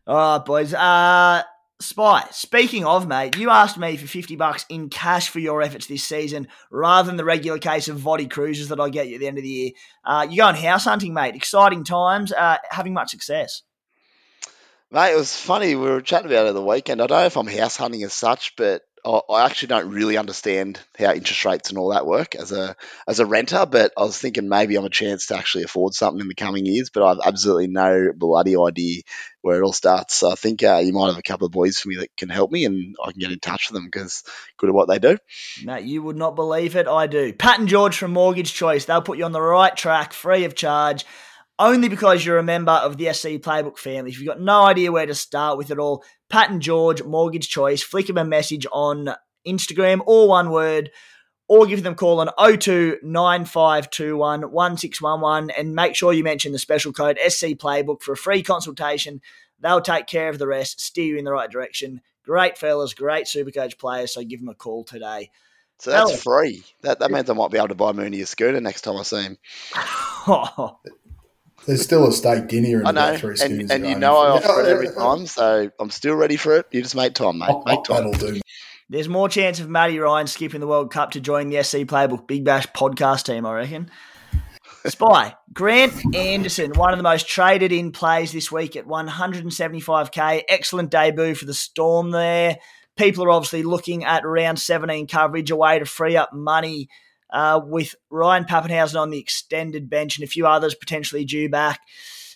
All 0.08 0.38
right, 0.38 0.46
boys. 0.46 0.74
Uh, 0.74 1.44
Spy, 1.82 2.28
speaking 2.32 2.86
of, 2.86 3.08
mate, 3.08 3.38
you 3.38 3.50
asked 3.50 3.78
me 3.78 3.98
for 3.98 4.08
50 4.08 4.36
bucks 4.36 4.66
in 4.70 4.90
cash 4.90 5.30
for 5.30 5.40
your 5.40 5.62
efforts 5.62 5.88
this 5.88 6.04
season 6.04 6.48
rather 6.70 7.08
than 7.08 7.18
the 7.18 7.26
regular 7.26 7.58
case 7.58 7.88
of 7.88 7.98
Voddy 7.98 8.28
cruises 8.28 8.70
that 8.70 8.80
I 8.80 8.90
get 8.90 9.08
you 9.08 9.16
at 9.16 9.20
the 9.20 9.28
end 9.28 9.38
of 9.38 9.44
the 9.44 9.50
year. 9.50 9.72
Uh, 10.06 10.28
you're 10.30 10.46
going 10.46 10.62
house 10.62 10.86
hunting, 10.86 11.14
mate. 11.14 11.36
Exciting 11.36 11.84
times. 11.84 12.32
Uh, 12.32 12.58
having 12.70 12.94
much 12.94 13.10
success. 13.10 13.64
Mate, 14.92 15.14
it 15.14 15.18
was 15.18 15.36
funny. 15.36 15.76
We 15.76 15.90
were 15.90 16.02
chatting 16.02 16.30
about 16.30 16.48
it 16.48 16.54
the 16.54 16.62
weekend. 16.62 17.02
I 17.02 17.08
don't 17.08 17.20
know 17.20 17.26
if 17.26 17.38
I'm 17.38 17.48
house 17.48 17.78
hunting 17.78 18.04
as 18.04 18.14
such, 18.14 18.56
but 18.56 18.84
I, 19.06 19.46
actually 19.46 19.70
don't 19.70 19.92
really 19.92 20.18
understand 20.18 20.80
how 20.98 21.14
interest 21.14 21.46
rates 21.46 21.70
and 21.70 21.78
all 21.78 21.90
that 21.90 22.06
work 22.06 22.36
as 22.36 22.52
a 22.52 22.76
as 23.08 23.20
a 23.20 23.26
renter. 23.26 23.66
But 23.66 23.92
I 23.98 24.04
was 24.04 24.18
thinking 24.18 24.50
maybe 24.50 24.76
I'm 24.76 24.86
a 24.86 24.90
chance 24.90 25.28
to 25.28 25.38
actually 25.38 25.64
afford 25.64 25.94
something 25.94 26.22
in 26.22 26.28
the 26.28 26.36
coming 26.36 26.66
years. 26.66 26.90
But 26.90 27.04
I've 27.04 27.20
absolutely 27.26 27.68
no 27.68 28.12
bloody 28.16 28.56
idea 28.58 29.02
where 29.42 29.60
it 29.60 29.66
all 29.66 29.74
starts. 29.74 30.16
So 30.16 30.32
I 30.32 30.36
think 30.36 30.64
uh, 30.64 30.82
you 30.84 30.94
might 30.94 31.08
have 31.08 31.18
a 31.18 31.24
couple 31.24 31.46
of 31.46 31.52
boys 31.52 31.80
for 31.80 31.90
me 31.90 31.98
that 31.98 32.16
can 32.16 32.30
help 32.30 32.52
me, 32.52 32.66
and 32.66 32.96
I 33.04 33.12
can 33.12 33.20
get 33.20 33.32
in 33.32 33.40
touch 33.40 33.70
with 33.70 33.76
them 33.76 33.86
because 33.86 34.24
good 34.58 34.70
at 34.70 34.76
what 34.76 34.88
they 34.88 35.00
do. 35.00 35.18
Mate, 35.64 35.86
you 35.86 36.04
would 36.04 36.18
not 36.18 36.36
believe 36.36 36.76
it. 36.76 36.88
I 36.88 37.08
do. 37.08 37.34
Pat 37.34 37.60
and 37.60 37.68
George 37.68 37.98
from 37.98 38.12
Mortgage 38.12 38.54
Choice. 38.54 38.86
They'll 38.86 39.02
put 39.02 39.18
you 39.18 39.26
on 39.26 39.32
the 39.32 39.42
right 39.42 39.76
track, 39.76 40.14
free 40.14 40.46
of 40.46 40.56
charge, 40.56 41.06
only 41.62 41.88
because 41.88 42.26
you're 42.26 42.40
a 42.40 42.44
member 42.44 42.72
of 42.72 42.98
the 42.98 43.14
SC 43.14 43.40
Playbook 43.40 43.78
family. 43.78 44.10
If 44.10 44.20
you've 44.20 44.28
got 44.28 44.42
no 44.42 44.64
idea 44.64 44.92
where 44.92 45.06
to 45.06 45.14
start 45.14 45.60
with 45.60 45.70
it 45.70 45.78
all, 45.78 46.04
Pat 46.28 46.50
and 46.50 46.62
George, 46.62 47.04
Mortgage 47.04 47.48
Choice, 47.48 47.84
flick 47.84 48.08
them 48.08 48.18
a 48.18 48.26
message 48.26 48.66
on 48.72 49.14
Instagram, 49.48 50.02
all 50.08 50.28
one 50.28 50.50
word, 50.50 50.90
or 51.48 51.68
give 51.68 51.84
them 51.84 51.94
a 51.94 51.96
call 51.96 52.20
on 52.20 52.32
02 52.58 52.98
1611 53.04 55.52
and 55.52 55.76
make 55.76 55.96
sure 55.96 56.14
you 56.14 56.24
mention 56.24 56.52
the 56.52 56.58
special 56.58 56.92
code 56.92 57.20
SC 57.28 57.50
Playbook 57.50 58.02
for 58.02 58.14
a 58.14 58.18
free 58.18 58.42
consultation. 58.42 59.22
They'll 59.60 59.82
take 59.82 60.08
care 60.08 60.30
of 60.30 60.40
the 60.40 60.48
rest, 60.48 60.82
steer 60.82 61.06
you 61.06 61.18
in 61.18 61.26
the 61.26 61.32
right 61.32 61.52
direction. 61.52 62.02
Great 62.26 62.58
fellas, 62.58 62.96
great 62.96 63.26
Supercoach 63.26 63.78
players, 63.78 64.14
so 64.14 64.24
give 64.24 64.40
them 64.40 64.50
a 64.50 64.56
call 64.56 64.84
today. 64.84 65.30
So 65.78 65.92
that's 65.92 66.22
free. 66.22 66.64
That 66.82 67.00
that 67.00 67.10
means 67.10 67.30
I 67.30 67.34
might 67.34 67.50
be 67.50 67.58
able 67.58 67.70
to 67.70 67.76
buy 67.76 67.92
Mooney 67.92 68.22
a 68.22 68.28
scooter 68.28 68.62
next 68.62 68.82
time 68.82 68.98
I 68.98 69.04
see 69.04 69.24
him. 69.24 69.38
There's 71.66 71.82
still 71.84 72.08
a 72.08 72.12
steak 72.12 72.48
dinner 72.48 72.82
in 72.82 72.88
I 72.88 72.92
know, 72.92 73.10
about 73.10 73.20
three 73.20 73.30
and, 73.30 73.40
scooters 73.40 73.72
and 73.72 73.88
you 73.88 73.96
know 73.96 74.18
I 74.18 74.30
offer 74.30 74.62
it 74.62 74.68
every 74.68 74.90
time, 74.90 75.28
so 75.28 75.70
I'm 75.80 75.90
still 75.92 76.16
ready 76.16 76.36
for 76.36 76.58
it. 76.58 76.66
You 76.72 76.82
just 76.82 76.96
make 76.96 77.14
time, 77.14 77.38
mate. 77.38 77.50
Oh, 77.50 77.64
Make 77.66 77.84
time. 77.84 78.10
that'll 78.10 78.14
do. 78.14 78.42
There's 78.90 79.08
more 79.08 79.30
chance 79.30 79.60
of 79.60 79.70
Matty 79.70 80.00
Ryan 80.00 80.28
skipping 80.28 80.60
the 80.60 80.68
World 80.68 80.92
Cup 80.92 81.12
to 81.12 81.22
join 81.22 81.50
the 81.50 81.64
SC 81.64 81.78
Playbook 81.78 82.28
Big 82.28 82.44
Bash 82.44 82.68
podcast 82.68 83.24
team, 83.24 83.46
I 83.46 83.54
reckon. 83.54 83.90
Spy, 84.86 85.36
Grant 85.54 85.94
Anderson, 86.16 86.72
one 86.74 86.92
of 86.92 86.98
the 86.98 87.04
most 87.04 87.28
traded 87.28 87.72
in 87.72 87.92
plays 87.92 88.32
this 88.32 88.52
week 88.52 88.76
at 88.76 88.88
175k. 88.88 90.42
Excellent 90.50 90.90
debut 90.90 91.36
for 91.36 91.46
the 91.46 91.54
Storm 91.54 92.12
there. 92.12 92.58
People 92.98 93.26
are 93.26 93.32
obviously 93.32 93.64
looking 93.64 94.04
at 94.04 94.26
round 94.26 94.60
17 94.60 95.08
coverage, 95.08 95.52
a 95.52 95.56
way 95.56 95.80
to 95.80 95.86
free 95.86 96.18
up 96.18 96.34
money 96.34 96.90
uh, 97.32 97.62
with 97.64 97.96
Ryan 98.10 98.46
Papenhuyzen 98.46 99.00
on 99.00 99.10
the 99.10 99.20
extended 99.20 99.90
bench 99.90 100.18
and 100.18 100.24
a 100.24 100.30
few 100.30 100.48
others 100.48 100.76
potentially 100.76 101.26
due 101.26 101.50
back. 101.50 101.82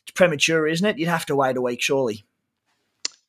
It's 0.03 0.11
premature, 0.13 0.67
isn't 0.67 0.85
it? 0.85 0.97
You'd 0.97 1.09
have 1.09 1.25
to 1.27 1.35
wait 1.35 1.57
a 1.57 1.61
week, 1.61 1.81
surely. 1.81 2.25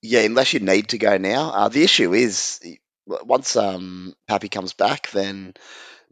Yeah, 0.02 0.20
unless 0.20 0.52
you 0.52 0.60
need 0.60 0.88
to 0.90 0.98
go 0.98 1.16
now. 1.16 1.50
Uh, 1.50 1.68
the 1.68 1.82
issue 1.82 2.12
is 2.12 2.60
once 3.06 3.56
um, 3.56 4.14
Pappy 4.28 4.48
comes 4.48 4.72
back, 4.72 5.10
then 5.10 5.54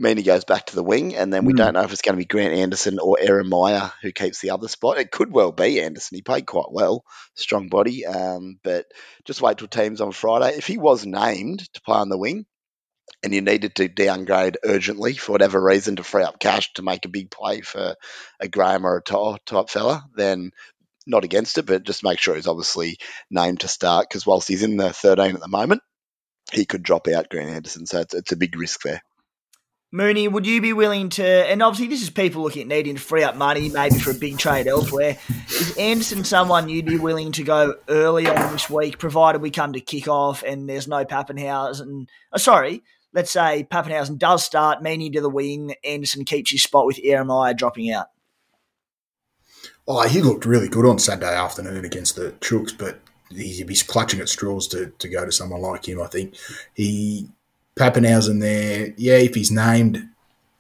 Meaney 0.01 0.25
goes 0.25 0.45
back 0.45 0.67
to 0.67 0.75
the 0.75 0.83
wing, 0.83 1.15
and 1.15 1.33
then 1.33 1.45
we 1.45 1.53
Hmm. 1.53 1.57
don't 1.59 1.75
know 1.75 1.83
if 1.83 1.93
it's 1.93 2.03
going 2.03 2.15
to 2.15 2.21
be 2.21 2.25
Grant 2.25 2.55
Anderson 2.55 2.99
or 2.99 3.19
Aaron 3.21 3.49
Meyer 3.49 3.93
who 4.03 4.11
keeps 4.11 4.41
the 4.41 4.51
other 4.51 4.67
spot. 4.69 4.99
It 4.99 5.13
could 5.13 5.31
well 5.33 5.53
be 5.53 5.81
Anderson. 5.81 6.17
He 6.17 6.23
played 6.23 6.47
quite 6.47 6.73
well, 6.73 7.05
strong 7.35 7.69
body, 7.69 8.05
um, 8.05 8.59
but 8.65 8.87
just 9.25 9.41
wait 9.43 9.59
till 9.59 9.69
teams 9.69 10.01
on 10.01 10.11
Friday. 10.13 10.57
If 10.57 10.67
he 10.67 10.79
was 10.79 11.07
named 11.07 11.73
to 11.75 11.83
play 11.83 11.99
on 11.99 12.09
the 12.09 12.19
wing, 12.19 12.47
and 13.23 13.35
you 13.35 13.41
needed 13.41 13.75
to 13.77 13.89
downgrade 13.89 14.59
urgently 14.65 15.15
for 15.15 15.33
whatever 15.33 15.61
reason 15.61 15.97
to 15.97 16.05
free 16.05 16.23
up 16.23 16.39
cash 16.39 16.73
to 16.75 16.83
make 16.83 17.05
a 17.05 17.09
big 17.09 17.31
play 17.31 17.63
for 17.63 17.97
a 18.41 18.49
Graham 18.49 18.87
or 18.87 18.99
a 18.99 19.03
To'o 19.03 19.39
type 19.47 19.71
fella, 19.71 20.05
then 20.15 20.51
not 21.07 21.25
against 21.25 21.59
it, 21.59 21.67
but 21.67 21.85
just 21.85 22.05
make 22.05 22.19
sure 22.19 22.35
he's 22.35 22.47
obviously 22.47 22.99
named 23.31 23.61
to 23.61 23.69
start 23.69 24.09
because 24.09 24.27
whilst 24.27 24.49
he's 24.49 24.63
in 24.63 24.77
the 24.77 24.93
13 24.93 25.35
at 25.35 25.41
the 25.41 25.49
moment, 25.49 25.83
he 26.53 26.65
could 26.65 26.83
drop 26.83 27.09
out 27.09 27.29
Grant 27.29 27.51
Anderson. 27.51 27.87
So 27.87 28.01
it's, 28.01 28.15
it's 28.15 28.33
a 28.33 28.37
big 28.37 28.57
risk 28.57 28.83
there. 28.83 29.03
Mooney, 29.95 30.27
would 30.27 30.45
you 30.45 30.61
be 30.61 30.73
willing 30.73 31.09
to? 31.11 31.25
And 31.25 31.63
obviously, 31.63 31.87
this 31.87 32.03
is 32.03 32.11
people 32.11 32.43
looking 32.43 32.63
at 32.63 32.69
needing 32.69 32.97
to 32.97 33.01
free 33.01 33.23
up 33.23 33.37
money, 33.37 33.69
maybe 33.69 33.97
for 34.01 34.11
a 34.11 34.15
big 34.15 34.39
trade 34.39 34.67
elsewhere. 34.67 35.17
Is 35.51 35.77
Anderson 35.79 36.25
someone 36.25 36.69
you'd 36.69 36.85
be 36.85 36.99
willing 36.99 37.31
to 37.31 37.45
go 37.45 37.77
early 37.89 38.27
on 38.27 38.53
this 38.53 38.69
week, 38.69 38.99
provided 38.99 39.41
we 39.41 39.53
come 39.53 39.75
to 39.75 39.81
kick 39.81 40.09
off 40.09 40.43
and 40.43 40.69
there's 40.69 40.89
no 40.89 41.05
Papenhuyzen? 41.05 42.09
Oh, 42.33 42.39
sorry, 42.39 42.83
let's 43.15 43.31
say 43.31 43.67
Papenhuyzen 43.71 44.19
does 44.19 44.45
start, 44.45 44.83
Meaney 44.83 45.13
to 45.13 45.21
the 45.21 45.31
wing, 45.31 45.75
Anderson 45.85 46.25
keeps 46.25 46.51
his 46.51 46.63
spot 46.63 46.85
with 46.85 47.03
Ieremia 47.03 47.57
dropping 47.57 47.91
out. 47.93 48.09
Oh, 49.87 50.07
he 50.07 50.21
looked 50.21 50.45
really 50.45 50.69
good 50.69 50.87
on 50.87 50.99
Saturday 50.99 51.35
afternoon 51.35 51.85
against 51.85 52.17
the 52.17 52.33
Chooks, 52.41 52.77
but 52.77 53.01
be 53.31 53.77
clutching 53.87 54.21
at 54.21 54.29
straws 54.29 54.69
to, 54.69 54.93
to 54.99 55.09
go 55.09 55.25
to 55.25 55.33
someone 55.33 55.61
like 55.61 55.89
him. 55.89 56.01
I 56.01 56.07
think 56.07 56.35
he 56.75 57.29
Papenhuyzen 57.77 58.41
there. 58.41 58.95
Yeah, 58.97 59.17
if 59.17 59.35
he's 59.35 59.51
named, 59.51 60.09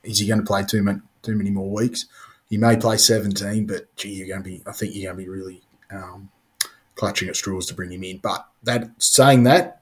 is 0.02 0.18
he 0.18 0.26
going 0.26 0.40
to 0.40 0.46
play 0.46 0.64
too 0.64 0.82
many 0.82 1.00
too 1.22 1.36
many 1.36 1.50
more 1.50 1.70
weeks? 1.70 2.06
He 2.50 2.58
may 2.58 2.76
play 2.76 2.96
seventeen, 2.96 3.66
but 3.66 3.94
gee, 3.96 4.10
you're 4.10 4.28
going 4.28 4.42
to 4.42 4.48
be. 4.48 4.62
I 4.66 4.72
think 4.72 4.94
you're 4.94 5.12
going 5.12 5.24
to 5.24 5.30
be 5.30 5.30
really 5.30 5.62
um, 5.90 6.30
clutching 6.94 7.28
at 7.28 7.36
straws 7.36 7.66
to 7.66 7.74
bring 7.74 7.92
him 7.92 8.04
in. 8.04 8.18
But 8.18 8.46
that 8.64 8.90
saying 8.98 9.44
that, 9.44 9.80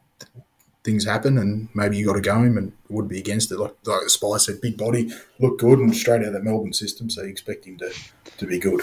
things 0.84 1.04
happen, 1.04 1.38
and 1.38 1.68
maybe 1.74 1.96
you 1.96 2.06
got 2.06 2.14
to 2.14 2.20
go 2.20 2.42
him, 2.42 2.58
and 2.58 2.72
would 2.88 3.08
be 3.08 3.18
against 3.18 3.52
it. 3.52 3.58
Like, 3.58 3.74
like 3.84 4.08
Spy 4.08 4.36
said, 4.38 4.60
big 4.60 4.76
body, 4.76 5.10
look 5.38 5.58
good, 5.58 5.78
and 5.78 5.94
straight 5.94 6.22
out 6.22 6.28
of 6.28 6.32
the 6.32 6.42
Melbourne 6.42 6.72
system, 6.72 7.10
so 7.10 7.22
you 7.22 7.28
expect 7.28 7.64
him 7.64 7.78
to, 7.78 7.92
to 8.38 8.46
be 8.46 8.58
good. 8.58 8.82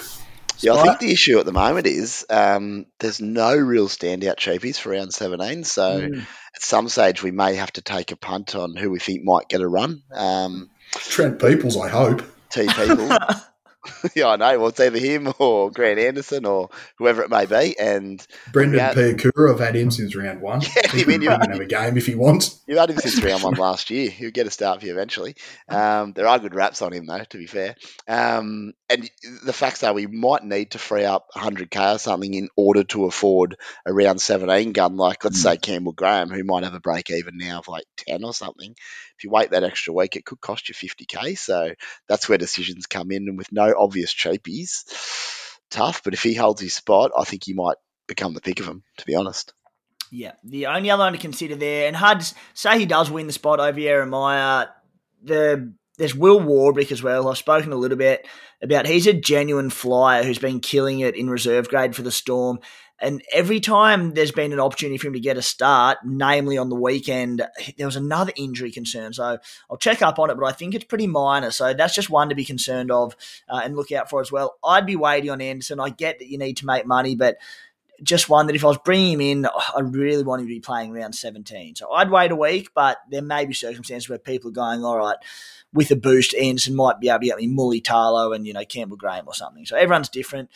Yeah, 0.62 0.74
I 0.74 0.82
think 0.82 0.98
the 0.98 1.12
issue 1.12 1.38
at 1.38 1.46
the 1.46 1.52
moment 1.52 1.86
is 1.86 2.26
um, 2.28 2.84
there's 2.98 3.20
no 3.20 3.56
real 3.56 3.88
standout 3.88 4.36
cheapies 4.36 4.78
for 4.78 4.90
round 4.90 5.14
17. 5.14 5.64
So 5.64 6.00
mm. 6.02 6.20
at 6.20 6.62
some 6.62 6.88
stage, 6.90 7.22
we 7.22 7.30
may 7.30 7.54
have 7.54 7.72
to 7.72 7.82
take 7.82 8.12
a 8.12 8.16
punt 8.16 8.54
on 8.54 8.76
who 8.76 8.90
we 8.90 8.98
think 8.98 9.24
might 9.24 9.48
get 9.48 9.62
a 9.62 9.68
run. 9.68 10.02
Um, 10.12 10.68
Trent 10.92 11.40
Peoples, 11.40 11.78
I 11.78 11.88
hope. 11.88 12.22
T 12.50 12.68
People. 12.68 13.08
yeah, 14.14 14.28
I 14.28 14.36
know. 14.36 14.58
Well, 14.58 14.68
it's 14.68 14.80
either 14.80 14.98
him 14.98 15.32
or 15.38 15.70
Grant 15.70 15.98
Anderson 15.98 16.44
or 16.44 16.68
whoever 16.98 17.22
it 17.22 17.30
may 17.30 17.46
be. 17.46 17.78
And 17.78 18.24
Brendan 18.52 18.80
Piakura, 18.80 19.52
I've 19.52 19.60
had 19.60 19.74
him 19.74 19.90
since 19.90 20.14
round 20.14 20.40
one. 20.40 20.60
Yeah, 20.76 20.88
he 20.92 21.04
can 21.04 21.22
have 21.22 21.60
a 21.60 21.66
game 21.66 21.96
if 21.96 22.06
he 22.06 22.14
wants. 22.14 22.62
You've 22.66 22.78
had 22.78 22.90
him 22.90 22.98
since 22.98 23.22
round 23.22 23.42
one 23.42 23.54
last 23.58 23.90
year. 23.90 24.08
He'll 24.10 24.30
get 24.30 24.46
a 24.46 24.50
start 24.50 24.80
for 24.80 24.86
you 24.86 24.92
eventually. 24.92 25.34
Um, 25.68 26.12
there 26.12 26.26
are 26.26 26.38
good 26.38 26.54
raps 26.54 26.80
on 26.82 26.92
him, 26.92 27.06
though, 27.06 27.24
to 27.24 27.38
be 27.38 27.46
fair. 27.46 27.74
Um, 28.06 28.72
and 28.88 29.10
the 29.44 29.52
facts 29.52 29.82
are 29.82 29.92
we 29.92 30.06
might 30.06 30.44
need 30.44 30.72
to 30.72 30.78
free 30.78 31.04
up 31.04 31.26
100k 31.34 31.94
or 31.96 31.98
something 31.98 32.32
in 32.34 32.48
order 32.56 32.84
to 32.84 33.06
afford 33.06 33.56
a 33.86 33.92
round 33.92 34.20
17 34.20 34.72
gun, 34.72 34.96
like 34.96 35.24
let's 35.24 35.40
mm. 35.40 35.42
say 35.42 35.56
Campbell 35.56 35.92
Graham, 35.92 36.30
who 36.30 36.44
might 36.44 36.64
have 36.64 36.74
a 36.74 36.80
break 36.80 37.10
even 37.10 37.36
now 37.36 37.58
of 37.58 37.68
like 37.68 37.84
10 38.08 38.24
or 38.24 38.34
something 38.34 38.74
if 39.20 39.24
you 39.24 39.30
wait 39.30 39.50
that 39.50 39.64
extra 39.64 39.92
week, 39.92 40.16
it 40.16 40.24
could 40.24 40.40
cost 40.40 40.70
you 40.70 40.74
50k. 40.74 41.36
So 41.36 41.74
that's 42.08 42.26
where 42.26 42.38
decisions 42.38 42.86
come 42.86 43.10
in. 43.10 43.28
And 43.28 43.36
with 43.36 43.52
no 43.52 43.69
obvious 43.78 44.14
cheapies, 44.14 44.84
tough. 45.70 46.02
But 46.02 46.14
if 46.14 46.22
he 46.22 46.34
holds 46.34 46.60
his 46.60 46.74
spot, 46.74 47.12
I 47.16 47.24
think 47.24 47.44
he 47.44 47.52
might 47.52 47.76
become 48.06 48.34
the 48.34 48.40
pick 48.40 48.60
of 48.60 48.66
him, 48.66 48.82
to 48.98 49.06
be 49.06 49.14
honest. 49.14 49.52
Yeah, 50.10 50.32
the 50.42 50.66
only 50.66 50.90
other 50.90 51.04
one 51.04 51.12
to 51.12 51.18
consider 51.18 51.54
there, 51.54 51.86
and 51.86 51.94
hard 51.94 52.20
to 52.20 52.34
say 52.54 52.78
he 52.78 52.86
does 52.86 53.10
win 53.10 53.26
the 53.26 53.32
spot 53.32 53.60
over 53.60 53.78
Ieremia. 53.78 54.68
The 55.22 55.72
there's 55.98 56.14
Will 56.14 56.40
Warbrick 56.40 56.92
as 56.92 57.02
well. 57.02 57.28
I've 57.28 57.36
spoken 57.36 57.72
a 57.72 57.76
little 57.76 57.98
bit 57.98 58.26
about 58.62 58.86
he's 58.86 59.06
a 59.06 59.12
genuine 59.12 59.68
flyer 59.68 60.24
who's 60.24 60.38
been 60.38 60.60
killing 60.60 61.00
it 61.00 61.14
in 61.14 61.28
reserve 61.28 61.68
grade 61.68 61.94
for 61.94 62.02
the 62.02 62.10
Storm. 62.10 62.58
And 63.00 63.22
every 63.32 63.60
time 63.60 64.12
there's 64.14 64.32
been 64.32 64.52
an 64.52 64.60
opportunity 64.60 64.98
for 64.98 65.08
him 65.08 65.14
to 65.14 65.20
get 65.20 65.36
a 65.36 65.42
start, 65.42 65.98
namely 66.04 66.58
on 66.58 66.68
the 66.68 66.76
weekend, 66.76 67.42
there 67.78 67.86
was 67.86 67.96
another 67.96 68.32
injury 68.36 68.70
concern. 68.70 69.12
So 69.12 69.38
I'll 69.70 69.76
check 69.78 70.02
up 70.02 70.18
on 70.18 70.30
it, 70.30 70.34
but 70.34 70.46
I 70.46 70.52
think 70.52 70.74
it's 70.74 70.84
pretty 70.84 71.06
minor. 71.06 71.50
So 71.50 71.72
that's 71.72 71.94
just 71.94 72.10
one 72.10 72.28
to 72.28 72.34
be 72.34 72.44
concerned 72.44 72.90
of 72.90 73.16
uh, 73.48 73.62
and 73.64 73.76
look 73.76 73.90
out 73.92 74.10
for 74.10 74.20
as 74.20 74.30
well. 74.30 74.56
I'd 74.64 74.86
be 74.86 74.96
waiting 74.96 75.30
on 75.30 75.40
Anderson. 75.40 75.80
I 75.80 75.90
get 75.90 76.18
that 76.18 76.28
you 76.28 76.38
need 76.38 76.58
to 76.58 76.66
make 76.66 76.86
money, 76.86 77.16
but 77.16 77.38
just 78.02 78.28
one 78.28 78.46
that 78.46 78.56
if 78.56 78.64
I 78.64 78.68
was 78.68 78.78
bringing 78.78 79.14
him 79.14 79.20
in, 79.20 79.46
I 79.46 79.80
really 79.80 80.22
want 80.22 80.40
him 80.40 80.48
to 80.48 80.54
be 80.54 80.60
playing 80.60 80.94
around 80.94 81.14
17. 81.14 81.76
So 81.76 81.90
I'd 81.90 82.10
wait 82.10 82.30
a 82.30 82.36
week, 82.36 82.70
but 82.74 82.98
there 83.10 83.22
may 83.22 83.44
be 83.46 83.54
circumstances 83.54 84.08
where 84.08 84.18
people 84.18 84.50
are 84.50 84.54
going, 84.54 84.84
all 84.84 84.98
right, 84.98 85.18
with 85.72 85.90
a 85.90 85.96
boost, 85.96 86.34
Anderson 86.34 86.74
might 86.74 87.00
be 87.00 87.08
able 87.08 87.20
to 87.20 87.26
get 87.26 87.38
me 87.38 87.48
Mully 87.48 87.82
Mulitalo 87.82 88.34
and, 88.34 88.46
you 88.46 88.52
know, 88.52 88.64
Campbell 88.64 88.96
Graham 88.96 89.26
or 89.26 89.34
something. 89.34 89.66
So 89.66 89.76
everyone's 89.76 90.08
different. 90.08 90.50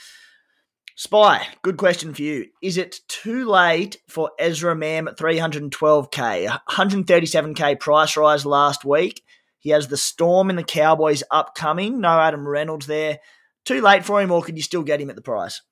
Spy, 0.96 1.48
good 1.62 1.76
question 1.76 2.14
for 2.14 2.22
you. 2.22 2.46
Is 2.62 2.76
it 2.76 3.00
too 3.08 3.46
late 3.46 3.96
for 4.06 4.30
Ezra 4.38 4.76
Mam 4.76 5.06
312k? 5.06 6.60
137k 6.70 7.80
price 7.80 8.16
rise 8.16 8.46
last 8.46 8.84
week. 8.84 9.24
He 9.58 9.70
has 9.70 9.88
the 9.88 9.96
Storm 9.96 10.50
and 10.50 10.58
the 10.58 10.62
Cowboys 10.62 11.24
upcoming. 11.32 12.00
No 12.00 12.20
Adam 12.20 12.46
Reynolds 12.46 12.86
there. 12.86 13.18
Too 13.64 13.80
late 13.80 14.04
for 14.04 14.22
him, 14.22 14.30
or 14.30 14.40
could 14.42 14.56
you 14.56 14.62
still 14.62 14.84
get 14.84 15.00
him 15.00 15.10
at 15.10 15.16
the 15.16 15.22
price? 15.22 15.62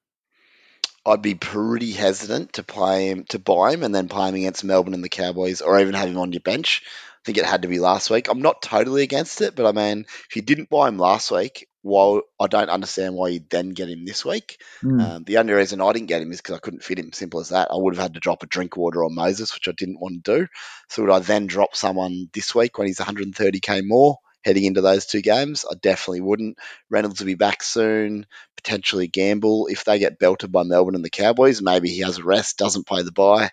I'd 1.06 1.22
be 1.22 1.36
pretty 1.36 1.92
hesitant 1.92 2.54
to 2.54 2.64
play 2.64 3.10
him 3.10 3.24
to 3.28 3.38
buy 3.38 3.74
him 3.74 3.84
and 3.84 3.94
then 3.94 4.08
play 4.08 4.28
him 4.28 4.34
against 4.34 4.64
Melbourne 4.64 4.94
and 4.94 5.04
the 5.04 5.08
Cowboys, 5.08 5.60
or 5.60 5.78
even 5.78 5.94
have 5.94 6.08
him 6.08 6.18
on 6.18 6.32
your 6.32 6.40
bench. 6.40 6.82
I 6.84 7.22
think 7.24 7.38
it 7.38 7.44
had 7.44 7.62
to 7.62 7.68
be 7.68 7.78
last 7.78 8.10
week. 8.10 8.28
I'm 8.28 8.42
not 8.42 8.60
totally 8.60 9.04
against 9.04 9.40
it, 9.40 9.54
but 9.54 9.66
I 9.66 9.72
mean, 9.72 10.04
if 10.28 10.34
you 10.34 10.42
didn't 10.42 10.68
buy 10.68 10.88
him 10.88 10.98
last 10.98 11.30
week, 11.30 11.68
while 11.82 12.22
I 12.40 12.46
don't 12.46 12.70
understand 12.70 13.14
why 13.14 13.28
you 13.28 13.40
then 13.50 13.70
get 13.70 13.88
him 13.88 14.04
this 14.04 14.24
week. 14.24 14.60
Mm. 14.82 15.02
Um, 15.02 15.24
the 15.24 15.38
only 15.38 15.52
reason 15.52 15.80
I 15.80 15.92
didn't 15.92 16.08
get 16.08 16.22
him 16.22 16.30
is 16.30 16.38
because 16.38 16.56
I 16.56 16.60
couldn't 16.60 16.84
fit 16.84 16.98
him. 16.98 17.12
Simple 17.12 17.40
as 17.40 17.50
that. 17.50 17.68
I 17.70 17.76
would 17.76 17.94
have 17.94 18.02
had 18.02 18.14
to 18.14 18.20
drop 18.20 18.42
a 18.42 18.46
Drinkwater 18.46 19.04
on 19.04 19.14
Moses, 19.14 19.52
which 19.52 19.68
I 19.68 19.72
didn't 19.72 20.00
want 20.00 20.24
to 20.24 20.38
do. 20.38 20.46
So 20.88 21.02
would 21.02 21.10
I 21.10 21.18
then 21.18 21.46
drop 21.46 21.76
someone 21.76 22.28
this 22.32 22.54
week 22.54 22.78
when 22.78 22.86
he's 22.86 22.98
130k 22.98 23.82
more 23.84 24.18
heading 24.44 24.64
into 24.64 24.80
those 24.80 25.06
two 25.06 25.22
games? 25.22 25.64
I 25.68 25.74
definitely 25.74 26.20
wouldn't. 26.20 26.58
Reynolds 26.88 27.18
will 27.18 27.26
be 27.26 27.34
back 27.34 27.62
soon. 27.64 28.26
Potentially 28.56 29.08
gamble 29.08 29.66
if 29.66 29.84
they 29.84 29.98
get 29.98 30.20
belted 30.20 30.52
by 30.52 30.62
Melbourne 30.62 30.94
and 30.94 31.04
the 31.04 31.10
Cowboys. 31.10 31.60
Maybe 31.60 31.88
he 31.90 32.00
has 32.00 32.18
a 32.18 32.24
rest, 32.24 32.58
doesn't 32.58 32.86
play 32.86 33.02
the 33.02 33.12
bye. 33.12 33.50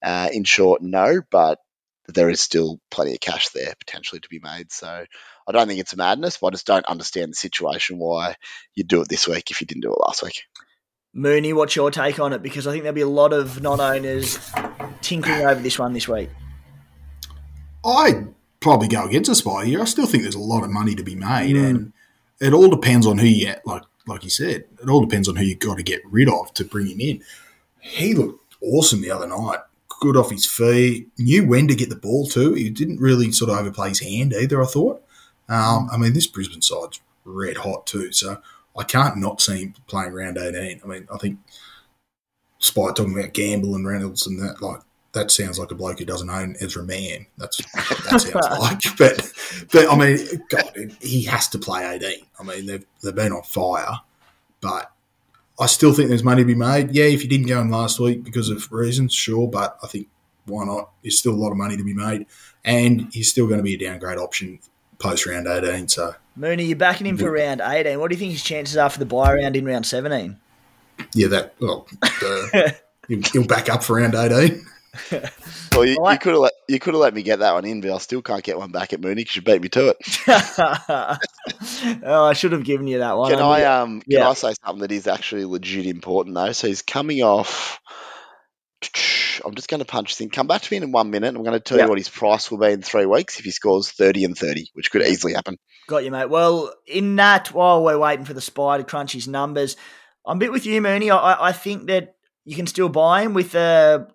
Uh, 0.00 0.28
in 0.32 0.44
short, 0.44 0.82
no, 0.82 1.22
but 1.30 1.58
there 2.08 2.28
is 2.28 2.40
still 2.40 2.78
plenty 2.90 3.14
of 3.14 3.20
cash 3.20 3.48
there 3.48 3.74
potentially 3.78 4.20
to 4.20 4.28
be 4.28 4.38
made. 4.38 4.70
So 4.70 5.06
I 5.46 5.52
don't 5.52 5.68
think 5.68 5.80
it's 5.80 5.92
a 5.92 5.96
madness, 5.96 6.38
but 6.38 6.48
I 6.48 6.50
just 6.50 6.66
don't 6.66 6.86
understand 6.86 7.32
the 7.32 7.36
situation 7.36 7.98
why 7.98 8.36
you 8.74 8.84
do 8.84 9.02
it 9.02 9.08
this 9.08 9.28
week 9.28 9.50
if 9.50 9.60
you 9.60 9.66
didn't 9.66 9.82
do 9.82 9.92
it 9.92 10.00
last 10.00 10.22
week. 10.22 10.44
Mooney, 11.12 11.52
what's 11.52 11.76
your 11.76 11.90
take 11.90 12.18
on 12.18 12.32
it? 12.32 12.42
Because 12.42 12.66
I 12.66 12.72
think 12.72 12.82
there'll 12.82 12.94
be 12.94 13.02
a 13.02 13.08
lot 13.08 13.32
of 13.32 13.62
non 13.62 13.80
owners 13.80 14.50
tinkering 15.00 15.46
over 15.46 15.60
this 15.60 15.78
one 15.78 15.92
this 15.92 16.08
week. 16.08 16.30
I'd 17.84 18.34
probably 18.60 18.88
go 18.88 19.06
against 19.06 19.30
a 19.30 19.34
spy 19.34 19.66
here. 19.66 19.80
I 19.80 19.84
still 19.84 20.06
think 20.06 20.22
there's 20.22 20.34
a 20.34 20.40
lot 20.40 20.64
of 20.64 20.70
money 20.70 20.94
to 20.94 21.02
be 21.02 21.14
made, 21.14 21.54
mm. 21.56 21.68
and 21.68 21.92
it 22.40 22.52
all 22.52 22.68
depends 22.68 23.06
on 23.06 23.18
who 23.18 23.26
you 23.26 23.46
get. 23.46 23.66
Like 23.66 23.82
like 24.06 24.24
you 24.24 24.30
said, 24.30 24.64
it 24.82 24.88
all 24.88 25.04
depends 25.04 25.28
on 25.28 25.36
who 25.36 25.44
you've 25.44 25.60
got 25.60 25.76
to 25.76 25.82
get 25.82 26.02
rid 26.04 26.28
of 26.28 26.52
to 26.54 26.64
bring 26.64 26.88
him 26.88 27.00
in. 27.00 27.22
He 27.80 28.14
looked 28.14 28.56
awesome 28.60 29.02
the 29.02 29.10
other 29.10 29.26
night 29.26 29.60
good 30.04 30.16
off 30.18 30.30
his 30.30 30.44
feet, 30.44 31.08
knew 31.18 31.46
when 31.46 31.66
to 31.66 31.74
get 31.74 31.88
the 31.88 31.96
ball 31.96 32.26
too. 32.26 32.52
He 32.52 32.68
didn't 32.68 33.00
really 33.00 33.32
sort 33.32 33.50
of 33.50 33.58
overplay 33.58 33.88
his 33.88 34.00
hand 34.00 34.34
either, 34.34 34.62
I 34.62 34.66
thought. 34.66 35.02
Um, 35.48 35.88
I 35.92 35.96
mean, 35.96 36.12
this 36.12 36.26
Brisbane 36.26 36.62
side's 36.62 37.00
red 37.24 37.58
hot 37.58 37.86
too, 37.86 38.12
so 38.12 38.40
I 38.76 38.84
can't 38.84 39.18
not 39.18 39.40
see 39.40 39.62
him 39.62 39.74
playing 39.86 40.12
round 40.12 40.38
18. 40.38 40.80
I 40.82 40.86
mean, 40.86 41.08
I 41.12 41.18
think 41.18 41.38
Spy 42.58 42.88
talking 42.88 43.18
about 43.18 43.34
Gamble 43.34 43.74
and 43.74 43.86
Reynolds 43.86 44.26
and 44.26 44.40
that, 44.40 44.62
like, 44.62 44.80
that 45.12 45.30
sounds 45.30 45.58
like 45.58 45.70
a 45.70 45.76
bloke 45.76 46.00
who 46.00 46.04
doesn't 46.04 46.28
own 46.28 46.56
Ezra 46.60 46.82
Mam. 46.82 47.26
That's 47.38 47.60
what 47.60 47.98
that 48.10 48.20
sounds 48.20 48.34
like. 48.58 48.80
But, 48.98 49.32
but 49.70 49.90
I 49.90 49.96
mean, 49.96 50.42
God, 50.48 50.96
he 51.00 51.22
has 51.24 51.48
to 51.50 51.58
play 51.58 51.86
18. 51.86 52.26
I 52.38 52.42
mean, 52.42 52.66
they've, 52.66 52.84
they've 53.02 53.14
been 53.14 53.32
on 53.32 53.42
fire, 53.42 54.00
but 54.60 54.90
I 55.60 55.66
still 55.66 55.92
think 55.92 56.08
there's 56.08 56.24
money 56.24 56.42
to 56.42 56.46
be 56.46 56.56
made. 56.56 56.90
Yeah, 56.90 57.04
if 57.04 57.22
you 57.22 57.28
didn't 57.28 57.46
go 57.46 57.60
in 57.60 57.70
last 57.70 58.00
week 58.00 58.24
because 58.24 58.48
of 58.48 58.70
reasons, 58.72 59.14
sure, 59.14 59.48
but 59.48 59.78
I 59.82 59.86
think 59.86 60.08
why 60.46 60.64
not? 60.64 60.90
There's 61.02 61.18
still 61.18 61.32
a 61.32 61.36
lot 61.36 61.52
of 61.52 61.56
money 61.56 61.76
to 61.76 61.84
be 61.84 61.94
made, 61.94 62.26
and 62.64 63.08
he's 63.12 63.30
still 63.30 63.46
going 63.46 63.58
to 63.58 63.64
be 63.64 63.74
a 63.74 63.78
downgrade 63.78 64.18
option 64.18 64.58
post 64.98 65.26
round 65.26 65.46
18. 65.46 65.88
So, 65.88 66.14
Mooney, 66.36 66.64
you're 66.64 66.76
backing 66.76 67.06
him 67.06 67.16
for 67.16 67.30
round 67.30 67.60
18. 67.60 67.98
What 67.98 68.10
do 68.10 68.14
you 68.14 68.18
think 68.18 68.32
his 68.32 68.42
chances 68.42 68.76
are 68.76 68.90
for 68.90 68.98
the 68.98 69.06
buy 69.06 69.34
round 69.34 69.56
in 69.56 69.64
round 69.64 69.86
17? 69.86 70.36
Yeah, 71.14 71.28
that 71.28 71.54
well, 71.60 71.86
uh, 72.02 72.70
he'll 73.32 73.46
back 73.46 73.68
up 73.68 73.82
for 73.82 73.96
round 73.96 74.14
18. 74.14 74.64
well, 75.72 75.84
you, 75.84 75.96
you 76.10 76.18
could 76.18 76.32
have 76.32 76.38
let 76.38 76.52
you 76.68 76.78
could 76.78 76.94
have 76.94 77.00
let 77.00 77.14
me 77.14 77.22
get 77.22 77.40
that 77.40 77.54
one 77.54 77.64
in, 77.64 77.80
but 77.80 77.92
I 77.92 77.98
still 77.98 78.22
can't 78.22 78.44
get 78.44 78.58
one 78.58 78.70
back 78.70 78.92
at 78.92 79.00
Mooney 79.00 79.16
because 79.16 79.36
you 79.36 79.42
beat 79.42 79.60
me 79.60 79.68
to 79.70 79.88
it. 79.88 79.96
oh, 82.04 82.24
I 82.24 82.32
should 82.32 82.52
have 82.52 82.64
given 82.64 82.86
you 82.86 82.98
that 82.98 83.16
one. 83.16 83.30
Can 83.30 83.40
I 83.40 83.64
um 83.64 84.02
can. 84.02 84.22
I 84.22 84.34
say 84.34 84.54
something 84.64 84.80
that 84.82 84.92
is 84.92 85.06
actually 85.06 85.44
legit 85.44 85.86
important 85.86 86.34
though? 86.34 86.52
So 86.52 86.68
he's 86.68 86.82
coming 86.82 87.22
off. 87.22 87.80
I'm 89.44 89.54
just 89.54 89.68
going 89.68 89.80
to 89.80 89.84
punch 89.84 90.10
this 90.10 90.20
in. 90.20 90.30
Come 90.30 90.46
back 90.46 90.62
to 90.62 90.72
me 90.72 90.76
in 90.76 90.92
one 90.92 91.10
minute. 91.10 91.34
I'm 91.34 91.42
going 91.42 91.52
to 91.52 91.60
tell 91.60 91.78
yeah. 91.78 91.84
you 91.84 91.90
what 91.90 91.98
his 91.98 92.08
price 92.08 92.50
will 92.50 92.58
be 92.58 92.72
in 92.72 92.82
three 92.82 93.06
weeks 93.06 93.38
if 93.38 93.44
he 93.44 93.50
scores 93.50 93.90
30 93.90 94.24
and 94.24 94.38
30, 94.38 94.66
which 94.74 94.90
could 94.90 95.02
easily 95.02 95.34
happen. 95.34 95.58
Got 95.88 96.04
you, 96.04 96.10
mate. 96.10 96.30
Well, 96.30 96.72
in 96.86 97.16
that, 97.16 97.52
while 97.52 97.82
we're 97.82 97.98
waiting 97.98 98.24
for 98.24 98.34
the 98.34 98.40
spy 98.40 98.78
to 98.78 98.84
crunch 98.84 99.12
his 99.12 99.28
numbers, 99.28 99.76
I'm 100.26 100.36
a 100.36 100.40
bit 100.40 100.52
with 100.52 100.66
you, 100.66 100.80
Mooney. 100.80 101.10
I, 101.10 101.48
I 101.48 101.52
think 101.52 101.86
that 101.88 102.16
you 102.44 102.56
can 102.56 102.66
still 102.66 102.88
buy 102.88 103.22
him 103.22 103.34
with 103.34 103.54
a 103.54 104.08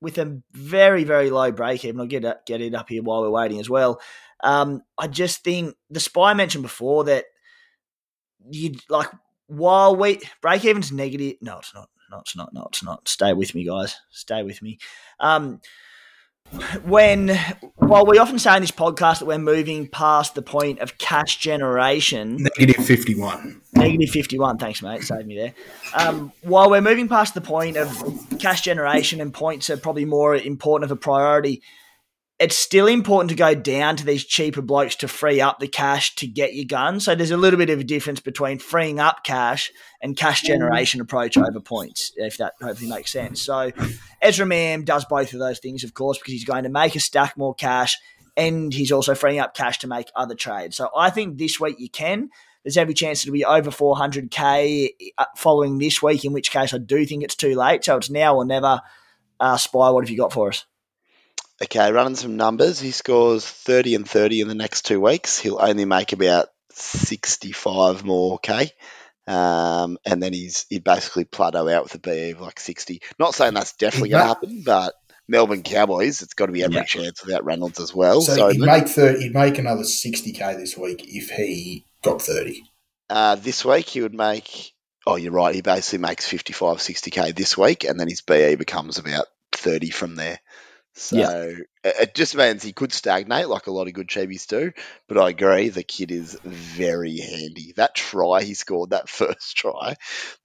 with 0.00 0.18
a 0.18 0.42
very 0.52 1.04
very 1.04 1.30
low 1.30 1.50
break 1.50 1.84
even. 1.84 2.00
I'll 2.00 2.06
get 2.06 2.24
it, 2.24 2.38
get 2.46 2.60
it 2.60 2.74
up 2.74 2.88
here 2.88 3.02
while 3.02 3.22
we're 3.22 3.30
waiting 3.30 3.60
as 3.60 3.70
well. 3.70 4.00
Um, 4.42 4.82
I 4.98 5.06
just 5.06 5.42
think 5.42 5.74
the 5.88 6.00
spy 6.00 6.34
mentioned 6.34 6.62
before 6.62 7.04
that 7.04 7.24
you 8.50 8.74
like 8.90 9.08
while 9.46 9.96
we 9.96 10.20
break 10.42 10.64
even's 10.64 10.92
negative. 10.92 11.36
No, 11.40 11.58
it's 11.58 11.74
not. 11.74 11.88
No, 12.14 12.20
it's 12.20 12.36
not. 12.36 12.54
No, 12.54 12.64
it's 12.68 12.84
not. 12.84 13.08
Stay 13.08 13.32
with 13.32 13.56
me, 13.56 13.64
guys. 13.64 13.96
Stay 14.10 14.44
with 14.44 14.62
me. 14.62 14.78
Um, 15.18 15.60
when 16.84 17.36
while 17.74 18.06
we 18.06 18.18
often 18.18 18.38
say 18.38 18.54
in 18.54 18.60
this 18.60 18.70
podcast 18.70 19.18
that 19.18 19.24
we're 19.24 19.38
moving 19.38 19.88
past 19.88 20.36
the 20.36 20.42
point 20.42 20.78
of 20.78 20.96
cash 20.98 21.38
generation, 21.38 22.36
negative 22.36 22.84
fifty 22.86 23.16
one. 23.16 23.62
Negative 23.74 24.08
51. 24.08 24.58
Thanks, 24.58 24.82
mate. 24.82 25.02
Saved 25.02 25.26
me 25.26 25.36
there. 25.36 25.54
Um, 25.94 26.32
while 26.42 26.70
we're 26.70 26.80
moving 26.80 27.08
past 27.08 27.34
the 27.34 27.40
point 27.40 27.76
of 27.76 27.90
cash 28.38 28.60
generation 28.60 29.20
and 29.20 29.34
points 29.34 29.68
are 29.68 29.76
probably 29.76 30.04
more 30.04 30.36
important 30.36 30.90
of 30.90 30.96
a 30.96 31.00
priority, 31.00 31.60
it's 32.40 32.56
still 32.56 32.88
important 32.88 33.30
to 33.30 33.36
go 33.36 33.54
down 33.54 33.94
to 33.96 34.04
these 34.04 34.24
cheaper 34.24 34.60
blokes 34.60 34.96
to 34.96 35.08
free 35.08 35.40
up 35.40 35.60
the 35.60 35.68
cash 35.68 36.16
to 36.16 36.26
get 36.26 36.54
your 36.54 36.64
gun. 36.64 36.98
So 36.98 37.14
there's 37.14 37.30
a 37.30 37.36
little 37.36 37.58
bit 37.58 37.70
of 37.70 37.78
a 37.78 37.84
difference 37.84 38.18
between 38.18 38.58
freeing 38.58 38.98
up 38.98 39.22
cash 39.22 39.70
and 40.02 40.16
cash 40.16 40.42
generation 40.42 41.00
approach 41.00 41.36
over 41.36 41.60
points, 41.60 42.12
if 42.16 42.38
that 42.38 42.54
hopefully 42.60 42.90
makes 42.90 43.12
sense. 43.12 43.40
So 43.40 43.70
Ezra 44.20 44.46
Mam 44.46 44.84
does 44.84 45.04
both 45.04 45.32
of 45.32 45.38
those 45.38 45.60
things, 45.60 45.84
of 45.84 45.94
course, 45.94 46.18
because 46.18 46.32
he's 46.32 46.44
going 46.44 46.64
to 46.64 46.70
make 46.70 46.96
a 46.96 47.00
stack 47.00 47.36
more 47.36 47.54
cash 47.54 47.96
and 48.36 48.74
he's 48.74 48.90
also 48.90 49.14
freeing 49.14 49.38
up 49.38 49.54
cash 49.54 49.78
to 49.78 49.86
make 49.86 50.08
other 50.16 50.34
trades. 50.34 50.76
So 50.76 50.90
I 50.96 51.10
think 51.10 51.38
this 51.38 51.60
week 51.60 51.76
you 51.78 51.88
can. 51.88 52.30
There's 52.64 52.76
every 52.76 52.94
chance 52.94 53.22
it'll 53.22 53.34
be 53.34 53.44
over 53.44 53.70
400k 53.70 54.90
uh, 55.18 55.24
following 55.36 55.78
this 55.78 56.02
week, 56.02 56.24
in 56.24 56.32
which 56.32 56.50
case 56.50 56.74
I 56.74 56.78
do 56.78 57.04
think 57.06 57.22
it's 57.22 57.36
too 57.36 57.54
late. 57.54 57.84
So 57.84 57.96
it's 57.96 58.10
now 58.10 58.36
or 58.36 58.44
never. 58.44 58.80
Uh, 59.38 59.56
Spy, 59.56 59.90
what 59.90 60.02
have 60.02 60.10
you 60.10 60.16
got 60.16 60.32
for 60.32 60.48
us? 60.48 60.64
Okay, 61.62 61.92
running 61.92 62.16
some 62.16 62.36
numbers. 62.36 62.80
He 62.80 62.90
scores 62.90 63.44
30 63.46 63.94
and 63.94 64.08
30 64.08 64.40
in 64.40 64.48
the 64.48 64.54
next 64.54 64.86
two 64.86 65.00
weeks. 65.00 65.38
He'll 65.38 65.60
only 65.60 65.84
make 65.84 66.12
about 66.12 66.48
65 66.70 68.04
more 68.04 68.38
K. 68.38 68.70
Um, 69.26 69.96
and 70.04 70.22
then 70.22 70.32
he's 70.32 70.66
he'd 70.68 70.84
basically 70.84 71.24
plateau 71.24 71.68
out 71.68 71.84
with 71.84 71.94
a 71.94 71.98
BE 71.98 72.32
of 72.32 72.40
like 72.40 72.60
60. 72.60 73.00
Not 73.18 73.34
saying 73.34 73.54
that's 73.54 73.74
definitely 73.74 74.10
going 74.10 74.22
to 74.22 74.28
happen, 74.28 74.62
but 74.66 74.94
Melbourne 75.28 75.62
Cowboys, 75.62 76.20
it's 76.20 76.34
got 76.34 76.46
to 76.46 76.52
be 76.52 76.62
every 76.62 76.76
yeah. 76.76 76.84
chance 76.84 77.24
without 77.24 77.44
Reynolds 77.44 77.80
as 77.80 77.94
well. 77.94 78.20
So, 78.20 78.34
so 78.34 78.48
he'd 78.48 78.60
make 78.60 78.88
30, 78.88 79.20
he'd 79.20 79.34
make 79.34 79.58
another 79.58 79.82
60k 79.82 80.56
this 80.58 80.76
week 80.76 81.02
if 81.06 81.30
he 81.30 81.86
got 82.02 82.20
30. 82.20 82.62
Uh, 83.08 83.36
this 83.36 83.64
week 83.64 83.86
he 83.86 84.02
would 84.02 84.14
make. 84.14 84.72
Oh, 85.06 85.16
you're 85.16 85.32
right. 85.32 85.54
He 85.54 85.62
basically 85.62 85.98
makes 86.06 86.28
55, 86.28 86.78
60k 86.78 87.34
this 87.34 87.56
week, 87.56 87.84
and 87.84 87.98
then 87.98 88.08
his 88.08 88.22
BE 88.22 88.56
becomes 88.56 88.98
about 88.98 89.26
30 89.52 89.90
from 89.90 90.16
there. 90.16 90.40
So 90.96 91.16
yeah. 91.16 91.56
it 91.82 92.14
just 92.14 92.36
means 92.36 92.62
he 92.62 92.72
could 92.72 92.92
stagnate 92.92 93.48
like 93.48 93.66
a 93.66 93.72
lot 93.72 93.88
of 93.88 93.94
good 93.94 94.06
cheapies 94.06 94.46
do. 94.46 94.70
But 95.08 95.18
I 95.18 95.30
agree, 95.30 95.68
the 95.68 95.82
kid 95.82 96.12
is 96.12 96.38
very 96.44 97.18
handy. 97.18 97.72
That 97.76 97.96
try 97.96 98.42
he 98.42 98.54
scored, 98.54 98.90
that 98.90 99.08
first 99.08 99.56
try, 99.56 99.96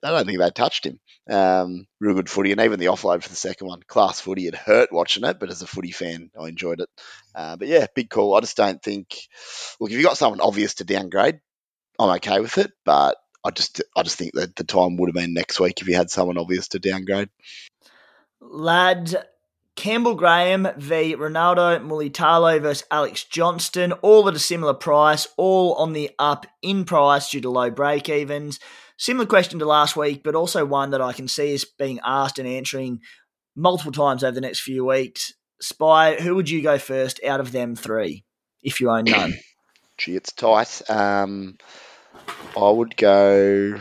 I 0.04 0.10
don't 0.10 0.26
think 0.26 0.40
they 0.40 0.50
touched 0.50 0.88
him. 0.88 1.00
Um, 1.30 1.86
real 2.00 2.16
good 2.16 2.30
footy, 2.30 2.52
and 2.52 2.62
even 2.62 2.80
the 2.80 2.88
offload 2.88 3.22
for 3.22 3.30
the 3.30 3.36
second 3.36 3.68
one, 3.68 3.82
class 3.88 4.20
footy. 4.20 4.48
It 4.48 4.56
hurt 4.56 4.92
watching 4.92 5.24
it, 5.24 5.40
but 5.40 5.52
as 5.52 5.62
a 5.62 5.68
footy 5.68 5.92
fan, 5.92 6.32
I 6.40 6.48
enjoyed 6.48 6.82
it. 6.82 6.90
Uh, 7.36 7.56
but 7.56 7.68
yeah, 7.68 7.86
big 7.94 8.10
call. 8.10 8.36
I 8.36 8.40
just 8.40 8.58
don't 8.58 8.82
think. 8.82 9.16
Look, 9.80 9.92
if 9.92 9.98
you've 9.98 10.06
got 10.06 10.18
someone 10.18 10.42
obvious 10.42 10.76
to 10.76 10.84
downgrade, 10.84 11.40
I'm 12.00 12.16
okay 12.16 12.40
with 12.40 12.58
it. 12.58 12.72
But 12.86 13.18
I 13.46 13.52
just, 13.52 13.84
I 13.96 14.02
just 14.02 14.18
think 14.18 14.34
that 14.34 14.56
the 14.56 14.64
time 14.64 14.98
would 14.98 15.10
have 15.10 15.16
been 15.16 15.36
next 15.36 15.60
week 15.60 15.80
if 15.80 15.88
you 15.88 15.96
had 15.96 16.10
someone 16.10 16.40
obvious 16.40 16.70
to 16.70 16.80
downgrade. 16.80 17.30
Lad, 18.42 19.28
Campbell 19.80 20.14
Graham 20.14 20.68
v 20.76 21.16
Ronaldo 21.16 21.82
Mulitalo 21.82 22.62
versus 22.62 22.86
Alex 22.92 23.24
Johnston, 23.24 23.94
all 23.94 24.28
at 24.28 24.36
a 24.36 24.40
similar 24.40 24.74
price, 24.74 25.26
all 25.38 25.74
on 25.76 25.94
the 25.94 26.12
up 26.20 26.46
in 26.62 26.84
price 26.84 27.30
due 27.30 27.40
to 27.40 27.50
low 27.50 27.72
break 27.72 28.10
evens. 28.10 28.60
Similar 28.98 29.26
question 29.26 29.58
to 29.60 29.66
last 29.66 29.96
week, 29.96 30.22
but 30.22 30.36
also 30.36 30.66
one 30.66 30.90
that 30.90 31.00
I 31.00 31.14
can 31.14 31.30
see 31.30 31.54
is 31.54 31.64
being 31.64 32.02
asked 32.04 32.40
and 32.40 32.46
answering 32.46 33.00
multiple 33.56 33.94
times 33.94 34.22
over 34.22 34.34
the 34.34 34.42
next 34.42 34.60
few 34.60 34.84
weeks. 34.84 35.34
Spy, 35.62 36.16
who 36.16 36.36
would 36.36 36.50
you 36.50 36.62
go 36.62 36.78
first 36.78 37.24
out 37.24 37.40
of 37.40 37.54
them 37.54 37.78
three 37.78 38.26
if 38.62 38.82
you 38.82 38.90
own 38.90 39.06
none? 39.06 39.34
Gee, 39.98 40.18
it's 40.18 40.34
tight. 40.34 40.82
Um, 40.90 41.58
I 42.58 42.70
would 42.70 42.98
go. 42.98 43.80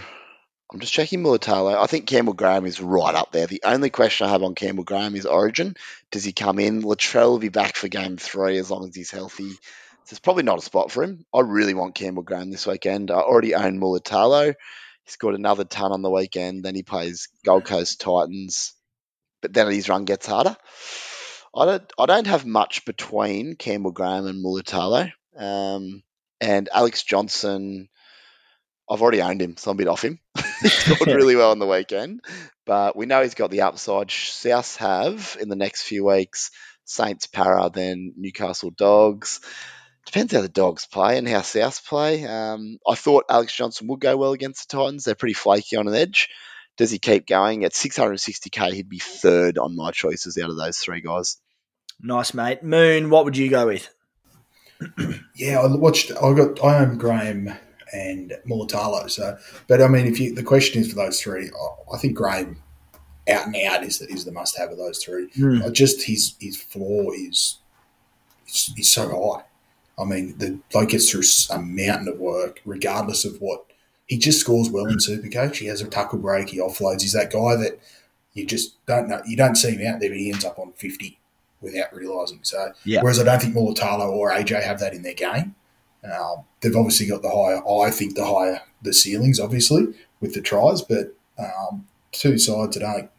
I'm 0.70 0.80
just 0.80 0.92
checking 0.92 1.22
Mulitalo. 1.22 1.74
I 1.74 1.86
think 1.86 2.06
Campbell 2.06 2.34
Graham 2.34 2.66
is 2.66 2.80
right 2.80 3.14
up 3.14 3.32
there. 3.32 3.46
The 3.46 3.62
only 3.64 3.88
question 3.88 4.26
I 4.26 4.30
have 4.30 4.42
on 4.42 4.54
Campbell 4.54 4.84
Graham 4.84 5.16
is 5.16 5.24
origin. 5.24 5.76
Does 6.10 6.24
he 6.24 6.32
come 6.32 6.58
in? 6.58 6.82
Latrell 6.82 7.30
will 7.30 7.38
be 7.38 7.48
back 7.48 7.74
for 7.74 7.88
game 7.88 8.18
three 8.18 8.58
as 8.58 8.70
long 8.70 8.86
as 8.86 8.94
he's 8.94 9.10
healthy. 9.10 9.50
So 9.50 10.12
it's 10.12 10.20
probably 10.20 10.42
not 10.42 10.58
a 10.58 10.62
spot 10.62 10.90
for 10.90 11.02
him. 11.02 11.24
I 11.34 11.40
really 11.40 11.72
want 11.72 11.94
Campbell 11.94 12.22
Graham 12.22 12.50
this 12.50 12.66
weekend. 12.66 13.10
I 13.10 13.14
already 13.14 13.54
own 13.54 13.80
Mulitalo. 13.80 14.54
He 15.04 15.10
scored 15.10 15.34
another 15.34 15.64
ton 15.64 15.92
on 15.92 16.02
the 16.02 16.10
weekend. 16.10 16.64
Then 16.64 16.74
he 16.74 16.82
plays 16.82 17.28
Gold 17.46 17.64
Coast 17.64 18.02
Titans. 18.02 18.74
But 19.40 19.54
then 19.54 19.70
his 19.70 19.88
run 19.88 20.04
gets 20.04 20.26
harder. 20.26 20.56
I 21.54 21.64
don't, 21.64 21.92
I 21.98 22.06
don't 22.06 22.26
have 22.26 22.44
much 22.44 22.84
between 22.84 23.56
Campbell 23.56 23.92
Graham 23.92 24.26
and 24.26 24.44
Mulitalo. 24.44 25.12
Um, 25.34 26.02
and 26.42 26.68
Alex 26.72 27.02
Johnston 27.04 27.88
I've 28.90 29.02
already 29.02 29.22
owned 29.22 29.42
him, 29.42 29.56
so 29.56 29.70
I'm 29.70 29.76
a 29.76 29.78
bit 29.78 29.88
off 29.88 30.04
him. 30.04 30.18
he 30.62 30.68
scored 30.68 31.00
really 31.06 31.36
well 31.36 31.50
on 31.50 31.58
the 31.58 31.66
weekend, 31.66 32.20
but 32.66 32.96
we 32.96 33.06
know 33.06 33.22
he's 33.22 33.34
got 33.34 33.50
the 33.50 33.62
upside. 33.62 34.10
South 34.10 34.76
have 34.76 35.36
in 35.40 35.48
the 35.48 35.56
next 35.56 35.82
few 35.82 36.04
weeks 36.04 36.50
Saints, 36.88 37.26
Para, 37.26 37.70
then 37.72 38.14
Newcastle 38.16 38.70
Dogs. 38.70 39.40
Depends 40.06 40.32
how 40.32 40.40
the 40.40 40.48
Dogs 40.48 40.86
play 40.86 41.18
and 41.18 41.28
how 41.28 41.42
South 41.42 41.86
play. 41.86 42.24
Um, 42.24 42.78
I 42.88 42.94
thought 42.94 43.26
Alex 43.28 43.54
Johnston 43.54 43.88
would 43.88 44.00
go 44.00 44.16
well 44.16 44.32
against 44.32 44.68
the 44.70 44.76
Titans. 44.76 45.04
They're 45.04 45.14
pretty 45.14 45.34
flaky 45.34 45.76
on 45.76 45.86
an 45.86 45.94
edge. 45.94 46.30
Does 46.78 46.90
he 46.90 46.98
keep 46.98 47.26
going? 47.26 47.64
At 47.64 47.72
660k, 47.72 48.72
he'd 48.72 48.88
be 48.88 49.00
third 49.00 49.58
on 49.58 49.76
my 49.76 49.90
choices 49.90 50.38
out 50.38 50.48
of 50.48 50.56
those 50.56 50.78
three 50.78 51.02
guys. 51.02 51.36
Nice, 52.00 52.32
mate. 52.32 52.62
Moon, 52.62 53.10
what 53.10 53.26
would 53.26 53.36
you 53.36 53.50
go 53.50 53.66
with? 53.66 53.88
yeah, 55.34 55.60
I 55.60 55.66
watched. 55.66 56.12
I 56.12 56.32
got. 56.32 56.64
I 56.64 56.78
own 56.78 56.96
Graham 56.96 57.52
and 57.92 58.36
Mulitalo. 58.46 59.10
So, 59.10 59.38
but 59.66 59.82
I 59.82 59.88
mean, 59.88 60.06
if 60.06 60.20
you 60.20 60.34
the 60.34 60.42
question 60.42 60.80
is 60.80 60.90
for 60.90 60.96
those 60.96 61.20
three, 61.20 61.50
I 61.92 61.98
think 61.98 62.16
Graham 62.16 62.62
out 63.28 63.46
and 63.46 63.56
out 63.66 63.84
is 63.84 63.98
the, 63.98 64.06
is 64.06 64.24
the 64.24 64.32
must 64.32 64.56
have 64.58 64.70
of 64.70 64.78
those 64.78 65.02
three. 65.02 65.28
Mm. 65.30 65.72
Just 65.72 66.04
his 66.04 66.34
his 66.40 66.60
floor 66.60 67.14
is 67.14 67.58
is 68.46 68.92
so 68.92 69.08
high. 69.08 69.44
I 70.00 70.04
mean, 70.04 70.38
the 70.38 70.58
bloke 70.70 70.90
gets 70.90 71.10
through 71.10 71.24
a 71.50 71.60
mountain 71.60 72.08
of 72.08 72.18
work, 72.18 72.60
regardless 72.64 73.24
of 73.24 73.40
what 73.40 73.64
he 74.06 74.16
just 74.16 74.40
scores 74.40 74.70
well 74.70 74.86
in 74.86 74.98
Supercoach. 74.98 75.56
He 75.56 75.66
has 75.66 75.82
a 75.82 75.88
tackle 75.88 76.18
break, 76.18 76.50
he 76.50 76.58
offloads. 76.58 77.02
He's 77.02 77.12
that 77.12 77.32
guy 77.32 77.56
that 77.56 77.78
you 78.32 78.46
just 78.46 78.84
don't 78.86 79.08
know. 79.08 79.20
You 79.26 79.36
don't 79.36 79.56
see 79.56 79.72
him 79.72 79.86
out 79.92 80.00
there, 80.00 80.10
but 80.10 80.18
he 80.18 80.30
ends 80.30 80.44
up 80.44 80.58
on 80.58 80.72
fifty 80.72 81.18
without 81.60 81.94
realising. 81.94 82.40
So, 82.42 82.72
yeah. 82.84 83.02
whereas 83.02 83.18
I 83.18 83.24
don't 83.24 83.42
think 83.42 83.54
Mulitalo 83.54 84.10
or 84.10 84.30
AJ 84.30 84.62
have 84.62 84.78
that 84.80 84.94
in 84.94 85.02
their 85.02 85.14
game. 85.14 85.56
Um, 86.04 86.44
they've 86.60 86.76
obviously 86.76 87.06
got 87.06 87.22
the 87.22 87.30
higher, 87.30 87.66
I 87.66 87.90
think, 87.90 88.14
the 88.14 88.26
higher 88.26 88.62
the 88.82 88.94
ceilings, 88.94 89.40
obviously, 89.40 89.94
with 90.20 90.34
the 90.34 90.40
tries, 90.40 90.82
but 90.82 91.14
um, 91.38 91.86
two 92.12 92.38
sides 92.38 92.76
that 92.76 92.84
aren't, 92.84 93.10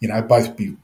you 0.00 0.08
know, 0.08 0.22
both 0.22 0.56
be 0.56 0.76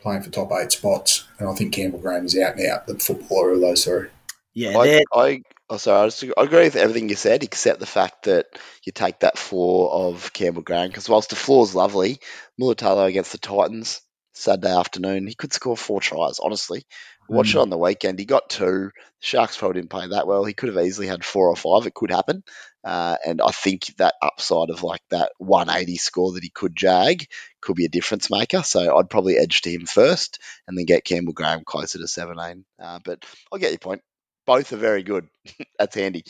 playing 0.00 0.22
for 0.22 0.30
top 0.30 0.50
eight 0.52 0.72
spots. 0.72 1.26
And 1.38 1.48
I 1.48 1.54
think 1.54 1.72
Campbell 1.72 2.00
Graham 2.00 2.26
is 2.26 2.38
out 2.38 2.56
and 2.56 2.66
out 2.68 2.86
the 2.86 2.98
footballer 2.98 3.52
of 3.52 3.60
those 3.60 3.84
three. 3.84 4.08
Yeah, 4.54 4.76
I, 4.76 5.02
I, 5.14 5.42
oh, 5.70 5.76
sorry, 5.76 6.02
I, 6.02 6.06
just, 6.06 6.24
I 6.36 6.42
agree 6.42 6.64
with 6.64 6.76
everything 6.76 7.08
you 7.08 7.14
said, 7.14 7.42
except 7.42 7.80
the 7.80 7.86
fact 7.86 8.24
that 8.24 8.46
you 8.84 8.92
take 8.92 9.20
that 9.20 9.38
floor 9.38 9.90
of 9.90 10.32
Campbell 10.32 10.62
Graham, 10.62 10.88
because 10.88 11.08
whilst 11.08 11.30
the 11.30 11.36
floor 11.36 11.64
is 11.64 11.74
lovely, 11.74 12.18
Mulitalo 12.60 13.06
against 13.06 13.32
the 13.32 13.38
Titans, 13.38 14.00
Saturday 14.34 14.74
afternoon, 14.74 15.26
he 15.26 15.34
could 15.34 15.52
score 15.52 15.76
four 15.76 16.00
tries, 16.00 16.38
honestly. 16.38 16.84
Watch 17.28 17.48
mm. 17.48 17.56
it 17.56 17.60
on 17.60 17.70
the 17.70 17.78
weekend. 17.78 18.18
He 18.18 18.24
got 18.24 18.48
two. 18.48 18.90
Sharks 19.20 19.56
probably 19.56 19.80
didn't 19.80 19.90
play 19.90 20.08
that 20.08 20.26
well. 20.26 20.44
He 20.44 20.54
could 20.54 20.74
have 20.74 20.84
easily 20.84 21.06
had 21.06 21.24
four 21.24 21.48
or 21.48 21.56
five. 21.56 21.86
It 21.86 21.94
could 21.94 22.10
happen. 22.10 22.42
Uh, 22.84 23.16
and 23.26 23.42
I 23.42 23.50
think 23.50 23.94
that 23.98 24.14
upside 24.22 24.70
of 24.70 24.82
like 24.82 25.02
that 25.10 25.32
180 25.38 25.96
score 25.96 26.32
that 26.32 26.42
he 26.42 26.48
could 26.48 26.76
jag 26.76 27.26
could 27.60 27.76
be 27.76 27.84
a 27.84 27.90
difference 27.90 28.30
maker. 28.30 28.62
So 28.62 28.96
I'd 28.96 29.10
probably 29.10 29.36
edge 29.36 29.62
to 29.62 29.70
him 29.70 29.86
first 29.86 30.40
and 30.66 30.78
then 30.78 30.86
get 30.86 31.04
Campbell 31.04 31.32
Graham 31.32 31.64
closer 31.64 31.98
to 31.98 32.08
17. 32.08 32.64
Uh, 32.80 33.00
but 33.04 33.24
I'll 33.52 33.58
get 33.58 33.72
your 33.72 33.78
point. 33.78 34.02
Both 34.46 34.72
are 34.72 34.76
very 34.76 35.02
good. 35.02 35.28
That's 35.78 35.94
handy. 35.94 36.24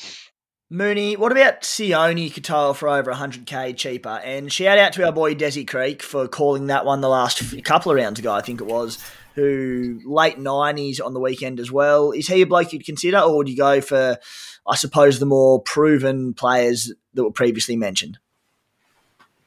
Mooney, 0.70 1.16
what 1.16 1.32
about 1.32 1.62
Sione 1.62 2.30
Katoa 2.30 2.76
for 2.76 2.90
over 2.90 3.10
100k 3.10 3.74
cheaper? 3.74 4.20
And 4.22 4.52
shout 4.52 4.76
out 4.76 4.92
to 4.94 5.04
our 5.06 5.12
boy 5.12 5.34
Desi 5.34 5.66
Creek 5.66 6.02
for 6.02 6.28
calling 6.28 6.66
that 6.66 6.84
one 6.84 7.00
the 7.00 7.08
last 7.08 7.64
couple 7.64 7.90
of 7.90 7.96
rounds 7.96 8.18
ago, 8.18 8.34
I 8.34 8.42
think 8.42 8.60
it 8.60 8.66
was 8.66 8.98
who 9.38 10.00
late 10.04 10.38
nineties 10.38 11.00
on 11.00 11.14
the 11.14 11.20
weekend 11.20 11.60
as 11.60 11.72
well. 11.72 12.12
Is 12.12 12.28
he 12.28 12.42
a 12.42 12.46
bloke 12.46 12.72
you'd 12.72 12.84
consider, 12.84 13.18
or 13.18 13.36
would 13.36 13.48
you 13.48 13.56
go 13.56 13.80
for, 13.80 14.18
I 14.66 14.76
suppose, 14.76 15.18
the 15.18 15.26
more 15.26 15.60
proven 15.62 16.34
players 16.34 16.92
that 17.14 17.24
were 17.24 17.30
previously 17.30 17.76
mentioned? 17.76 18.18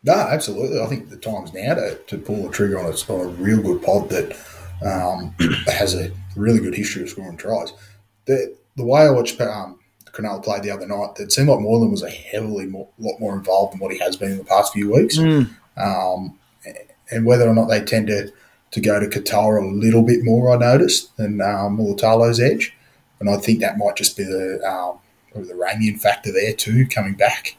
No, 0.04 0.14
absolutely. 0.14 0.82
I 0.82 0.88
think 0.88 1.10
the 1.10 1.18
time's 1.18 1.54
now 1.54 1.76
to, 1.76 1.96
to 2.08 2.18
pull 2.18 2.44
the 2.44 2.50
trigger 2.50 2.80
on 2.80 2.86
a, 2.86 3.14
on 3.14 3.26
a 3.26 3.30
real 3.30 3.62
good 3.62 3.84
pod 3.84 4.10
that 4.10 4.36
um, 4.84 5.36
has 5.68 5.94
a 5.94 6.12
really 6.36 6.60
good 6.60 6.76
history 6.76 7.04
of 7.04 7.10
scoring 7.10 7.38
tries. 7.38 7.74
The 8.26 8.56
the 8.78 8.86
way 8.86 9.02
I 9.02 9.10
watched 9.10 9.40
um, 9.42 9.80
Cronulla 10.06 10.44
play 10.44 10.60
the 10.60 10.72
other 10.72 10.88
night, 10.88 11.20
it 11.20 11.32
seemed 11.32 11.50
like 11.50 11.60
Moylan 11.60 11.92
was 11.92 12.04
a 12.04 12.10
heavily 12.10 12.66
more, 12.66 12.88
lot 12.98 13.20
more 13.20 13.36
involved 13.36 13.74
than 13.74 13.80
what 13.80 13.92
he 13.92 14.00
has 14.00 14.16
been 14.16 14.32
in 14.32 14.38
the 14.38 14.46
past 14.46 14.74
few 14.74 14.94
weeks. 14.94 15.18
Mm. 15.18 15.50
Um, 15.78 16.40
and 17.12 17.26
whether 17.26 17.48
or 17.48 17.54
not 17.54 17.68
they 17.68 17.82
tend 17.82 18.08
to 18.08 18.32
to 18.72 18.82
go 18.82 19.00
to 19.00 19.08
Katoa 19.08 19.62
a 19.62 19.76
little 19.76 20.02
bit 20.02 20.24
more, 20.24 20.54
I 20.54 20.58
noticed, 20.58 21.16
than 21.18 21.42
um, 21.42 21.78
Mulitalo's 21.78 22.40
edge. 22.40 22.76
And 23.20 23.30
I 23.30 23.38
think 23.38 23.60
that 23.60 23.78
might 23.78 23.96
just 23.96 24.18
be 24.18 24.24
the 24.24 24.62
um, 24.66 25.00
the 25.34 25.54
Ramien 25.54 26.00
factor 26.00 26.32
there 26.32 26.54
too, 26.54 26.88
coming 26.88 27.14
back. 27.14 27.58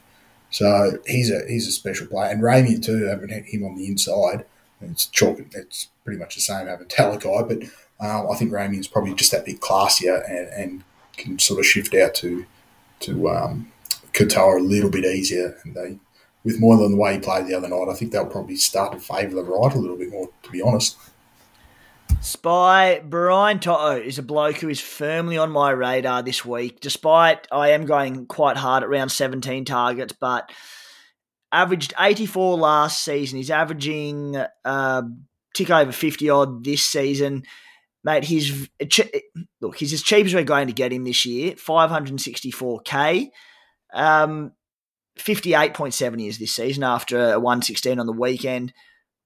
So 0.51 0.99
he's 1.07 1.31
a 1.31 1.47
he's 1.49 1.69
a 1.69 1.73
special 1.73 2.07
player, 2.07 2.31
and 2.31 2.43
Ramien 2.43 2.85
too, 2.85 3.05
having 3.05 3.31
him 3.45 3.65
on 3.65 3.77
the 3.77 3.87
inside, 3.87 4.45
it's 4.81 5.07
chalk. 5.07 5.39
It's 5.53 5.89
pretty 6.05 6.19
much 6.19 6.35
the 6.35 6.41
same 6.41 6.67
having 6.67 6.87
Talakai, 6.89 7.49
but 7.49 7.63
um, 8.05 8.31
I 8.31 8.37
think 8.37 8.51
Ramien's 8.51 8.89
probably 8.89 9.15
just 9.15 9.31
that 9.31 9.45
bit 9.45 9.61
classier 9.61 10.29
and, 10.29 10.49
and 10.49 10.85
can 11.17 11.39
sort 11.39 11.61
of 11.61 11.67
shift 11.67 11.95
out 11.95 12.15
to 12.17 12.45
to 13.01 13.29
um, 13.31 13.71
Katoa 14.13 14.59
a 14.59 14.63
little 14.63 14.91
bit 14.91 15.05
easier. 15.05 15.57
And 15.65 15.75
they, 15.75 15.99
with 16.45 16.61
more 16.61 16.77
than 16.77 16.93
the 16.93 16.97
way 16.97 17.15
he 17.15 17.21
played 17.21 17.47
the 17.47 17.55
other 17.55 17.69
night, 17.69 17.89
I 17.91 17.95
think 17.95 18.13
they'll 18.13 18.27
probably 18.27 18.57
start 18.57 18.93
to 18.93 18.99
favour 18.99 19.35
the 19.35 19.45
right 19.45 19.75
a 19.75 19.79
little 19.79 19.97
bit 19.97 20.11
more, 20.11 20.29
to 20.43 20.51
be 20.51 20.63
honest. 20.63 20.97
Spy 22.21 23.01
Brian 23.05 23.59
To'o 23.59 23.97
is 23.97 24.19
a 24.19 24.23
bloke 24.23 24.59
who 24.59 24.69
is 24.69 24.81
firmly 24.81 25.39
on 25.39 25.51
my 25.51 25.71
radar 25.71 26.23
this 26.23 26.45
week, 26.45 26.81
despite 26.81 27.49
I 27.51 27.71
am 27.71 27.87
going 27.87 28.27
quite 28.27 28.57
hard 28.57 28.83
at 28.83 28.89
round 28.89 29.11
17 29.11 29.65
targets, 29.65 30.13
but 30.21 30.51
averaged 31.51 31.95
84 31.99 32.59
last 32.59 33.05
season. 33.05 33.39
He's 33.39 33.51
averaging 33.51 34.37
uh, 34.65 35.03
tick 35.55 35.71
over 35.71 35.93
50 35.93 36.31
odd 36.31 36.65
this 36.65 36.85
season. 36.85 37.45
Mate, 38.05 38.25
he's 38.25 38.69
look, 39.61 39.77
he's 39.77 39.93
as 39.93 40.03
cheap 40.03 40.27
as 40.27 40.35
we're 40.35 40.45
going 40.45 40.67
to 40.67 40.73
get 40.73 40.93
him 40.93 41.05
this 41.05 41.25
year, 41.25 41.53
564k. 41.53 43.29
Um, 43.95 44.53
58.7 45.19 46.21
years 46.21 46.39
this 46.39 46.55
season 46.55 46.83
after 46.83 47.33
a 47.33 47.41
116 47.41 47.99
on 47.99 48.07
the 48.07 48.13
weekend. 48.13 48.73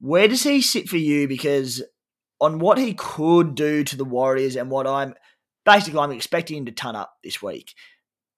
Where 0.01 0.29
does 0.29 0.43
he 0.43 0.61
sit 0.61 0.89
for 0.89 0.97
you? 0.97 1.29
Because 1.29 1.83
on 2.41 2.59
what 2.59 2.79
he 2.79 2.95
could 2.95 3.55
do 3.55 3.85
to 3.85 3.97
the 3.97 4.05
Warriors 4.05 4.57
and 4.57 4.71
what 4.71 4.87
I'm 4.87 5.15
basically 5.65 6.01
I'm 6.01 6.13
expecting 6.13 6.59
him 6.59 6.67
to 6.67 6.73
ton 6.73 6.97
up 6.97 7.13
this 7.23 7.43
week. 7.43 7.75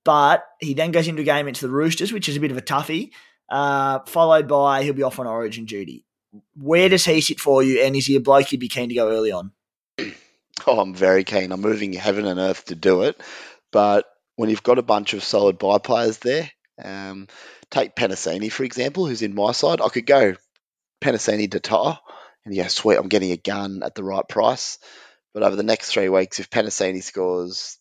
But 0.04 0.44
he 0.60 0.74
then 0.74 0.90
goes 0.92 1.08
into 1.08 1.22
a 1.22 1.24
game 1.24 1.48
into 1.48 1.66
the 1.66 1.72
Roosters, 1.72 2.12
which 2.12 2.28
is 2.28 2.36
a 2.36 2.40
bit 2.40 2.50
of 2.50 2.56
a 2.56 2.62
toughie, 2.62 3.10
uh, 3.50 4.00
followed 4.06 4.48
by 4.48 4.82
he'll 4.82 4.94
be 4.94 5.02
off 5.02 5.18
on 5.18 5.26
Origin 5.26 5.66
duty. 5.66 6.06
Where 6.56 6.88
does 6.88 7.04
he 7.04 7.20
sit 7.20 7.40
for 7.40 7.62
you, 7.62 7.82
and 7.82 7.96
is 7.96 8.06
he 8.06 8.16
a 8.16 8.20
bloke 8.20 8.52
you'd 8.52 8.60
be 8.60 8.68
keen 8.68 8.88
to 8.88 8.94
go 8.94 9.10
early 9.10 9.32
on? 9.32 9.52
Oh, 10.66 10.80
I'm 10.80 10.94
very 10.94 11.24
keen. 11.24 11.52
I'm 11.52 11.60
moving 11.60 11.92
heaven 11.92 12.26
and 12.26 12.40
earth 12.40 12.66
to 12.66 12.74
do 12.74 13.02
it. 13.02 13.20
But 13.70 14.06
when 14.36 14.50
you've 14.50 14.62
got 14.64 14.78
a 14.78 14.82
bunch 14.82 15.14
of 15.14 15.22
solid 15.22 15.56
buy 15.56 15.78
players 15.78 16.18
there, 16.18 16.50
um, 16.82 17.28
take 17.70 17.96
Penisini, 17.96 18.50
for 18.50 18.64
example, 18.64 19.06
who's 19.06 19.22
in 19.22 19.34
my 19.34 19.52
side. 19.52 19.80
I 19.80 19.88
could 19.88 20.06
go 20.06 20.34
Penisini 21.00 21.50
to 21.50 21.60
To'o 21.60 21.98
and 22.48 22.56
yeah, 22.56 22.68
sweet, 22.68 22.96
I'm 22.96 23.08
getting 23.08 23.32
a 23.32 23.36
gun 23.36 23.82
at 23.82 23.94
the 23.94 24.02
right 24.02 24.26
price. 24.26 24.78
But 25.34 25.42
over 25.42 25.54
the 25.54 25.62
next 25.62 25.90
three 25.90 26.08
weeks, 26.08 26.40
if 26.40 26.48
Penisini 26.48 27.02
scores, 27.02 27.76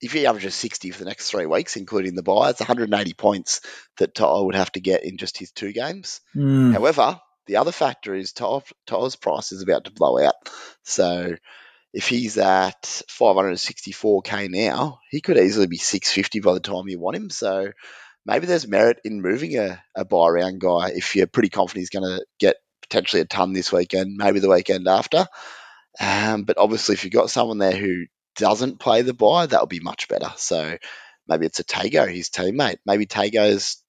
if 0.00 0.14
he 0.14 0.26
averages 0.26 0.54
60 0.54 0.90
for 0.90 1.00
the 1.00 1.04
next 1.04 1.30
three 1.30 1.44
weeks, 1.44 1.76
including 1.76 2.14
the 2.14 2.22
buy, 2.22 2.48
it's 2.48 2.60
180 2.60 3.12
points 3.12 3.60
that 3.98 4.14
To'o 4.14 4.44
would 4.44 4.54
have 4.54 4.72
to 4.72 4.80
get 4.80 5.04
in 5.04 5.18
just 5.18 5.36
his 5.36 5.52
two 5.52 5.74
games. 5.74 6.22
Mm. 6.34 6.72
However, 6.72 7.20
the 7.46 7.58
other 7.58 7.72
factor 7.72 8.14
is 8.14 8.32
To'a's 8.32 9.16
price 9.16 9.52
is 9.52 9.62
about 9.62 9.84
to 9.84 9.92
blow 9.92 10.18
out. 10.18 10.34
So 10.82 11.36
if 11.92 12.08
he's 12.08 12.38
at 12.38 12.82
564k 12.82 14.48
now, 14.48 15.00
he 15.10 15.20
could 15.20 15.36
easily 15.36 15.66
be 15.66 15.76
650 15.76 16.40
by 16.40 16.54
the 16.54 16.60
time 16.60 16.88
you 16.88 16.98
want 16.98 17.16
him. 17.16 17.28
So 17.28 17.70
maybe 18.26 18.46
there's 18.46 18.66
merit 18.66 19.00
in 19.04 19.22
moving 19.22 19.56
a, 19.58 19.82
a 19.94 20.04
buy 20.04 20.28
around 20.28 20.60
guy 20.60 20.90
if 20.90 21.16
you're 21.16 21.26
pretty 21.26 21.48
confident 21.48 21.82
he's 21.82 21.90
going 21.90 22.04
to 22.04 22.24
get 22.38 22.56
potentially 22.82 23.22
a 23.22 23.26
ton 23.26 23.52
this 23.52 23.72
weekend, 23.72 24.16
maybe 24.16 24.40
the 24.40 24.50
weekend 24.50 24.88
after. 24.88 25.26
Um, 26.00 26.44
but 26.44 26.58
obviously, 26.58 26.94
if 26.94 27.04
you've 27.04 27.12
got 27.12 27.30
someone 27.30 27.58
there 27.58 27.76
who 27.76 28.06
doesn't 28.36 28.80
play 28.80 29.02
the 29.02 29.14
buy, 29.14 29.46
that'll 29.46 29.66
be 29.66 29.80
much 29.80 30.08
better. 30.08 30.32
So 30.36 30.76
maybe 31.28 31.46
it's 31.46 31.60
a 31.60 31.64
Tago, 31.64 32.12
his 32.12 32.30
teammate. 32.30 32.78
Maybe 32.86 33.06
Tago's 33.06 33.82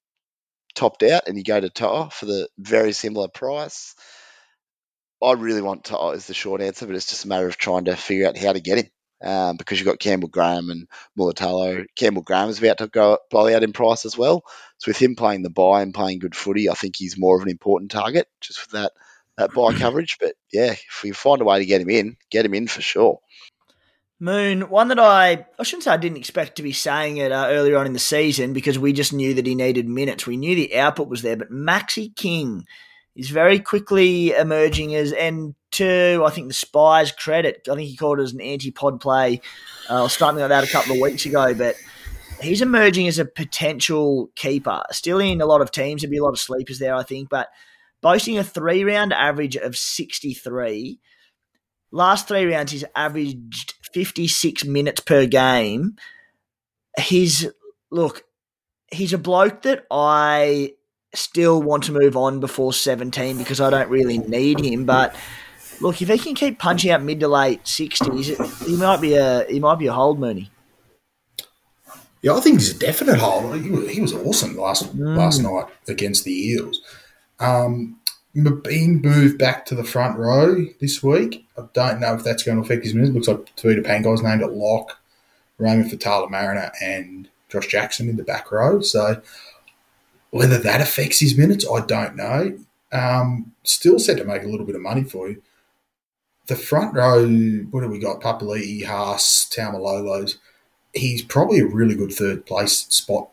topped 0.75 1.03
out 1.03 1.27
and 1.27 1.38
you 1.38 1.43
go 1.43 1.59
to 1.59 1.69
To'o 1.69 2.09
for 2.09 2.25
the 2.25 2.47
very 2.57 2.93
similar 2.93 3.27
price. 3.27 3.95
I 5.21 5.34
really 5.34 5.61
want 5.61 5.84
To'o 5.84 6.11
is 6.11 6.27
the 6.27 6.34
short 6.34 6.61
answer, 6.61 6.86
but 6.86 6.95
it's 6.95 7.09
just 7.09 7.25
a 7.25 7.27
matter 7.27 7.47
of 7.47 7.57
trying 7.57 7.86
to 7.86 7.95
figure 7.95 8.27
out 8.27 8.38
how 8.38 8.53
to 8.53 8.59
get 8.59 8.79
him 8.79 8.89
um, 9.24 9.57
because 9.57 9.80
you've 9.80 9.88
got 9.88 9.99
Campbell 9.99 10.30
Graham 10.30 10.69
and 10.69 10.88
Mulitalo. 11.17 11.86
Campbell 11.95 12.22
Graham 12.22 12.49
is 12.49 12.59
about 12.59 12.78
to 12.80 12.88
go 12.88 13.17
blow 13.30 13.53
out 13.53 13.63
in 13.63 13.74
price 13.74 14.05
as 14.05 14.17
well. 14.17 14.43
So 14.78 14.89
with 14.89 15.01
him 15.01 15.15
playing 15.15 15.43
the 15.43 15.49
buy 15.49 15.82
and 15.82 15.93
playing 15.93 16.19
good 16.19 16.36
footy, 16.36 16.69
I 16.69 16.74
think 16.74 16.95
he's 16.95 17.19
more 17.19 17.38
of 17.38 17.43
an 17.43 17.49
important 17.49 17.91
target 17.91 18.28
just 18.41 18.59
for 18.59 18.78
that 18.78 18.91
that 19.38 19.53
buy 19.53 19.74
coverage. 19.78 20.17
But 20.19 20.36
yeah, 20.51 20.72
if 20.72 21.01
we 21.03 21.11
find 21.11 21.41
a 21.41 21.45
way 21.45 21.59
to 21.59 21.65
get 21.65 21.82
him 21.82 21.89
in, 21.89 22.17
get 22.30 22.45
him 22.45 22.53
in 22.53 22.67
for 22.67 22.82
sure. 22.82 23.19
Moon, 24.19 24.69
one 24.69 24.89
that 24.89 24.99
I 24.99 25.47
I 25.57 25.63
shouldn't 25.63 25.84
say 25.84 25.91
I 25.91 25.97
didn't 25.97 26.19
expect 26.19 26.57
to 26.57 26.63
be 26.63 26.74
saying 26.74 27.17
it 27.17 27.32
uh, 27.32 27.47
earlier 27.49 27.78
on 27.78 27.88
in 27.88 27.93
the 27.93 27.99
season 27.99 28.53
because 28.53 28.78
we 28.78 28.93
just 28.93 29.13
knew 29.13 29.34
that 29.34 29.47
he 29.47 29.55
needed 29.55 29.88
minutes. 29.88 30.28
We 30.28 30.38
knew 30.38 30.55
the 30.55 30.78
output 30.78 31.07
was 31.07 31.24
there, 31.24 31.38
but 31.38 31.51
Maxi 31.51 32.15
King 32.15 32.65
is 33.16 33.30
very 33.30 33.59
quickly 33.59 34.32
emerging 34.32 34.95
as 34.95 35.12
and 35.12 35.55
to 35.72 36.24
I 36.26 36.30
think 36.32 36.47
the 36.47 36.53
Spies 36.53 37.12
credit, 37.12 37.68
I 37.70 37.76
think 37.76 37.89
he 37.89 37.95
called 37.95 38.20
it 38.20 38.24
as 38.24 38.34
an 38.34 38.41
anti-pod 38.41 38.99
play 38.99 39.41
uh, 39.89 40.03
or 40.03 40.09
something 40.09 40.41
like 40.41 40.49
that 40.49 40.64
a 40.64 40.72
couple 40.72 40.93
of 40.93 41.01
weeks 41.01 41.26
ago, 41.26 41.53
but 41.53 41.76
he's 42.41 42.62
emerging 42.62 43.07
as 43.07 43.20
a 43.20 43.26
potential 43.26 44.30
keeper. 44.36 44.84
Still 44.91 45.20
in 45.20 45.41
a 45.41 45.45
lot 45.45 45.62
of 45.62 45.72
teams, 45.72 46.01
there'd 46.01 46.12
be 46.12 46.18
a 46.18 46.24
lot 46.24 46.34
of 46.34 46.39
sleepers 46.39 46.80
there, 46.80 46.95
I 46.95 47.03
think, 47.03 47.30
but 47.30 47.49
boasting 48.01 48.38
a 48.38 48.43
three-round 48.43 49.14
average 49.14 49.55
of 49.55 49.78
63. 49.78 50.99
Last 51.91 52.28
three 52.28 52.45
rounds, 52.45 52.72
he's 52.72 52.86
averaged 52.95 53.74
56 53.93 54.66
minutes 54.66 55.01
per 55.01 55.26
game. 55.26 55.95
He's 56.97 57.47
look, 57.89 58.24
he's 58.91 59.14
a 59.14 59.18
bloke 59.18 59.64
that 59.64 59.86
I 59.91 60.74
still 61.14 61.62
want 61.62 61.84
to 61.84 61.91
move 61.91 62.16
on 62.16 62.39
before 62.39 62.74
17 62.74 63.38
because 63.38 63.59
I 63.59 63.70
don't 63.70 63.89
really 63.89 64.18
need 64.18 64.59
him. 64.59 64.86
But 64.86 65.16
look, 65.80 66.01
if 66.01 66.07
he 66.07 66.18
can 66.18 66.36
keep 66.36 66.59
punching 66.59 66.91
out 66.91 67.03
mid 67.03 67.20
to 67.20 67.28
late 67.28 67.64
60s, 67.64 68.66
he 68.66 68.76
might 68.78 69.01
be 69.01 69.16
a 69.16 69.45
he 69.49 69.59
might 69.59 69.80
be 69.80 69.88
a 69.88 69.93
hold 69.93 70.20
Mooney. 70.20 70.51
Yeah, 72.22 72.36
I 72.36 72.39
think 72.39 72.59
he's 72.59 72.76
a 72.76 72.80
definite 72.80 73.18
hold. 73.18 73.59
He 73.62 73.70
was, 73.70 73.89
he 73.89 74.01
was 74.01 74.14
awesome 74.14 74.55
last 74.55 74.95
mm. 74.95 75.18
last 75.18 75.39
night 75.39 75.66
against 75.88 76.24
the 76.24 76.49
Eels. 76.49 76.82
Um, 77.39 77.99
being 78.34 79.01
moved 79.01 79.38
back 79.38 79.66
to 79.66 79.76
the 79.76 79.84
front 79.84 80.18
row 80.18 80.66
this 80.80 81.03
week. 81.03 81.45
I 81.57 81.64
don't 81.74 81.99
know 81.99 82.14
if 82.14 82.24
that's 82.24 82.43
going 82.43 82.57
to 82.57 82.64
affect 82.64 82.84
his 82.84 82.93
minutes. 82.93 83.14
Looks 83.14 83.28
like 83.28 83.55
Tevita 83.57 83.84
Pangai's 83.84 84.22
named 84.22 84.41
at 84.41 84.53
lock, 84.53 84.99
Raymond 85.57 85.91
Faitala-Mariner, 85.91 86.72
and 86.82 87.28
Josh 87.49 87.68
Jackson 87.68 88.07
in 88.07 88.16
the 88.16 88.24
back 88.24 88.51
row. 88.51 88.80
So 88.80 89.22
whether 90.32 90.57
that 90.57 90.82
affects 90.82 91.19
his 91.19 91.38
minutes, 91.38 91.65
I 91.69 91.86
don't 91.86 92.15
know. 92.15 92.57
Um, 92.91 93.53
still 93.63 93.99
set 93.99 94.17
to 94.17 94.25
make 94.25 94.43
a 94.43 94.47
little 94.47 94.65
bit 94.65 94.75
of 94.75 94.82
money 94.82 95.03
for 95.03 95.29
you. 95.29 95.41
The 96.47 96.55
front 96.55 96.93
row, 96.93 97.25
what 97.69 97.84
have 97.84 97.91
we 97.91 97.99
got? 97.99 98.21
Papali'i, 98.21 98.86
Haas, 98.86 99.49
Taumalolos. 99.55 100.38
He's 100.93 101.21
probably 101.21 101.59
a 101.59 101.65
really 101.65 101.95
good 101.95 102.11
third 102.11 102.45
place 102.45 102.86
spot 102.88 103.29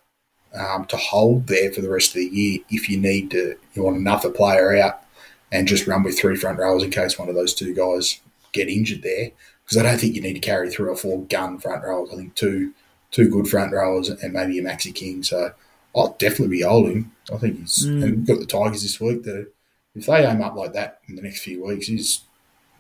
um, 0.55 0.85
to 0.87 0.97
hold 0.97 1.47
there 1.47 1.73
for 1.73 1.81
the 1.81 1.91
rest 1.91 2.11
of 2.11 2.17
the 2.17 2.27
year 2.27 2.61
if 2.69 2.89
you 2.89 2.99
need 2.99 3.31
to, 3.33 3.57
you 3.75 3.83
want 3.83 3.97
another 3.97 4.31
player 4.31 4.77
out 4.77 5.03
and 5.51 5.67
just 5.67 5.87
run 5.87 6.03
with 6.03 6.19
three 6.19 6.37
front 6.37 6.59
rows 6.59 6.83
in 6.83 6.91
case 6.91 7.19
one 7.19 7.29
of 7.29 7.35
those 7.35 7.55
two 7.55 7.75
guys 7.75 8.21
get 8.53 8.69
injured 8.69 9.03
there. 9.03 9.31
Because 9.65 9.79
I 9.79 9.83
don't 9.83 9.99
think 9.99 10.15
you 10.15 10.23
need 10.23 10.35
to 10.35 10.41
carry 10.41 10.71
three 10.71 10.89
or 10.89 10.97
four 10.97 11.23
gun 11.25 11.59
front 11.59 11.85
rows. 11.85 12.11
I 12.13 12.17
think 12.17 12.35
two 12.35 12.73
two 13.11 13.29
good 13.31 13.49
front 13.49 13.73
rowers 13.73 14.09
and 14.09 14.33
maybe 14.33 14.59
a 14.59 14.63
Maxi 14.63 14.95
King. 14.95 15.23
So 15.23 15.53
I'll 15.97 16.17
definitely 16.19 16.59
be 16.59 16.63
holding. 16.63 17.13
I 17.33 17.37
think 17.37 17.61
he's 17.61 17.87
mm. 17.87 18.03
and 18.03 18.27
got 18.27 18.39
the 18.39 18.47
Tigers 18.47 18.83
this 18.83 19.01
week. 19.01 19.23
That 19.25 19.51
if 19.95 20.07
they 20.07 20.27
aim 20.27 20.43
up 20.43 20.55
like 20.55 20.75
that 20.75 21.01
in 21.09 21.17
the 21.17 21.23
next 21.23 21.41
few 21.41 21.65
weeks, 21.65 21.89
is 21.89 22.23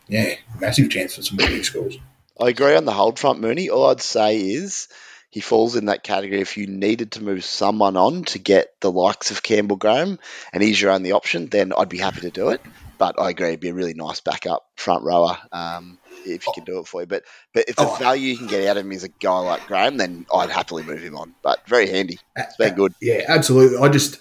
yeah, 0.09 0.35
massive 0.61 0.91
chance 0.91 1.15
for 1.17 1.23
some 1.23 1.37
big 1.37 1.65
scores. 1.65 1.99
I 2.41 2.49
agree 2.49 2.77
on 2.77 2.85
the 2.85 2.93
hold 2.93 3.19
front, 3.19 3.41
Mooney. 3.41 3.69
All 3.69 3.91
I'd 3.91 4.01
say 4.01 4.39
is 4.39 4.89
he 5.31 5.41
falls 5.41 5.77
in 5.77 5.87
that 5.87 6.03
category 6.03 6.41
if 6.41 6.57
you 6.57 6.67
needed 6.67 7.13
to 7.13 7.23
move 7.23 7.45
someone 7.45 7.97
on 7.97 8.25
to 8.25 8.39
get 8.39 8.81
the 8.81 8.91
likes 8.91 9.31
of 9.31 9.43
Campbell 9.43 9.77
Graham 9.77 10.19
and 10.53 10.63
he's 10.63 10.81
your 10.81 10.93
only 10.93 11.13
option, 11.13 11.47
then 11.47 11.73
I'd 11.77 11.89
be 11.89 11.99
happy 11.99 12.23
to 12.23 12.31
do 12.31 12.51
it. 12.51 12.63
But 12.97 13.21
I 13.21 13.31
agree, 13.31 13.49
it'd 13.49 13.61
be 13.61 13.69
a 13.69 13.75
really 13.75 13.95
nice 13.95 14.21
backup 14.21 14.67
front 14.77 15.05
rower. 15.05 15.39
Um, 15.53 15.98
if 16.25 16.47
you 16.47 16.53
can 16.55 16.64
do 16.64 16.79
it 16.79 16.87
for 16.87 17.03
you. 17.03 17.07
But 17.07 17.25
but 17.53 17.64
if 17.69 17.77
the 17.77 17.89
oh. 17.89 17.97
value 17.97 18.31
you 18.31 18.37
can 18.37 18.47
get 18.47 18.66
out 18.66 18.77
of 18.77 18.85
him 18.85 18.93
is 18.93 19.05
a 19.05 19.09
guy 19.09 19.39
like 19.39 19.66
Graham, 19.66 19.97
then 19.97 20.27
I'd 20.35 20.51
happily 20.51 20.83
move 20.83 21.03
him 21.03 21.16
on. 21.16 21.35
But 21.43 21.66
very 21.66 21.89
handy. 21.89 22.19
It's 22.37 22.57
been 22.57 22.75
good. 22.75 22.95
Yeah, 23.01 23.23
absolutely. 23.29 23.79
I 23.79 23.89
just 23.89 24.19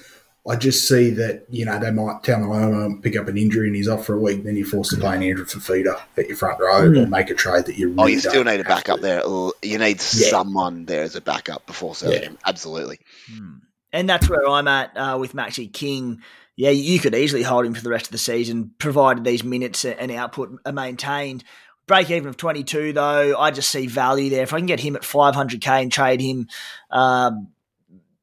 I 0.48 0.56
just 0.56 0.88
see 0.88 1.10
that 1.12 1.46
you 1.50 1.66
know 1.66 1.80
they 1.80 1.92
might 1.92 2.24
tell 2.24 2.40
him 2.40 2.52
oh, 2.52 3.00
pick 3.02 3.18
up 3.18 3.28
an 3.28 3.38
injury 3.38 3.68
and 3.68 3.76
he's 3.76 3.88
off 3.88 4.06
for 4.06 4.16
a 4.16 4.20
week. 4.20 4.44
Then 4.44 4.56
you're 4.56 4.68
forced 4.68 4.92
to 4.92 4.98
play 4.98 5.16
an 5.16 5.24
Andrew 5.24 5.46
Fifita 5.46 6.00
at 6.18 6.28
your 6.28 6.38
front 6.38 6.60
row 6.60 6.90
mm. 6.90 7.04
or 7.04 7.08
make 7.08 7.30
a 7.30 7.36
trade 7.36 7.66
that 7.66 7.78
you. 7.78 7.90
Really 7.90 8.04
oh, 8.04 8.08
you 8.08 8.20
still 8.20 8.44
need 8.44 8.60
a 8.60 8.64
backup 8.64 9.02
there. 9.02 9.24
You 9.26 9.54
need 9.78 9.98
yeah. 9.98 10.30
someone 10.30 10.86
there 10.86 11.04
as 11.04 11.16
a 11.16 11.22
backup 11.22 11.66
before 11.66 11.96
selling 11.96 12.22
yeah. 12.22 12.30
him. 12.30 12.38
Absolutely. 12.46 13.00
Mm. 13.32 13.62
And 13.94 14.10
that's 14.10 14.30
where 14.30 14.48
I'm 14.48 14.68
at 14.68 14.96
uh, 14.98 15.18
with 15.20 15.34
Maxi 15.34 15.72
King 15.72 16.22
yeah, 16.58 16.72
you 16.72 17.00
could 17.00 17.14
easily 17.14 17.44
hold 17.44 17.68
him 17.68 17.76
for 17.76 17.84
the 17.84 17.92
rest 17.92 18.08
of 18.08 18.12
the 18.12 18.18
season, 18.18 18.72
provided 18.80 19.24
these 19.24 19.44
minutes 19.44 19.86
and 19.86 20.12
output 20.12 20.60
are 20.66 20.72
maintained. 20.72 21.44
Break 21.88 22.10
even 22.10 22.28
of 22.28 22.38
22, 22.38 22.94
though, 22.94 23.38
I 23.38 23.52
just 23.52 23.72
see 23.72 23.88
value 23.88 24.30
there. 24.30 24.44
If 24.44 24.54
I 24.54 24.58
can 24.58 24.66
get 24.66 24.82
him 24.82 24.96
at 24.98 25.04
500k 25.04 25.82
and 25.82 25.92
trade 25.92 26.20
him, 26.20 26.48
um, 26.92 27.48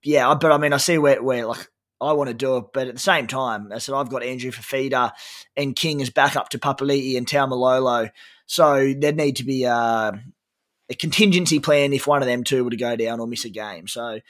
yeah, 0.02 0.34
but 0.34 0.52
I 0.52 0.58
mean, 0.58 0.74
I 0.74 0.76
see 0.76 0.98
where, 0.98 1.22
where 1.22 1.46
like 1.46 1.70
I 2.00 2.12
want 2.12 2.28
to 2.28 2.34
do 2.34 2.58
it, 2.58 2.66
but 2.72 2.88
at 2.88 2.94
the 2.94 3.00
same 3.00 3.26
time, 3.26 3.72
I 3.72 3.78
said 3.78 3.94
I've 3.94 4.10
got 4.10 4.22
Andrew 4.22 4.50
Fifita 4.50 5.12
and 5.56 5.74
King 5.74 6.00
is 6.00 6.10
back 6.10 6.36
up 6.36 6.50
to 6.50 6.58
Papali'i 6.58 7.16
and 7.16 7.26
Taumalolo, 7.26 8.10
so 8.46 8.92
there'd 8.96 9.16
need 9.16 9.36
to 9.36 9.44
be 9.44 9.64
uh, 9.64 10.12
a 10.90 10.94
contingency 10.94 11.58
plan 11.60 11.92
if 11.92 12.06
one 12.06 12.20
of 12.20 12.28
them 12.28 12.44
two 12.44 12.64
were 12.64 12.70
to 12.70 12.76
go 12.76 12.96
down 12.96 13.20
or 13.20 13.26
miss 13.26 13.46
a 13.46 13.48
game. 13.48 13.88
So 13.88 14.20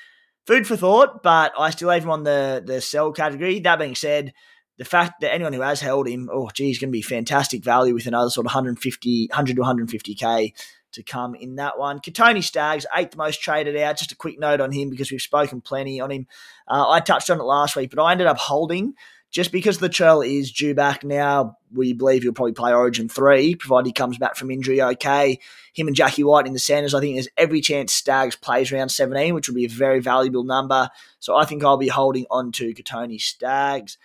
food 0.47 0.67
for 0.67 0.77
thought, 0.77 1.23
but 1.23 1.53
I 1.59 1.71
still 1.71 1.91
have 1.91 2.05
him 2.05 2.11
on 2.11 2.23
the 2.23 2.63
the 2.65 2.81
sell 2.81 3.13
category. 3.13 3.59
That 3.61 3.79
being 3.79 3.97
said, 3.97 4.33
the 4.77 4.85
fact 4.85 5.21
that 5.21 5.33
anyone 5.33 5.53
who 5.53 5.61
has 5.61 5.81
held 5.81 6.09
him, 6.09 6.29
oh, 6.33 6.51
gee, 6.53 6.65
geez, 6.65 6.79
going 6.79 6.91
to 6.91 6.93
be 6.93 7.03
fantastic 7.03 7.63
value 7.63 7.95
with 7.95 8.07
another 8.07 8.31
sort 8.31 8.47
of 8.47 8.51
150, 8.51 9.29
100 9.31 9.57
to 9.57 9.63
150k 9.63 10.53
to 10.93 11.03
come 11.03 11.35
in 11.35 11.57
that 11.57 11.79
one. 11.79 12.01
Kotoni 12.01 12.43
Staggs, 12.43 12.87
eighth 12.97 13.17
most 13.17 13.43
traded 13.43 13.77
out. 13.77 13.99
Just 13.99 14.13
a 14.13 14.17
quick 14.17 14.39
note 14.39 14.61
on 14.61 14.73
him 14.73 14.91
because 14.91 15.11
we've 15.11 15.21
spoken 15.21 15.61
plenty 15.61 16.01
on 16.01 16.11
him. 16.11 16.27
Uh, 16.67 16.89
I 16.89 17.01
touched 17.01 17.31
on 17.31 17.41
it 17.41 17.45
last 17.45 17.77
week, 17.77 17.91
but 17.95 18.03
I 18.03 18.13
ended 18.13 18.27
up 18.27 18.39
holding 18.39 18.95
just 19.35 19.51
because 19.51 19.79
Latrell 19.79 20.25
is 20.25 20.53
due 20.53 20.75
back 20.75 21.03
now. 21.03 21.59
We 21.73 21.93
believe 21.93 22.23
he'll 22.23 22.33
probably 22.33 22.53
play 22.53 22.73
Origin 22.73 23.09
3, 23.09 23.57
provided 23.57 23.89
he 23.89 23.93
comes 23.93 24.17
back 24.17 24.37
from 24.37 24.49
injury 24.49 24.81
okay. 24.81 25.41
Him 25.73 25.89
and 25.89 25.97
Jack 25.97 26.15
Wighton 26.17 26.47
in 26.47 26.53
the 26.53 26.61
centres, 26.61 26.95
I 26.95 27.01
think 27.01 27.17
there's 27.17 27.29
every 27.37 27.61
chance 27.61 27.93
Staggs 27.93 28.37
plays 28.37 28.71
around 28.71 28.91
17, 28.91 29.35
which 29.35 29.49
would 29.49 29.57
be 29.57 29.65
a 29.65 29.69
very 29.69 29.99
valuable 29.99 30.45
number. 30.45 30.89
So 31.19 31.35
I 31.35 31.45
think 31.47 31.65
I'll 31.65 31.77
be 31.77 31.89
holding 31.89 32.27
on 32.31 32.53
to 32.53 32.73
Kotoni 32.75 33.21
Staggs. 33.21 33.99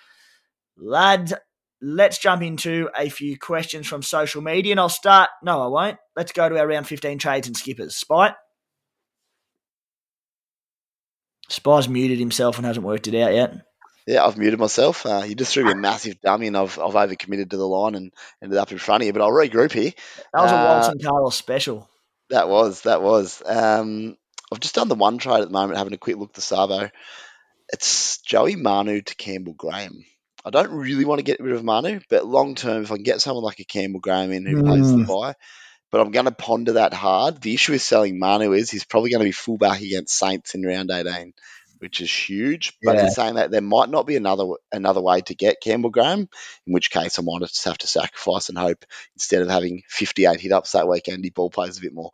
Lads, 0.80 1.34
let's 1.82 2.18
jump 2.18 2.42
into 2.42 2.90
a 2.98 3.10
few 3.10 3.38
questions 3.38 3.88
from 3.88 4.02
social 4.02 4.42
media, 4.42 4.72
and 4.72 4.80
I'll 4.80 4.90
start. 4.90 5.30
No, 5.44 5.62
I 5.62 5.68
won't. 5.68 5.98
Let's 6.16 6.32
go 6.32 6.48
to 6.48 6.58
our 6.58 6.68
round 6.68 6.88
15 6.88 7.18
trades 7.20 7.48
and 7.48 7.56
skippers. 7.56 7.96
Spite. 7.96 8.34
Spy's 11.50 11.90
muted 11.90 12.20
himself 12.20 12.58
and 12.58 12.66
hasn't 12.66 12.86
worked 12.86 13.08
it 13.08 13.20
out 13.20 13.34
yet. 13.34 13.54
Yeah, 14.08 14.26
I've 14.26 14.38
muted 14.38 14.60
myself. 14.60 15.06
Uh, 15.06 15.24
you 15.26 15.36
just 15.36 15.54
threw 15.54 15.66
me 15.66 15.72
a 15.72 15.76
massive 15.76 16.20
dummy, 16.22 16.48
and 16.48 16.58
I've, 16.58 16.80
I've 16.80 16.94
overcommitted 16.94 17.52
to 17.52 17.58
the 17.58 17.68
line 17.68 17.96
and 17.96 18.12
ended 18.42 18.58
up 18.58 18.72
in 18.72 18.78
front 18.78 19.04
of 19.04 19.08
you. 19.08 19.14
But 19.14 19.22
I'll 19.22 19.32
regroup 19.32 19.72
here. 19.72 19.92
That 20.34 20.42
was 20.42 20.52
a 20.52 20.56
uh, 20.56 20.82
Walton 20.82 21.00
Carlos 21.00 21.36
special. 21.36 21.90
That 22.30 22.50
was 22.50 22.82
that 22.82 23.02
was. 23.02 23.42
Um, 23.46 24.18
I've 24.52 24.60
just 24.60 24.76
done 24.76 24.88
the 24.88 24.96
one 24.96 25.18
trade 25.18 25.42
at 25.42 25.48
the 25.48 25.54
moment, 25.54 25.78
having 25.78 25.94
a 25.94 25.98
quick 25.98 26.18
look 26.18 26.30
at 26.30 26.36
the 26.36 26.42
Savo. 26.42 26.90
It's 27.72 28.20
Joey 28.22 28.56
Manu 28.56 29.02
to 29.02 29.16
Campbell 29.16 29.54
Graham. 29.54 30.04
I 30.56 30.64
don't 30.64 30.76
really 30.76 31.06
want 31.06 31.20
to 31.20 31.24
get 31.24 31.40
rid 31.40 31.54
of 31.54 31.64
Manu, 31.64 32.00
but 32.10 32.26
long 32.26 32.56
term, 32.56 32.84
if 32.84 32.92
I 32.92 32.96
can 32.96 33.04
get 33.04 33.22
someone 33.22 33.44
like 33.44 33.60
a 33.60 33.66
Campbell 33.66 34.00
Graham 34.00 34.32
in 34.32 34.46
who 34.46 34.58
mm. 34.58 34.66
plays 34.66 34.92
the 34.92 35.04
buy, 35.04 35.36
but 35.92 36.02
I'm 36.02 36.12
going 36.12 36.26
to 36.26 36.32
ponder 36.32 36.74
that 36.74 36.94
hard. 36.94 37.42
The 37.42 37.54
issue 37.54 37.74
with 37.74 37.82
selling 37.82 38.20
Manu 38.20 38.54
is 38.54 38.72
he's 38.72 38.86
probably 38.86 39.12
going 39.12 39.22
to 39.22 39.28
be 39.28 39.32
fullback 39.32 39.82
against 39.82 40.18
Saints 40.18 40.56
in 40.56 40.64
round 40.64 40.90
18, 40.90 41.34
which 41.80 42.02
is 42.02 42.12
huge. 42.12 42.74
But 42.82 42.96
yeah. 42.96 43.06
in 43.06 43.12
saying 43.12 43.36
that, 43.36 43.52
there 43.52 43.62
might 43.62 43.90
not 43.90 44.08
be 44.08 44.16
another 44.16 44.46
another 44.72 45.02
way 45.02 45.22
to 45.22 45.36
get 45.36 45.62
Campbell 45.62 45.92
Graham, 45.92 46.30
in 46.66 46.74
which 46.74 46.90
case 46.90 47.20
I 47.20 47.22
might 47.22 47.42
just 47.42 47.64
have 47.66 47.78
to 47.80 47.88
sacrifice 47.88 48.50
and 48.50 48.58
hope 48.58 48.86
instead 49.16 49.42
of 49.44 49.50
having 49.50 49.84
58 49.88 50.40
hit 50.40 50.52
ups 50.52 50.72
that 50.72 50.88
weekend, 50.88 51.24
he 51.24 51.30
ball 51.30 51.50
plays 51.50 51.78
a 51.78 51.82
bit 51.82 51.94
more 51.94 52.12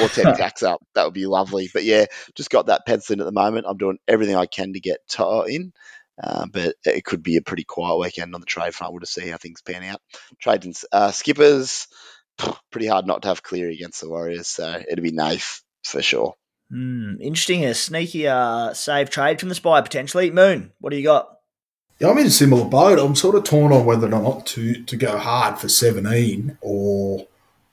or 0.00 0.08
10 0.08 0.24
tacks 0.36 0.62
up. 0.62 0.84
That 0.94 1.04
would 1.04 1.14
be 1.14 1.26
lovely. 1.26 1.68
But 1.72 1.84
yeah, 1.84 2.06
just 2.36 2.50
got 2.50 2.66
that 2.66 2.86
penciled 2.86 3.16
in 3.16 3.20
at 3.20 3.26
the 3.26 3.32
moment. 3.32 3.66
I'm 3.68 3.76
doing 3.76 3.98
everything 4.06 4.36
I 4.36 4.46
can 4.46 4.72
to 4.72 4.80
get 4.80 5.00
To'o 5.08 5.42
in. 5.42 5.72
Uh, 6.22 6.46
but 6.52 6.74
it 6.84 7.04
could 7.04 7.22
be 7.22 7.36
a 7.36 7.42
pretty 7.42 7.64
quiet 7.64 7.98
weekend 7.98 8.34
on 8.34 8.40
the 8.40 8.46
trade 8.46 8.74
front. 8.74 8.92
We'll 8.92 9.00
just 9.00 9.14
see 9.14 9.28
how 9.28 9.36
things 9.38 9.62
pan 9.62 9.82
out. 9.82 10.00
Trade 10.40 10.64
and 10.64 10.76
uh, 10.92 11.10
skippers, 11.10 11.86
pretty 12.70 12.86
hard 12.86 13.06
not 13.06 13.22
to 13.22 13.28
have 13.28 13.42
Cleary 13.42 13.74
against 13.74 14.00
the 14.00 14.08
Warriors, 14.08 14.48
so 14.48 14.82
it'd 14.88 15.02
be 15.02 15.12
Nath 15.12 15.62
for 15.84 16.02
sure. 16.02 16.34
Mm, 16.72 17.20
interesting. 17.20 17.64
A 17.64 17.74
sneaky 17.74 18.26
uh, 18.26 18.72
save 18.72 19.10
trade 19.10 19.40
from 19.40 19.48
the 19.48 19.54
spy 19.54 19.80
potentially. 19.80 20.30
Moon, 20.30 20.72
what 20.80 20.90
do 20.90 20.96
you 20.96 21.02
got? 21.02 21.38
Yeah, 21.98 22.08
I'm 22.08 22.18
in 22.18 22.26
a 22.26 22.30
similar 22.30 22.64
boat. 22.64 22.98
I'm 22.98 23.14
sort 23.14 23.36
of 23.36 23.44
torn 23.44 23.72
on 23.72 23.84
whether 23.84 24.06
or 24.06 24.10
not 24.10 24.46
to 24.48 24.82
to 24.82 24.96
go 24.96 25.18
hard 25.18 25.58
for 25.58 25.68
17 25.68 26.58
or 26.60 27.26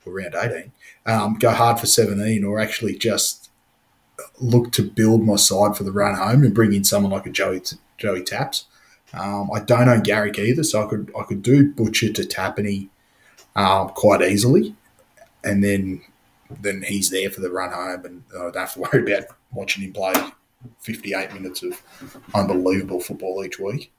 around 0.06 0.34
18. 0.34 0.72
Um, 1.06 1.34
go 1.38 1.50
hard 1.50 1.80
for 1.80 1.86
17 1.86 2.44
or 2.44 2.60
actually 2.60 2.96
just 2.96 3.50
look 4.38 4.72
to 4.72 4.82
build 4.82 5.24
my 5.24 5.36
side 5.36 5.76
for 5.76 5.84
the 5.84 5.92
run 5.92 6.14
home 6.14 6.44
and 6.44 6.54
bring 6.54 6.72
in 6.72 6.84
someone 6.84 7.12
like 7.12 7.26
a 7.26 7.30
Joey 7.30 7.60
Joey 8.00 8.22
Taps. 8.22 8.64
Um, 9.12 9.50
I 9.52 9.60
don't 9.60 9.88
own 9.88 10.02
Garrick 10.02 10.38
either, 10.38 10.64
so 10.64 10.84
I 10.84 10.88
could 10.88 11.12
I 11.18 11.22
could 11.24 11.42
do 11.42 11.72
Butcher 11.72 12.12
to 12.12 12.22
Tapine 12.22 12.88
um, 13.54 13.90
quite 13.90 14.22
easily, 14.22 14.74
and 15.44 15.62
then 15.62 16.02
then 16.60 16.82
he's 16.82 17.10
there 17.10 17.30
for 17.30 17.40
the 17.40 17.50
run 17.50 17.72
home, 17.72 18.04
and 18.04 18.22
I 18.34 18.50
don't 18.50 18.56
have 18.56 18.74
to 18.74 18.80
worry 18.92 19.12
about 19.12 19.28
watching 19.52 19.84
him 19.84 19.92
play 19.92 20.14
58 20.80 21.32
minutes 21.34 21.62
of 21.62 21.80
unbelievable 22.34 23.00
football 23.00 23.44
each 23.44 23.58
week. 23.58 23.92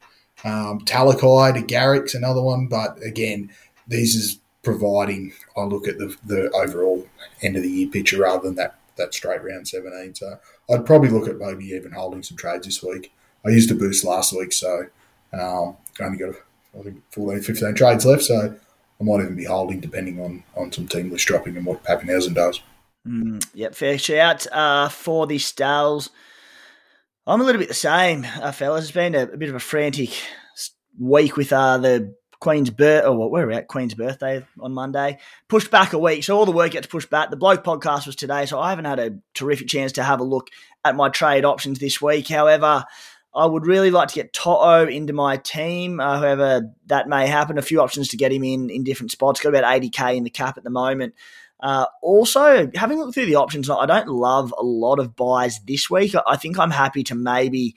Um, 0.44 0.80
Talakai 0.82 1.54
to 1.54 1.62
Garrick's 1.62 2.16
another 2.16 2.42
one, 2.42 2.68
but 2.68 3.02
again, 3.04 3.52
these 3.88 4.16
is 4.16 4.40
providing 4.64 5.34
I 5.58 5.64
look 5.64 5.88
at 5.88 5.98
the, 5.98 6.16
the 6.26 6.50
overall 6.52 7.08
end 7.42 7.58
of 7.58 7.64
the 7.64 7.70
year 7.70 7.88
picture 7.88 8.20
rather 8.20 8.44
than 8.44 8.56
that 8.56 8.76
that 8.98 9.14
straight 9.14 9.44
round 9.44 9.68
17. 9.68 10.16
So 10.16 10.38
I'd 10.70 10.86
probably 10.86 11.10
look 11.10 11.28
at 11.28 11.38
maybe 11.38 11.66
even 11.70 11.92
holding 11.92 12.24
some 12.24 12.38
trades 12.38 12.66
this 12.66 12.84
week. 12.84 13.12
I 13.46 13.50
used 13.50 13.72
a 13.72 13.76
boost 13.76 14.04
last 14.04 14.34
week, 14.34 14.54
so 14.54 14.88
um, 15.34 15.78
only 16.00 16.18
got 16.18 16.36
I 16.80 16.84
think 16.84 17.02
14, 17.12 17.42
15 17.42 17.76
trades 17.76 18.06
left. 18.06 18.24
So 18.24 18.56
I 19.00 19.04
might 19.04 19.22
even 19.22 19.36
be 19.36 19.46
holding 19.46 19.80
depending 19.80 20.22
on 20.22 20.44
on 20.56 20.72
some 20.72 20.88
team 20.88 21.12
list 21.12 21.28
dropping 21.28 21.58
and 21.58 21.66
what 21.66 21.84
Papenhuyzen 21.84 22.36
does. 22.36 22.62
Mm, 23.08 23.44
yep, 23.54 23.74
fair 23.74 23.98
shout 23.98 24.46
uh, 24.52 24.90
for 24.90 25.26
the 25.26 25.38
Stals. 25.38 26.10
I'm 27.26 27.42
a 27.42 27.44
little 27.44 27.60
bit 27.60 27.68
the 27.68 27.74
same, 27.74 28.26
uh, 28.42 28.52
fellas. 28.52 28.86
It's 28.86 28.92
been 28.92 29.16
a, 29.16 29.24
a, 29.24 29.38
bit 29.38 29.50
of 29.50 29.56
a 29.56 29.60
frantic 29.60 30.10
week 31.00 31.38
with 31.38 31.54
uh, 31.54 31.78
the 31.78 32.16
Queen's 32.40 32.72
birth, 32.72 33.06
or 33.06 33.30
where 33.30 33.46
we're 33.46 33.54
at 33.54 33.68
Queen's 33.68 33.94
birthday 33.94 34.46
on 34.60 34.74
Monday. 34.74 35.20
Pushed 35.48 35.72
back 35.72 35.94
a 35.94 36.00
week, 36.00 36.24
so 36.24 36.38
all 36.38 36.46
the 36.46 36.52
work 36.52 36.72
gets 36.72 36.88
pushed 36.88 37.10
back. 37.10 37.30
The 37.30 37.38
bloke 37.38 37.64
podcast 37.64 38.08
was 38.08 38.16
today, 38.16 38.46
so 38.48 38.60
I 38.60 38.72
haven't 38.72 38.86
had 38.86 39.00
a 39.00 39.18
terrific 39.36 39.68
chance 39.68 39.92
to 39.94 40.04
have 40.04 40.20
a 40.20 40.24
look 40.24 40.50
at 40.84 40.96
my 40.96 41.10
trade 41.10 41.46
options 41.46 41.80
this 41.80 42.02
week. 42.02 42.28
However, 42.28 42.84
I 43.34 43.46
would 43.46 43.66
really 43.66 43.92
like 43.92 44.10
to 44.10 44.16
get 44.16 44.34
To'o 44.34 44.88
into 44.88 45.14
my 45.14 45.38
team. 45.38 46.00
Uh, 46.00 46.18
however, 46.20 46.70
that 46.88 47.08
may 47.08 47.28
happen. 47.28 47.58
A 47.58 47.62
few 47.62 47.82
options 47.82 48.10
to 48.10 48.18
get 48.18 48.32
him 48.32 48.44
in 48.44 48.70
in 48.70 48.84
different 48.84 49.12
spots. 49.12 49.40
Got 49.40 49.56
about 49.56 49.64
80k 49.64 50.18
in 50.18 50.24
the 50.24 50.30
cap 50.30 50.58
at 50.58 50.64
the 50.64 50.70
moment. 50.70 51.14
Uh, 51.62 51.86
also, 52.02 52.70
having 52.76 52.98
looked 52.98 53.14
through 53.14 53.28
the 53.28 53.36
options, 53.36 53.70
I 53.70 53.86
don't 53.86 54.08
love 54.08 54.54
a 54.58 54.64
lot 54.64 55.00
of 55.00 55.16
buys 55.16 55.60
this 55.66 55.90
week. 55.90 56.14
I 56.28 56.36
think 56.36 56.58
I'm 56.58 56.72
happy 56.72 57.04
to 57.06 57.16
maybe 57.16 57.76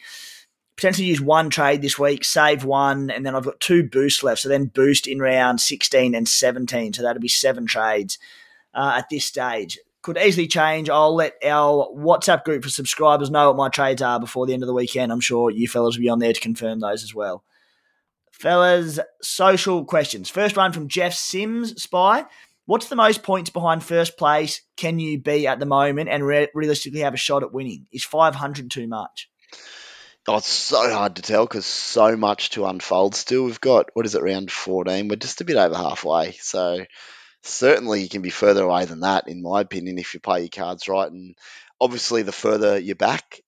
potentially 0.76 1.06
use 1.06 1.20
one 1.20 1.50
trade 1.50 1.82
this 1.82 1.98
week, 1.98 2.24
save 2.24 2.64
one, 2.64 3.10
and 3.10 3.24
then 3.24 3.36
I've 3.36 3.44
got 3.44 3.60
two 3.60 3.84
boosts 3.88 4.22
left. 4.22 4.40
So 4.40 4.48
then 4.48 4.66
boost 4.66 5.06
in 5.06 5.20
round 5.20 5.60
16 5.60 6.14
and 6.14 6.26
17. 6.26 6.94
So 6.94 7.02
that'll 7.02 7.20
be 7.20 7.28
seven 7.28 7.66
trades 7.66 8.18
uh, 8.72 8.94
at 8.96 9.08
this 9.08 9.26
stage. 9.26 9.78
Could 10.04 10.18
easily 10.18 10.46
change. 10.46 10.90
I'll 10.90 11.14
let 11.14 11.34
our 11.42 11.88
WhatsApp 11.96 12.44
group 12.44 12.62
for 12.62 12.68
subscribers 12.68 13.30
know 13.30 13.48
what 13.48 13.56
my 13.56 13.70
trades 13.70 14.02
are 14.02 14.20
before 14.20 14.46
the 14.46 14.52
end 14.52 14.62
of 14.62 14.66
the 14.66 14.74
weekend. 14.74 15.10
I'm 15.10 15.18
sure 15.18 15.50
you 15.50 15.66
fellas 15.66 15.96
will 15.96 16.02
be 16.02 16.10
on 16.10 16.18
there 16.18 16.34
to 16.34 16.40
confirm 16.40 16.80
those 16.80 17.02
as 17.02 17.14
well. 17.14 17.42
Fellas, 18.30 19.00
social 19.22 19.82
questions. 19.86 20.28
First 20.28 20.58
one 20.58 20.74
from 20.74 20.88
Jeff 20.88 21.14
Sims, 21.14 21.82
Spy. 21.82 22.26
What's 22.66 22.90
the 22.90 22.96
most 22.96 23.22
points 23.22 23.48
behind 23.48 23.82
first 23.82 24.18
place 24.18 24.60
can 24.76 24.98
you 24.98 25.18
be 25.18 25.46
at 25.46 25.58
the 25.58 25.64
moment 25.64 26.10
and 26.10 26.22
re- 26.22 26.48
realistically 26.52 27.00
have 27.00 27.14
a 27.14 27.16
shot 27.16 27.42
at 27.42 27.54
winning? 27.54 27.86
Is 27.90 28.04
500 28.04 28.70
too 28.70 28.86
much? 28.86 29.30
Oh, 30.28 30.36
it's 30.36 30.48
so 30.48 30.90
hard 30.90 31.16
to 31.16 31.22
tell 31.22 31.46
because 31.46 31.64
so 31.64 32.14
much 32.14 32.50
to 32.50 32.66
unfold 32.66 33.14
still. 33.14 33.44
We've 33.44 33.60
got, 33.60 33.88
what 33.94 34.04
is 34.04 34.14
it, 34.14 34.22
round 34.22 34.50
14? 34.50 35.08
We're 35.08 35.16
just 35.16 35.40
a 35.40 35.44
bit 35.44 35.56
over 35.56 35.74
halfway. 35.74 36.32
So 36.32 36.84
certainly 37.44 38.02
you 38.02 38.08
can 38.08 38.22
be 38.22 38.30
further 38.30 38.64
away 38.64 38.86
than 38.86 39.00
that, 39.00 39.28
in 39.28 39.42
my 39.42 39.60
opinion, 39.60 39.98
if 39.98 40.14
you 40.14 40.20
play 40.20 40.40
your 40.40 40.48
cards 40.48 40.88
right. 40.88 41.10
And 41.10 41.36
obviously, 41.80 42.22
the 42.22 42.32
further 42.32 42.78
you're 42.78 42.96
back, 42.96 43.40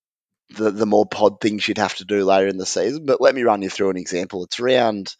the, 0.50 0.70
the 0.70 0.86
more 0.86 1.06
pod 1.06 1.40
things 1.40 1.66
you'd 1.66 1.78
have 1.78 1.96
to 1.96 2.04
do 2.04 2.24
later 2.24 2.46
in 2.46 2.58
the 2.58 2.66
season. 2.66 3.06
But 3.06 3.20
let 3.20 3.34
me 3.34 3.42
run 3.42 3.62
you 3.62 3.70
through 3.70 3.90
an 3.90 3.96
example. 3.96 4.44
It's 4.44 4.60
round 4.60 5.14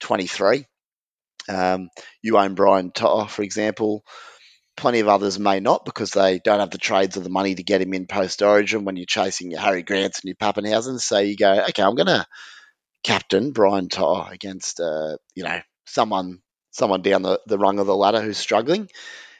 23. 0.00 0.64
Um, 1.48 1.88
you 2.22 2.38
own 2.38 2.54
Brian 2.54 2.92
To'o, 2.92 3.26
for 3.26 3.42
example. 3.42 4.04
Plenty 4.76 5.00
of 5.00 5.08
others 5.08 5.38
may 5.38 5.60
not 5.60 5.84
because 5.84 6.12
they 6.12 6.38
don't 6.38 6.60
have 6.60 6.70
the 6.70 6.78
trades 6.78 7.16
or 7.16 7.20
the 7.20 7.28
money 7.28 7.54
to 7.54 7.62
get 7.62 7.82
him 7.82 7.92
in 7.92 8.06
post 8.06 8.40
origin 8.40 8.84
when 8.84 8.96
you're 8.96 9.06
chasing 9.06 9.50
your 9.50 9.60
Harry 9.60 9.82
Grants 9.82 10.20
and 10.20 10.28
your 10.28 10.36
Papenhuyzen. 10.36 11.00
So 11.00 11.18
you 11.18 11.36
go, 11.36 11.64
okay, 11.68 11.82
I'm 11.82 11.96
going 11.96 12.06
to 12.06 12.24
captain 13.02 13.50
Brian 13.50 13.88
To'o 13.88 14.26
against, 14.30 14.80
uh, 14.80 15.16
you 15.34 15.42
know, 15.42 15.60
someone 15.86 16.40
someone 16.80 17.02
down 17.02 17.22
the, 17.22 17.40
the 17.46 17.58
rung 17.58 17.78
of 17.78 17.86
the 17.86 17.94
ladder 17.94 18.20
who's 18.20 18.38
struggling. 18.38 18.88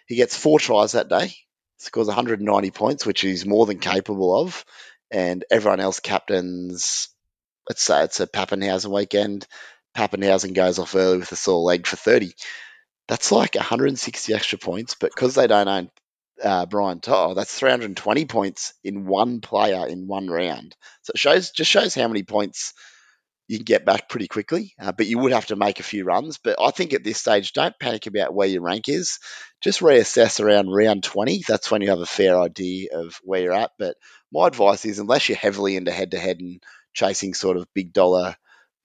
He 0.07 0.15
gets 0.15 0.37
four 0.37 0.61
tries 0.61 0.93
that 0.93 1.09
day, 1.09 1.35
scores 1.79 2.07
190 2.07 2.71
points, 2.71 3.05
which 3.05 3.23
he's 3.23 3.45
more 3.45 3.67
than 3.67 3.79
capable 3.81 4.41
of, 4.41 4.65
and 5.11 5.45
everyone 5.51 5.81
else 5.81 5.99
captains 5.99 7.09
let's 7.71 7.83
say 7.85 8.03
it's 8.03 8.19
a 8.19 8.27
Papenhuyzen 8.27 8.91
weekend. 8.93 9.47
Papenhuyzen 9.97 10.55
goes 10.55 10.81
off 10.81 10.97
early 10.97 11.19
with 11.19 11.31
a 11.31 11.37
sore 11.37 11.61
leg 11.61 11.87
for 11.87 11.95
30. 11.95 12.33
That's 13.07 13.31
like 13.31 13.55
160 13.55 14.35
extra 14.35 14.59
points, 14.59 14.97
but 14.99 15.13
because 15.15 15.37
they 15.37 15.47
don't 15.47 15.69
own 15.69 15.91
uh, 16.43 16.67
Brian 16.67 16.99
To'o, 16.99 17.35
that's 17.35 17.57
320 17.57 18.25
points 18.25 18.75
in 18.83 19.07
one 19.07 19.41
player 19.41 19.87
in 19.87 20.09
one 20.09 20.29
round. 20.29 20.75
So 21.03 21.13
it 21.15 21.19
shows 21.19 21.51
just 21.51 21.71
shows 21.71 21.95
how 21.95 22.09
many 22.09 22.25
points 22.25 22.75
you 23.51 23.59
can 23.59 23.65
get 23.65 23.85
back 23.85 24.09
pretty 24.09 24.29
quickly. 24.29 24.75
Uh, 24.81 24.93
but 24.93 25.09
you 25.09 25.19
would 25.19 25.33
have 25.33 25.47
to 25.47 25.57
make 25.57 25.81
a 25.81 25.83
few 25.83 26.05
runs. 26.05 26.39
But 26.39 26.61
I 26.61 26.71
think 26.71 26.95
at 26.95 27.03
this 27.03 27.19
stage, 27.19 27.53
don't 27.53 27.77
panic 27.81 28.07
about 28.07 28.33
where 28.33 28.47
your 28.47 28.63
rank 28.63 28.89
is. 28.89 29.19
Just 29.61 29.81
reassess 29.81 30.39
around 30.39 30.71
round 30.71 31.03
20. 31.03 31.43
That's 31.49 31.69
when 31.69 31.83
you 31.83 31.91
have 31.91 31.99
a 31.99 32.07
fair 32.07 32.41
idea 32.41 32.91
of 32.93 33.19
where 33.25 33.41
you're 33.41 33.53
at. 33.53 33.73
But 33.77 33.97
my 34.33 34.47
advice 34.47 34.85
is, 34.85 35.01
unless 35.01 35.29
you're 35.29 35.37
heavily 35.37 35.75
into 35.75 35.91
head 35.91 36.13
to 36.13 36.19
head 36.21 36.39
and 36.39 36.63
chasing 36.95 37.35
sort 37.35 37.57
of 37.57 37.67
big 37.75 37.93
dollar 37.93 38.37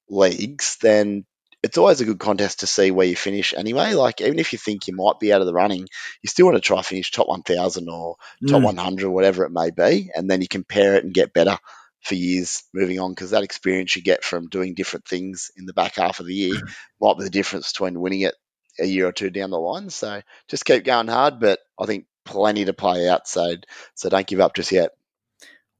leagues, 0.09 0.77
then 0.81 1.27
it's 1.61 1.77
always 1.77 2.01
a 2.01 2.05
good 2.05 2.19
contest 2.19 2.61
to 2.61 2.67
see 2.67 2.89
where 2.89 3.05
you 3.05 3.15
finish 3.15 3.53
anyway. 3.55 3.93
Like, 3.93 4.19
even 4.19 4.39
if 4.39 4.51
you 4.51 4.57
think 4.57 4.87
you 4.87 4.95
might 4.95 5.19
be 5.19 5.31
out 5.31 5.41
of 5.41 5.47
the 5.47 5.53
running, 5.53 5.85
you 6.23 6.27
still 6.27 6.47
want 6.47 6.55
to 6.55 6.61
try 6.61 6.81
finish 6.81 7.11
top 7.11 7.27
1000 7.27 7.87
or 7.87 8.15
top 8.47 8.61
Mm. 8.61 8.65
100, 8.65 9.09
whatever 9.11 9.45
it 9.45 9.51
may 9.51 9.69
be, 9.69 10.09
and 10.15 10.27
then 10.27 10.41
you 10.41 10.47
compare 10.47 10.95
it 10.95 11.03
and 11.03 11.13
get 11.13 11.33
better 11.33 11.59
for 12.05 12.15
years 12.15 12.63
moving 12.71 12.99
on 12.99 13.11
because 13.11 13.31
that 13.31 13.43
experience 13.43 13.95
you 13.95 14.01
get 14.03 14.23
from 14.23 14.47
doing 14.47 14.75
different 14.75 15.07
things 15.07 15.49
in 15.57 15.65
the 15.65 15.73
back 15.73 15.95
half 15.95 16.19
of 16.19 16.27
the 16.27 16.35
year 16.35 16.53
mm. 16.53 16.71
might 17.01 17.17
be 17.17 17.23
the 17.23 17.31
difference 17.31 17.71
between 17.71 17.99
winning 17.99 18.21
it 18.21 18.35
a 18.79 18.85
year 18.85 19.07
or 19.07 19.11
two 19.11 19.31
down 19.31 19.49
the 19.49 19.57
line. 19.57 19.89
So 19.89 20.21
just 20.47 20.65
keep 20.65 20.83
going 20.83 21.07
hard, 21.07 21.39
but 21.39 21.59
I 21.79 21.87
think 21.87 22.05
plenty 22.23 22.65
to 22.65 22.73
play 22.73 23.09
out. 23.09 23.27
So, 23.27 23.55
so 23.95 24.09
don't 24.09 24.27
give 24.27 24.39
up 24.39 24.55
just 24.55 24.71
yet. 24.71 24.91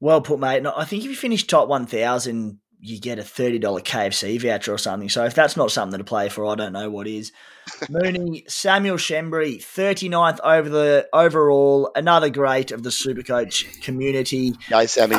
Well 0.00 0.20
put, 0.20 0.40
mate. 0.40 0.64
No, 0.64 0.72
I 0.76 0.84
think 0.84 1.04
if 1.04 1.10
you 1.10 1.16
finish 1.16 1.46
top 1.46 1.68
1,000, 1.68 2.58
you 2.80 3.00
get 3.00 3.20
a 3.20 3.22
$30 3.22 3.60
KFC 3.60 4.40
voucher 4.40 4.74
or 4.74 4.78
something. 4.78 5.08
So 5.08 5.24
if 5.24 5.34
that's 5.34 5.56
not 5.56 5.70
something 5.70 5.98
to 5.98 6.04
play 6.04 6.28
for, 6.28 6.44
I 6.46 6.56
don't 6.56 6.72
know 6.72 6.90
what 6.90 7.06
is. 7.06 7.30
Mooney, 7.88 8.44
Samuel 8.48 8.96
Shembry, 8.96 9.58
39th 9.58 10.40
over 10.42 10.68
the 10.68 11.08
overall, 11.12 11.92
another 11.94 12.30
great 12.30 12.72
of 12.72 12.82
the 12.82 12.90
Supercoach 12.90 13.82
community. 13.82 14.54
No, 14.70 14.84
Sammy. 14.86 15.16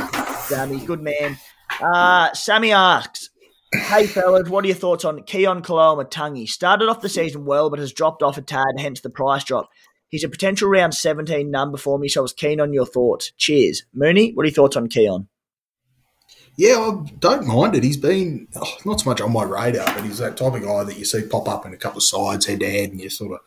Sammy, 0.48 0.80
good 0.80 1.02
man. 1.02 1.38
Uh, 1.82 2.34
Sammy 2.34 2.72
asks, 2.72 3.30
Hey 3.74 4.08
fellas, 4.08 4.48
what 4.48 4.64
are 4.64 4.68
your 4.68 4.78
thoughts 4.78 5.04
on 5.04 5.20
Keaon 5.20 5.62
Koloamatangi? 5.62 6.48
Started 6.48 6.88
off 6.88 7.02
the 7.02 7.10
season 7.10 7.44
well, 7.44 7.70
but 7.70 7.80
has 7.80 7.92
dropped 7.92 8.24
off 8.24 8.38
a 8.38 8.42
tad, 8.42 8.80
hence 8.80 9.02
the 9.02 9.10
price 9.10 9.44
drop. 9.44 9.70
He's 10.08 10.24
a 10.24 10.30
potential 10.30 10.70
round 10.70 10.94
17 10.94 11.52
number 11.52 11.78
for 11.78 12.00
me, 12.00 12.08
so 12.08 12.22
I 12.22 12.24
was 12.24 12.32
keen 12.32 12.62
on 12.62 12.72
your 12.72 12.86
thoughts. 12.86 13.34
Cheers. 13.38 13.84
Mooney, 13.94 14.32
what 14.32 14.44
are 14.44 14.48
your 14.48 14.54
thoughts 14.54 14.78
on 14.78 14.88
Keaon? 14.88 15.28
Yeah, 16.56 16.78
I 16.78 17.12
don't 17.20 17.46
mind 17.46 17.76
it. 17.76 17.84
He's 17.84 17.98
been 17.98 18.48
oh, 18.56 18.78
not 18.86 19.02
so 19.02 19.10
much 19.10 19.20
on 19.20 19.34
my 19.34 19.44
radar, 19.44 19.94
but 19.94 20.06
he's 20.06 20.20
that 20.20 20.38
type 20.38 20.54
of 20.54 20.64
guy 20.64 20.86
that 20.86 20.98
you 20.98 21.04
see 21.04 21.24
pop 21.24 21.50
up 21.50 21.66
in 21.66 21.74
a 21.74 21.78
couple 21.78 21.98
of 21.98 22.04
sides 22.04 22.46
head 22.46 22.62
to 22.62 22.72
head, 22.72 22.92
and 22.92 23.02
you 23.02 23.10
sort 23.10 23.34
of 23.34 23.40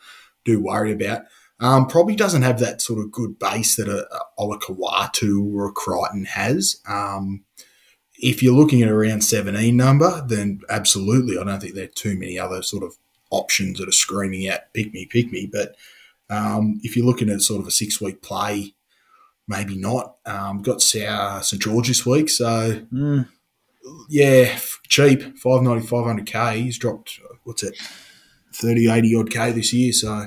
do 0.44 0.60
worry 0.60 0.92
about. 0.92 1.22
Um, 1.60 1.86
probably 1.86 2.16
doesn't 2.16 2.42
have 2.42 2.58
that 2.60 2.80
sort 2.80 3.00
of 3.00 3.12
good 3.12 3.38
base 3.38 3.76
that 3.76 3.88
a, 3.88 4.06
a 4.14 4.20
Olakau'atu 4.38 5.54
or 5.54 5.66
a 5.68 5.72
Crichton 5.72 6.24
has. 6.24 6.80
Um, 6.88 7.44
if 8.18 8.42
you're 8.42 8.54
looking 8.54 8.82
at 8.82 8.88
around 8.90 9.22
17 9.22 9.76
number, 9.76 10.24
then 10.26 10.60
absolutely, 10.68 11.38
I 11.38 11.44
don't 11.44 11.60
think 11.60 11.74
there 11.74 11.84
are 11.84 11.88
too 11.88 12.18
many 12.18 12.38
other 12.38 12.62
sort 12.62 12.82
of 12.82 12.96
options 13.30 13.78
that 13.78 13.88
are 13.88 13.92
screaming 13.92 14.48
out 14.48 14.60
pick 14.74 14.92
me, 14.92 15.06
pick 15.06 15.30
me. 15.30 15.48
But 15.50 15.76
um, 16.28 16.80
if 16.82 16.96
you're 16.96 17.06
looking 17.06 17.30
at 17.30 17.42
sort 17.42 17.60
of 17.60 17.66
a 17.66 17.70
six 17.70 18.00
week 18.00 18.22
play, 18.22 18.74
maybe 19.48 19.76
not. 19.76 20.16
Um, 20.26 20.62
got 20.62 20.76
uh, 20.96 21.40
St 21.40 21.62
George 21.62 21.88
this 21.88 22.06
week, 22.06 22.30
so 22.30 22.82
Mm. 22.92 23.28
yeah, 24.08 24.58
cheap, 24.88 25.38
590, 25.38 25.86
500k. 25.86 26.56
He's 26.56 26.78
dropped, 26.78 27.18
what's 27.44 27.62
it, 27.62 27.76
30, 28.54 28.90
80 28.90 29.14
odd 29.16 29.30
k 29.30 29.52
this 29.52 29.72
year, 29.72 29.92
so 29.92 30.26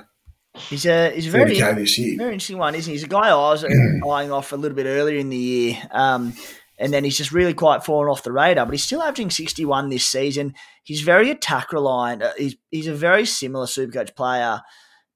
He's 0.55 0.85
a 0.85 1.11
he's 1.11 1.27
a 1.27 1.31
very 1.31 1.55
30k 1.55 1.75
this 1.75 1.97
year. 1.97 2.17
very 2.17 2.33
interesting 2.33 2.59
one, 2.59 2.75
isn't 2.75 2.89
he? 2.89 2.95
He's 2.95 3.03
a 3.03 3.07
guy 3.07 3.29
I 3.29 3.33
was 3.33 3.63
eyeing 3.65 4.31
off 4.31 4.51
a 4.51 4.55
little 4.55 4.75
bit 4.75 4.85
earlier 4.85 5.17
in 5.17 5.29
the 5.29 5.37
year, 5.37 5.77
um, 5.91 6.33
and 6.77 6.93
then 6.93 7.03
he's 7.03 7.17
just 7.17 7.31
really 7.31 7.53
quite 7.55 7.83
fallen 7.83 8.07
off 8.07 8.23
the 8.23 8.31
radar. 8.31 8.65
But 8.65 8.73
he's 8.73 8.83
still 8.83 9.01
averaging 9.01 9.31
sixty 9.31 9.65
one 9.65 9.89
this 9.89 10.05
season. 10.05 10.53
He's 10.83 11.01
very 11.01 11.31
attack 11.31 11.73
reliant. 11.73 12.21
Uh, 12.21 12.33
He's 12.37 12.55
he's 12.69 12.87
a 12.87 12.93
very 12.93 13.25
similar 13.25 13.65
Supercoach 13.65 14.15
player 14.15 14.61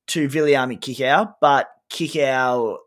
to 0.08 0.28
Viliami 0.28 0.80
Kikau, 0.80 1.36
but 1.40 1.68
Kikau. 1.90 2.78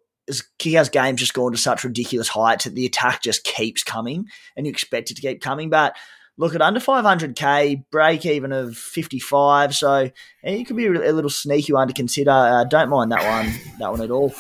Kikau's 0.61 0.89
game's 0.91 1.19
just 1.19 1.35
gone 1.35 1.51
to 1.51 1.59
such 1.59 1.83
ridiculous 1.83 2.29
heights 2.29 2.63
that 2.65 2.77
the 2.77 2.87
attack 2.87 3.21
just 3.23 3.43
keeps 3.43 3.83
coming, 3.83 4.27
and 4.57 4.65
you 4.67 4.71
expect 4.71 5.11
it 5.11 5.15
to 5.15 5.23
keep 5.23 5.41
coming. 5.41 5.71
But 5.71 5.97
look 6.41 6.55
at 6.55 6.63
under 6.63 6.81
500k, 6.81 7.85
break 7.91 8.25
even 8.25 8.51
of 8.51 8.75
55. 8.75 9.75
So 9.75 10.11
it 10.43 10.65
could 10.65 10.75
be 10.75 10.87
a 10.87 11.13
little 11.13 11.29
sneaky 11.29 11.75
one 11.75 11.87
to 11.87 11.93
consider. 11.93 12.31
Uh, 12.31 12.65
don't 12.65 12.89
mind 12.89 13.13
that 13.13 13.23
one, 13.23 13.53
that 13.79 13.91
one 13.91 14.01
at 14.01 14.11
all. 14.11 14.35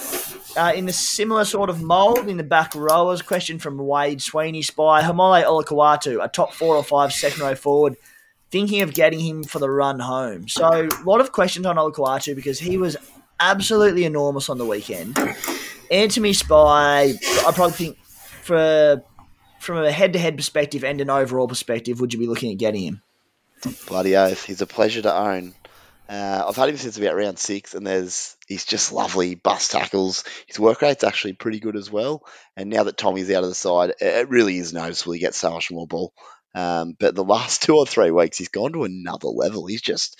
Uh, 0.56 0.72
in 0.74 0.86
the 0.86 0.94
similar 0.94 1.44
sort 1.44 1.68
of 1.68 1.82
mould, 1.82 2.26
in 2.26 2.38
the 2.38 2.42
back 2.42 2.74
rowers, 2.74 3.20
question 3.20 3.58
from 3.58 3.76
Wade 3.76 4.22
Sweeney 4.22 4.62
Spy, 4.62 5.02
Haumole 5.02 5.44
Olakau'atu, 5.44 6.24
a 6.24 6.28
top 6.28 6.54
four 6.54 6.74
or 6.74 6.82
five 6.82 7.12
second 7.12 7.42
row 7.42 7.54
forward, 7.54 7.96
thinking 8.50 8.80
of 8.80 8.94
getting 8.94 9.20
him 9.20 9.44
for 9.44 9.58
the 9.58 9.70
run 9.70 10.00
home. 10.00 10.48
So 10.48 10.88
a 10.88 11.04
lot 11.04 11.20
of 11.20 11.32
questions 11.32 11.66
on 11.66 11.76
Olakau'atu 11.76 12.34
because 12.34 12.58
he 12.58 12.78
was 12.78 12.96
absolutely 13.40 14.06
enormous 14.06 14.48
on 14.48 14.56
the 14.56 14.66
weekend. 14.66 15.18
Me, 15.90 16.32
Spy. 16.32 17.12
I 17.12 17.52
probably 17.52 17.72
think 17.72 17.98
for 18.42 19.02
from 19.60 19.76
a 19.76 19.92
head-to-head 19.92 20.36
perspective 20.36 20.82
and 20.84 21.00
an 21.00 21.10
overall 21.10 21.46
perspective, 21.46 22.00
would 22.00 22.12
you 22.12 22.18
be 22.18 22.26
looking 22.26 22.50
at 22.50 22.58
getting 22.58 22.82
him? 22.82 23.02
Bloody 23.86 24.16
oath. 24.16 24.44
He's 24.44 24.62
a 24.62 24.66
pleasure 24.66 25.02
to 25.02 25.14
own. 25.14 25.54
Uh, 26.08 26.44
I've 26.48 26.56
had 26.56 26.70
him 26.70 26.78
since 26.78 26.96
about 26.96 27.14
round 27.14 27.38
six, 27.38 27.74
and 27.74 27.86
there's 27.86 28.36
he's 28.48 28.64
just 28.64 28.90
lovely. 28.90 29.34
Bust 29.34 29.70
tackles. 29.70 30.24
His 30.46 30.58
work 30.58 30.80
rate's 30.80 31.04
actually 31.04 31.34
pretty 31.34 31.60
good 31.60 31.76
as 31.76 31.90
well. 31.90 32.24
And 32.56 32.70
now 32.70 32.84
that 32.84 32.96
Tommy's 32.96 33.30
out 33.30 33.44
of 33.44 33.50
the 33.50 33.54
side, 33.54 33.92
it- 34.00 34.28
really 34.30 34.56
is 34.56 34.72
noticeable. 34.72 35.12
He 35.12 35.20
gets 35.20 35.36
so 35.36 35.52
much 35.52 35.70
more 35.70 35.86
ball. 35.86 36.12
Um, 36.54 36.96
but 36.98 37.14
the 37.14 37.22
last 37.22 37.62
two 37.62 37.76
or 37.76 37.86
three 37.86 38.10
weeks, 38.10 38.38
he's 38.38 38.48
gone 38.48 38.72
to 38.72 38.84
another 38.84 39.28
level. 39.28 39.66
He's 39.66 39.82
just 39.82 40.18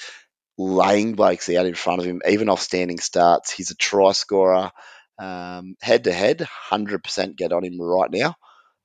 laying 0.59 1.15
blokes 1.15 1.49
out 1.49 1.67
in 1.67 1.75
front 1.75 2.01
of 2.01 2.07
him, 2.07 2.21
even 2.29 2.51
off 2.51 2.61
standing 2.61 3.01
starts. 3.01 3.51
He's 3.51 3.71
a 3.71 3.77
try 3.77 4.13
scorer. 4.13 4.71
Head 5.19 6.05
to 6.05 6.13
head, 6.13 6.47
100% 6.71 7.37
get 7.37 7.53
on 7.53 7.65
him 7.65 7.81
right 7.81 8.11
now 8.11 8.37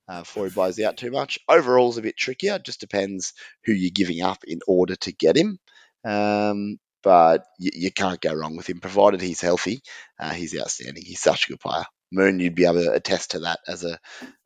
uh, 0.08 0.20
before 0.22 0.46
he 0.46 0.52
blows 0.54 0.80
out 0.80 0.98
too 0.98 1.12
much. 1.12 1.40
Overall, 1.50 1.60
Overall's 1.86 1.98
a 1.98 2.02
bit 2.02 2.18
trickier. 2.18 2.60
Just 2.60 2.80
depends 2.80 3.34
who 3.66 3.74
you're 3.74 3.92
giving 3.94 4.22
up 4.22 4.44
in 4.46 4.60
order 4.68 4.96
to 4.98 5.12
get 5.12 5.36
him. 5.38 5.60
Um, 6.04 6.78
but 7.04 7.46
you, 7.60 7.72
you 7.74 7.92
can't 7.92 8.22
go 8.22 8.34
wrong 8.34 8.56
with 8.58 8.70
him, 8.70 8.80
provided 8.80 9.22
he's 9.22 9.42
healthy. 9.42 9.82
Uh, 10.20 10.32
he's 10.32 10.60
outstanding. 10.60 11.04
He's 11.06 11.22
such 11.22 11.46
a 11.46 11.52
good 11.52 11.60
player. 11.60 11.86
Moon, 12.12 12.40
you'd 12.40 12.56
be 12.56 12.66
able 12.66 12.84
to 12.84 12.92
attest 12.94 13.32
to 13.32 13.40
that 13.40 13.60
as 13.68 13.84
a 13.84 13.98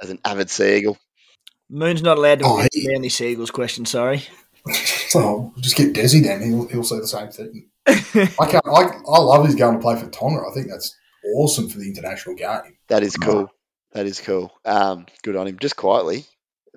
as 0.01 0.09
an 0.09 0.19
avid 0.25 0.49
Sea 0.49 0.77
Eagle. 0.77 0.97
Moon's 1.69 2.01
not 2.01 2.17
allowed 2.17 2.39
to 2.39 2.45
Oh, 2.45 2.57
answer 2.59 2.69
he- 2.73 2.87
Manly 2.87 3.09
Seagulls 3.09 3.51
question, 3.51 3.85
sorry. 3.85 4.23
So 5.09 5.53
just 5.59 5.75
get 5.75 5.93
Desi 5.93 6.23
then. 6.23 6.41
He'll, 6.41 6.67
he'll 6.67 6.83
say 6.83 6.99
the 6.99 7.07
same 7.07 7.29
thing. 7.29 7.69
I 7.87 8.45
can't. 8.49 8.65
I, 8.65 8.81
I 9.07 9.19
love 9.19 9.45
his 9.45 9.55
going 9.55 9.75
to 9.75 9.79
play 9.81 9.95
for 9.99 10.09
Tonga. 10.09 10.41
I 10.49 10.53
think 10.53 10.67
that's 10.69 10.95
awesome 11.35 11.69
for 11.69 11.77
the 11.79 11.87
international 11.87 12.35
game. 12.35 12.77
That 12.87 13.03
is 13.03 13.15
cool. 13.15 13.49
That 13.93 14.05
is 14.05 14.21
cool. 14.21 14.51
Um, 14.65 15.05
good 15.23 15.35
on 15.35 15.47
him. 15.47 15.57
Just 15.59 15.75
quietly, 15.75 16.25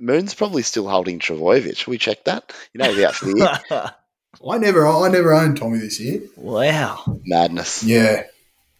Moon's 0.00 0.34
probably 0.34 0.62
still 0.62 0.88
holding 0.88 1.18
Trbojevic. 1.18 1.76
Should 1.76 1.88
we 1.88 1.98
check 1.98 2.24
that? 2.24 2.52
You 2.72 2.78
know, 2.82 2.92
he's 2.92 3.04
out 3.04 3.14
for 3.14 3.26
the 3.26 3.36
year. 3.70 3.92
I 4.50 4.58
never. 4.58 4.86
I 4.88 5.08
never 5.10 5.34
owned 5.34 5.58
Tommy 5.58 5.78
this 5.78 6.00
year. 6.00 6.22
wow. 6.36 7.02
Madness. 7.26 7.84
Yeah, 7.84 8.22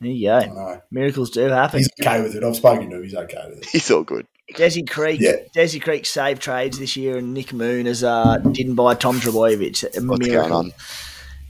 There 0.01 0.11
you 0.11 0.31
I 0.31 0.47
go. 0.47 0.55
know. 0.55 0.83
Miracles 0.91 1.31
do 1.31 1.43
happen. 1.43 1.81
He's 1.81 1.91
okay 2.01 2.23
with 2.23 2.35
it. 2.35 2.43
I've 2.43 2.57
spoken 2.57 2.89
to 2.91 2.97
him. 2.97 3.03
He's 3.03 3.15
okay 3.15 3.43
with 3.51 3.59
it. 3.59 3.67
He's 3.67 3.91
all 3.91 4.03
good. 4.03 4.27
Desi 4.55 4.89
Creek, 4.89 5.21
Yeah. 5.21 5.33
Desi 5.55 5.81
Creek 5.81 6.05
saved 6.07 6.41
trades 6.43 6.79
this 6.79 6.97
year, 6.97 7.19
and 7.19 7.33
Nick 7.35 7.53
Moon 7.53 7.85
has 7.87 8.03
uh, 8.03 8.39
didn't 8.39 8.75
buy 8.77 8.95
Tom 8.95 9.21
Trbojevic. 9.21 9.83
What's 10.09 10.27
miracle. 10.27 10.49
going 10.49 10.73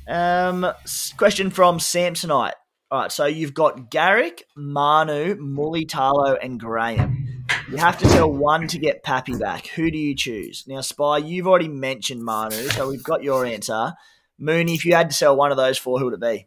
on? 0.09 0.65
Um, 0.65 0.73
question 1.17 1.51
from 1.51 1.79
Samsonite. 1.79 2.53
All 2.93 2.99
right, 3.01 3.11
so 3.11 3.25
you've 3.25 3.55
got 3.55 3.91
Garrick, 3.91 4.45
Manu, 4.55 5.37
Mully, 5.37 5.87
Tarlo, 5.87 6.37
and 6.43 6.61
Graham. 6.61 7.47
You 7.71 7.79
have 7.79 7.97
to 8.01 8.09
sell 8.11 8.31
one 8.31 8.69
to 8.69 8.79
get 8.79 9.03
Pappy 9.03 9.35
back. 9.35 9.67
Who 9.69 9.91
do 9.91 9.97
you 9.97 10.15
choose? 10.15 10.65
Now, 10.67 10.83
Spy, 10.83 11.17
you've 11.17 11.47
already 11.47 11.69
mentioned 11.69 12.23
Manu, 12.23 12.69
so 12.69 12.91
we've 12.91 13.03
got 13.03 13.23
your 13.23 13.47
answer. 13.47 13.95
Mooney, 14.39 14.75
if 14.75 14.85
you 14.85 14.95
had 14.95 15.09
to 15.09 15.17
sell 15.17 15.35
one 15.35 15.51
of 15.51 15.57
those 15.57 15.79
four, 15.79 16.01
who 16.01 16.05
would 16.05 16.21
it 16.23 16.47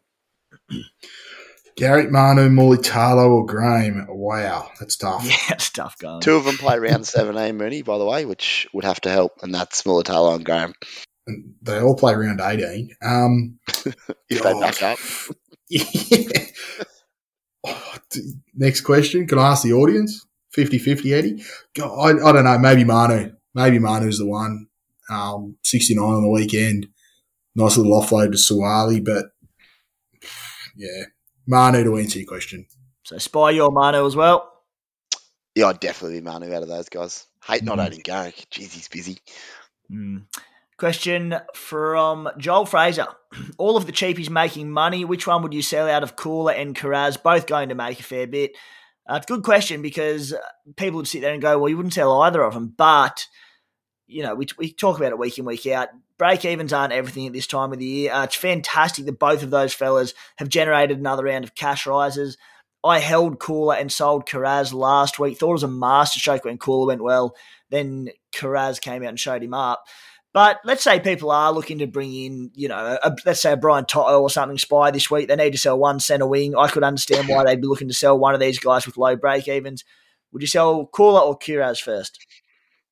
be? 0.70 0.84
Garrick, 1.76 2.12
Manu, 2.12 2.48
Mulitalo, 2.48 3.28
or 3.28 3.44
Graham. 3.44 4.06
Wow, 4.08 4.70
that's 4.78 4.96
tough. 4.96 5.24
Yeah, 5.28 5.54
it's 5.56 5.70
tough 5.70 5.98
going. 5.98 6.20
Two 6.20 6.36
of 6.36 6.44
them 6.44 6.58
play 6.58 6.78
round 6.78 7.08
17, 7.08 7.56
Mooney, 7.56 7.82
by 7.82 7.98
the 7.98 8.06
way, 8.06 8.24
which 8.24 8.68
would 8.72 8.84
have 8.84 9.00
to 9.00 9.10
help, 9.10 9.32
and 9.42 9.52
that's 9.52 9.82
Mulitalo 9.82 10.36
and 10.36 10.44
Graham. 10.44 10.74
And 11.26 11.54
They 11.62 11.80
all 11.80 11.96
play 11.96 12.14
round 12.14 12.40
eighteen. 12.40 12.90
Um, 13.02 13.58
If 14.28 14.42
God. 14.42 14.54
they 14.54 14.60
back 14.60 14.82
up. 14.84 14.98
Yeah. 15.68 15.84
Oh, 17.68 17.94
Next 18.54 18.82
question. 18.82 19.26
Can 19.26 19.38
I 19.40 19.48
ask 19.48 19.64
the 19.64 19.72
audience? 19.72 20.24
50-50, 20.56 21.12
Eddie? 21.12 21.44
God, 21.76 21.90
I, 21.98 22.28
I 22.28 22.32
don't 22.32 22.44
know. 22.44 22.58
Maybe 22.58 22.84
Manu. 22.84 23.32
maybe 23.54 23.80
Manu's 23.80 24.18
the 24.18 24.26
one. 24.26 24.68
Um, 25.10 25.56
69 25.64 26.04
on 26.04 26.22
the 26.22 26.28
weekend. 26.30 26.86
Nice 27.56 27.76
little 27.76 28.00
offload 28.00 28.30
to 28.32 28.38
Suaalii, 28.38 29.04
but 29.04 29.24
yeah, 30.76 31.04
Manu 31.46 31.82
to 31.84 31.96
answer 31.96 32.20
your 32.20 32.28
question. 32.28 32.66
So 33.02 33.18
spy 33.18 33.50
your 33.50 33.72
Manu 33.72 34.06
as 34.06 34.14
well. 34.14 34.48
Yeah, 35.56 35.66
I'd 35.66 35.80
definitely 35.80 36.20
be 36.20 36.24
Manu 36.24 36.52
out 36.54 36.62
of 36.62 36.68
those 36.68 36.88
guys. 36.88 37.26
Hate 37.44 37.64
not 37.64 37.78
Mm. 37.78 37.86
owning 37.86 38.00
Garrick. 38.04 38.46
Jeez, 38.52 38.72
he's 38.72 38.88
busy. 38.88 39.18
Hmm. 39.90 40.18
Question 40.78 41.34
from 41.54 42.28
Joel 42.36 42.66
Fraser. 42.66 43.06
All 43.58 43.78
of 43.78 43.86
the 43.86 43.92
cheapies 43.92 44.28
making 44.28 44.70
money. 44.70 45.06
Which 45.06 45.26
one 45.26 45.42
would 45.42 45.54
you 45.54 45.62
sell 45.62 45.88
out 45.88 46.02
of 46.02 46.16
Cooler 46.16 46.52
and 46.52 46.76
Kiraz? 46.76 47.22
Both 47.22 47.46
going 47.46 47.70
to 47.70 47.74
make 47.74 47.98
a 47.98 48.02
fair 48.02 48.26
bit. 48.26 48.52
Uh, 49.08 49.16
it's 49.16 49.30
a 49.30 49.34
good 49.34 49.44
question 49.44 49.80
because 49.80 50.34
uh, 50.34 50.38
people 50.76 50.98
would 50.98 51.08
sit 51.08 51.22
there 51.22 51.32
and 51.32 51.40
go, 51.40 51.58
well, 51.58 51.70
you 51.70 51.76
wouldn't 51.78 51.94
sell 51.94 52.20
either 52.20 52.42
of 52.42 52.52
them. 52.52 52.74
But, 52.76 53.26
you 54.06 54.22
know, 54.22 54.34
we, 54.34 54.48
we 54.58 54.70
talk 54.70 54.98
about 54.98 55.12
it 55.12 55.18
week 55.18 55.38
in, 55.38 55.46
week 55.46 55.66
out. 55.66 55.88
Break 56.18 56.44
evens 56.44 56.74
aren't 56.74 56.92
everything 56.92 57.26
at 57.26 57.32
this 57.32 57.46
time 57.46 57.72
of 57.72 57.78
the 57.78 57.84
year. 57.86 58.12
Uh, 58.12 58.24
it's 58.24 58.34
fantastic 58.34 59.06
that 59.06 59.18
both 59.18 59.42
of 59.42 59.50
those 59.50 59.72
fellas 59.72 60.12
have 60.36 60.48
generated 60.50 60.98
another 60.98 61.24
round 61.24 61.44
of 61.44 61.54
cash 61.54 61.86
rises. 61.86 62.36
I 62.84 62.98
held 62.98 63.40
Cooler 63.40 63.76
and 63.76 63.90
sold 63.90 64.26
Kiraz 64.26 64.74
last 64.74 65.18
week. 65.18 65.38
Thought 65.38 65.50
it 65.50 65.52
was 65.52 65.62
a 65.62 65.68
master 65.68 66.18
masterstroke 66.18 66.44
when 66.44 66.58
Cooler 66.58 66.88
went 66.88 67.02
well. 67.02 67.34
Then 67.70 68.10
Kiraz 68.34 68.80
came 68.80 69.02
out 69.02 69.08
and 69.08 69.20
showed 69.20 69.42
him 69.42 69.54
up. 69.54 69.84
But 70.36 70.60
let's 70.64 70.84
say 70.84 71.00
people 71.00 71.30
are 71.30 71.50
looking 71.50 71.78
to 71.78 71.86
bring 71.86 72.12
in, 72.12 72.50
you 72.54 72.68
know, 72.68 72.98
a, 73.02 73.16
let's 73.24 73.40
say 73.40 73.52
a 73.52 73.56
Brian 73.56 73.86
To'o 73.86 74.20
or 74.20 74.28
something 74.28 74.58
spy 74.58 74.90
this 74.90 75.10
week. 75.10 75.28
They 75.28 75.36
need 75.36 75.52
to 75.52 75.58
sell 75.58 75.78
one 75.78 75.98
centre 75.98 76.26
wing. 76.26 76.54
I 76.54 76.68
could 76.68 76.84
understand 76.84 77.26
why 77.26 77.42
they'd 77.42 77.62
be 77.62 77.66
looking 77.66 77.88
to 77.88 77.94
sell 77.94 78.18
one 78.18 78.34
of 78.34 78.40
these 78.40 78.58
guys 78.58 78.84
with 78.84 78.98
low 78.98 79.16
break 79.16 79.48
evens. 79.48 79.82
Would 80.32 80.42
you 80.42 80.46
sell 80.46 80.84
Cooler 80.92 81.22
or 81.22 81.38
Kiraz 81.38 81.80
first? 81.80 82.26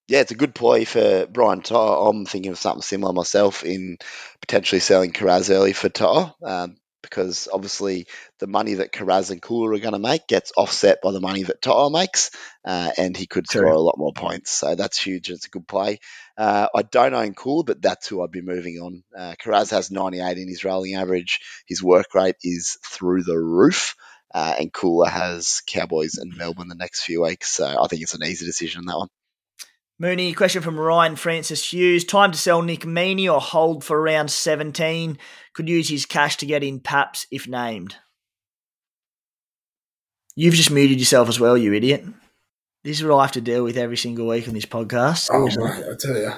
Yeah, 0.08 0.20
it's 0.20 0.30
a 0.30 0.36
good 0.36 0.54
play 0.54 0.86
for 0.86 1.26
Brian 1.26 1.60
To'o. 1.60 2.08
I'm 2.08 2.24
thinking 2.24 2.50
of 2.50 2.56
something 2.56 2.80
similar 2.80 3.12
myself 3.12 3.62
in 3.62 3.98
potentially 4.40 4.80
selling 4.80 5.12
Kiraz 5.12 5.50
early 5.50 5.74
for 5.74 5.90
To'o. 5.90 6.34
Um, 6.42 6.78
because 7.04 7.48
obviously 7.52 8.06
the 8.38 8.46
money 8.46 8.74
that 8.74 8.92
Kiraz 8.92 9.30
and 9.30 9.40
Cooler 9.40 9.72
are 9.72 9.78
going 9.78 9.92
to 9.92 9.98
make 9.98 10.26
gets 10.26 10.52
offset 10.56 11.00
by 11.02 11.12
the 11.12 11.20
money 11.20 11.42
that 11.44 11.62
To'o 11.62 11.90
makes, 11.90 12.30
uh, 12.64 12.90
and 12.96 13.16
he 13.16 13.26
could 13.26 13.48
score 13.48 13.62
True. 13.62 13.76
a 13.76 13.78
lot 13.78 13.98
more 13.98 14.12
points. 14.12 14.50
So 14.50 14.74
that's 14.74 15.00
huge. 15.00 15.30
It's 15.30 15.46
a 15.46 15.50
good 15.50 15.68
play. 15.68 16.00
Uh, 16.36 16.68
I 16.74 16.82
don't 16.82 17.14
own 17.14 17.34
Cooler, 17.34 17.64
but 17.64 17.82
that's 17.82 18.08
who 18.08 18.22
I'd 18.22 18.30
be 18.30 18.40
moving 18.40 18.78
on. 18.78 19.04
Uh, 19.16 19.34
Kiraz 19.42 19.70
has 19.70 19.90
98 19.90 20.38
in 20.38 20.48
his 20.48 20.64
rolling 20.64 20.94
average. 20.94 21.40
His 21.66 21.82
work 21.82 22.14
rate 22.14 22.36
is 22.42 22.78
through 22.84 23.22
the 23.22 23.38
roof. 23.38 23.94
Uh, 24.34 24.56
and 24.58 24.72
Cooler 24.72 25.08
has 25.08 25.62
Cowboys 25.64 26.16
and 26.16 26.36
Melbourne 26.36 26.66
the 26.66 26.74
next 26.74 27.04
few 27.04 27.22
weeks. 27.22 27.52
So 27.52 27.66
I 27.66 27.86
think 27.86 28.02
it's 28.02 28.14
an 28.14 28.24
easy 28.24 28.44
decision 28.44 28.80
on 28.80 28.86
that 28.86 28.98
one. 28.98 29.08
Mooney, 29.98 30.32
question 30.32 30.60
from 30.60 30.78
Ryan 30.78 31.14
Francis 31.14 31.72
Hughes. 31.72 32.04
Time 32.04 32.32
to 32.32 32.38
sell 32.38 32.62
Nick 32.62 32.80
Meaney 32.80 33.32
or 33.32 33.40
hold 33.40 33.84
for 33.84 34.00
around 34.00 34.28
17? 34.28 35.18
Could 35.52 35.68
use 35.68 35.88
his 35.88 36.04
cash 36.04 36.36
to 36.38 36.46
get 36.46 36.64
in 36.64 36.80
Paps 36.80 37.28
if 37.30 37.46
named. 37.46 37.94
You've 40.34 40.54
just 40.54 40.72
muted 40.72 40.98
yourself 40.98 41.28
as 41.28 41.38
well, 41.38 41.56
you 41.56 41.72
idiot. 41.72 42.04
This 42.82 42.98
is 42.98 43.06
what 43.06 43.16
I 43.16 43.22
have 43.22 43.32
to 43.32 43.40
deal 43.40 43.62
with 43.62 43.76
every 43.76 43.96
single 43.96 44.26
week 44.26 44.48
on 44.48 44.54
this 44.54 44.66
podcast. 44.66 45.30
Oh, 45.32 45.46
mate, 45.46 45.84
I 45.88 45.94
tell 45.96 46.16
you, 46.16 46.32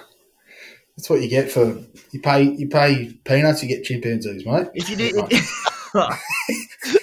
that's 0.95 1.09
what 1.09 1.23
you 1.23 1.29
get 1.29 1.51
for 1.51 1.83
you 2.13 2.21
pay 2.21 2.43
you 2.43 2.69
pay 2.69 3.15
peanuts, 3.25 3.63
you 3.63 3.71
get 3.71 3.85
chimpanzees, 3.85 4.45
mate. 4.45 4.69
If 4.75 4.91
you 4.91 4.97
did, 4.97 5.15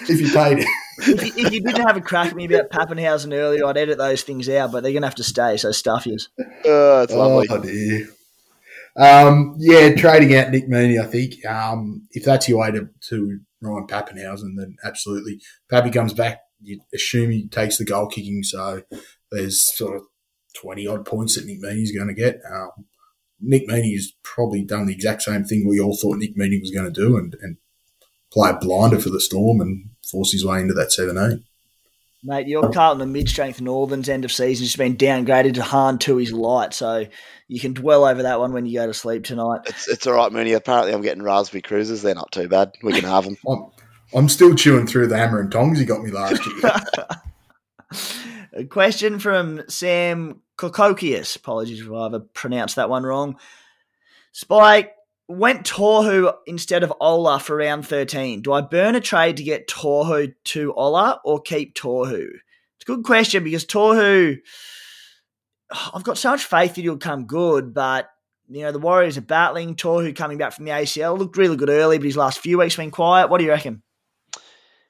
if 0.08 0.22
you 0.22 0.32
paid. 0.32 0.66
If, 1.00 1.08
you, 1.08 1.46
if 1.46 1.54
you 1.54 1.62
didn't 1.62 1.88
have 1.88 1.98
a 1.98 2.02
crack 2.02 2.28
at 2.28 2.36
me 2.36 2.46
about 2.46 2.70
Papenhuyzen 2.70 3.34
earlier, 3.34 3.66
I'd 3.66 3.78
edit 3.78 3.98
those 3.98 4.24
things 4.24 4.48
out. 4.50 4.72
But 4.72 4.84
they're 4.84 4.94
gonna 4.94 5.08
have 5.08 5.16
to 5.16 5.24
stay. 5.24 5.58
So 5.58 5.72
stuff 5.72 6.06
yous. 6.06 6.30
Uh, 6.40 7.04
it's 7.04 7.14
lovely. 7.14 7.48
Oh 7.50 7.60
dear. 7.60 8.08
Um, 8.96 9.56
yeah, 9.58 9.96
trading 9.96 10.36
out 10.36 10.52
Nick 10.52 10.70
Meaney, 10.70 11.02
I 11.02 11.08
think. 11.08 11.44
Um, 11.46 12.08
if 12.12 12.24
that's 12.24 12.48
your 12.48 12.60
way 12.60 12.72
to, 12.72 12.90
to 13.10 13.40
Ryan 13.62 13.88
Papenhuyzen, 13.88 14.56
then 14.56 14.76
absolutely. 14.84 15.42
Pappy 15.70 15.90
comes 15.90 16.14
back, 16.14 16.42
you 16.62 16.80
assume 16.94 17.32
he 17.32 17.48
takes 17.48 17.78
the 17.78 17.86
goal 17.86 18.08
kicking, 18.08 18.44
so 18.44 18.84
there's 19.32 19.76
sort 19.76 19.96
of 19.96 20.04
20 20.62 20.86
odd 20.86 21.06
points 21.06 21.36
that 21.36 21.46
Nick 21.46 21.62
Meaney's 21.62 21.96
going 21.96 22.08
to 22.08 22.14
get. 22.14 22.40
Um, 22.50 22.70
Nick 23.42 23.70
has 23.70 24.14
probably 24.24 24.64
done 24.64 24.86
the 24.86 24.94
exact 24.94 25.24
same 25.24 25.44
thing 25.44 25.68
we 25.68 25.80
all 25.80 25.98
thought 25.98 26.18
Nick 26.18 26.38
Meaney 26.38 26.62
was 26.62 26.72
going 26.72 26.86
to 26.86 26.92
do 26.92 27.18
and, 27.18 27.36
and 27.42 27.58
play 28.34 28.50
a 28.50 28.58
blinder 28.58 29.00
for 29.00 29.10
the 29.10 29.22
Storm 29.22 29.62
and 29.62 29.90
force 30.10 30.32
his 30.32 30.46
way 30.46 30.60
into 30.60 30.74
that 30.74 30.92
17. 30.92 31.44
Mate, 32.26 32.48
your 32.48 32.72
Carlton 32.72 33.02
and 33.02 33.12
mid-strength 33.12 33.60
Northerns 33.60 34.08
end 34.08 34.24
of 34.24 34.32
season 34.32 34.64
has 34.64 34.76
been 34.78 34.96
downgraded 34.96 35.56
to 35.56 35.62
Han 35.62 36.00
to 36.00 36.16
his 36.16 36.32
light, 36.32 36.74
so 36.74 37.06
you 37.50 37.60
can 37.60 37.74
dwell 37.74 38.06
over 38.06 38.24
that 38.24 38.40
one 38.40 38.54
when 38.54 38.66
you 38.66 38.80
go 38.80 38.88
to 38.88 38.94
sleep 38.94 39.26
tonight. 39.26 39.62
It's 39.66 39.90
it's 39.90 40.08
all 40.08 40.14
right, 40.14 40.32
Mooney. 40.32 40.54
Apparently, 40.54 40.94
I'm 40.94 41.02
getting 41.02 41.22
raspberry 41.22 41.62
cruisers. 41.62 42.02
They're 42.02 42.16
not 42.16 42.32
too 42.32 42.48
bad. 42.48 42.72
We 42.82 42.94
can 42.94 43.04
have 43.04 43.26
them. 43.26 43.36
I'm, 43.48 43.66
I'm 44.16 44.30
still 44.30 44.56
chewing 44.56 44.88
through 44.88 45.08
the 45.08 45.18
hammer 45.18 45.42
and 45.42 45.52
tongs 45.52 45.80
he 45.80 45.86
got 45.86 46.02
me 46.02 46.12
last 46.12 46.42
year. 46.46 46.72
A 48.54 48.64
question 48.66 49.20
from 49.20 49.64
Sam 49.68 50.40
Kokokius. 50.58 51.36
Apologies 51.36 51.82
if 51.82 51.92
I 51.92 52.06
ever 52.06 52.20
pronounced 52.20 52.78
that 52.78 52.90
one 52.90 53.04
wrong. 53.04 53.38
Spike 54.32 54.94
went 55.28 55.66
Tohu 55.66 56.34
instead 56.46 56.84
of 56.84 56.94
Ola 57.00 57.40
for 57.40 57.56
round 57.58 57.88
13. 57.88 58.42
Do 58.42 58.54
I 58.54 58.62
burn 58.62 58.96
a 58.96 59.02
trade 59.02 59.38
to 59.38 59.44
get 59.44 59.68
Tohu 59.68 60.34
to 60.46 60.74
Ola 60.74 61.22
or 61.24 61.42
keep 61.42 61.76
Tohu? 61.76 62.28
It's 62.28 62.84
a 62.84 62.86
good 62.86 63.04
question 63.04 63.44
because 63.44 63.66
Tohu, 63.66 64.40
I've 65.94 66.04
got 66.04 66.18
so 66.18 66.32
much 66.32 66.44
faith 66.44 66.76
that 66.76 66.82
he'll 66.82 66.98
come 66.98 67.26
good, 67.26 67.74
but 67.74 68.10
you 68.50 68.62
know, 68.62 68.72
the 68.72 68.80
Warriors 68.80 69.18
are 69.18 69.22
battling. 69.22 69.76
Tohu 69.76 70.16
coming 70.16 70.38
back 70.38 70.54
from 70.54 70.66
the 70.66 70.72
ACL 70.72 71.18
looked 71.18 71.38
really 71.38 71.56
good 71.56 71.70
early, 71.70 71.98
but 71.98 72.06
his 72.06 72.18
last 72.18 72.40
few 72.40 72.60
weeks 72.60 72.76
been 72.76 72.92
quiet. 72.92 73.30
What 73.30 73.38
do 73.38 73.46
you 73.46 73.52
reckon? 73.52 73.82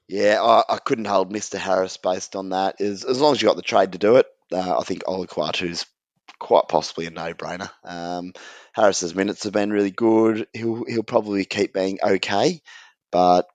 Yeah, 0.08 0.42
I, 0.42 0.64
I 0.74 0.78
couldn't 0.80 1.06
hold 1.06 1.32
Mr. 1.32 1.58
Harris 1.58 1.98
based 1.98 2.36
on 2.36 2.50
that. 2.50 2.82
As, 2.82 3.06
as 3.06 3.22
long 3.22 3.34
as 3.34 3.42
you 3.42 3.48
got 3.48 3.56
the 3.56 3.62
trade 3.62 3.94
to 3.94 3.98
do 3.98 4.18
it, 4.18 4.26
uh, 4.52 4.78
I 4.78 4.84
think 4.84 5.04
Olakau'atu's 5.04 5.86
quite 6.40 6.68
possibly 6.68 7.06
a 7.06 7.12
no-brainer. 7.12 7.70
Um, 7.84 8.34
Harris's 8.74 9.16
minutes 9.16 9.44
have 9.44 9.54
been 9.54 9.72
really 9.72 9.92
good. 9.92 10.48
He'll 10.54 10.84
he'll 10.86 11.04
probably 11.04 11.46
keep 11.46 11.74
being 11.74 12.00
okay, 12.04 12.62
but 13.12 13.48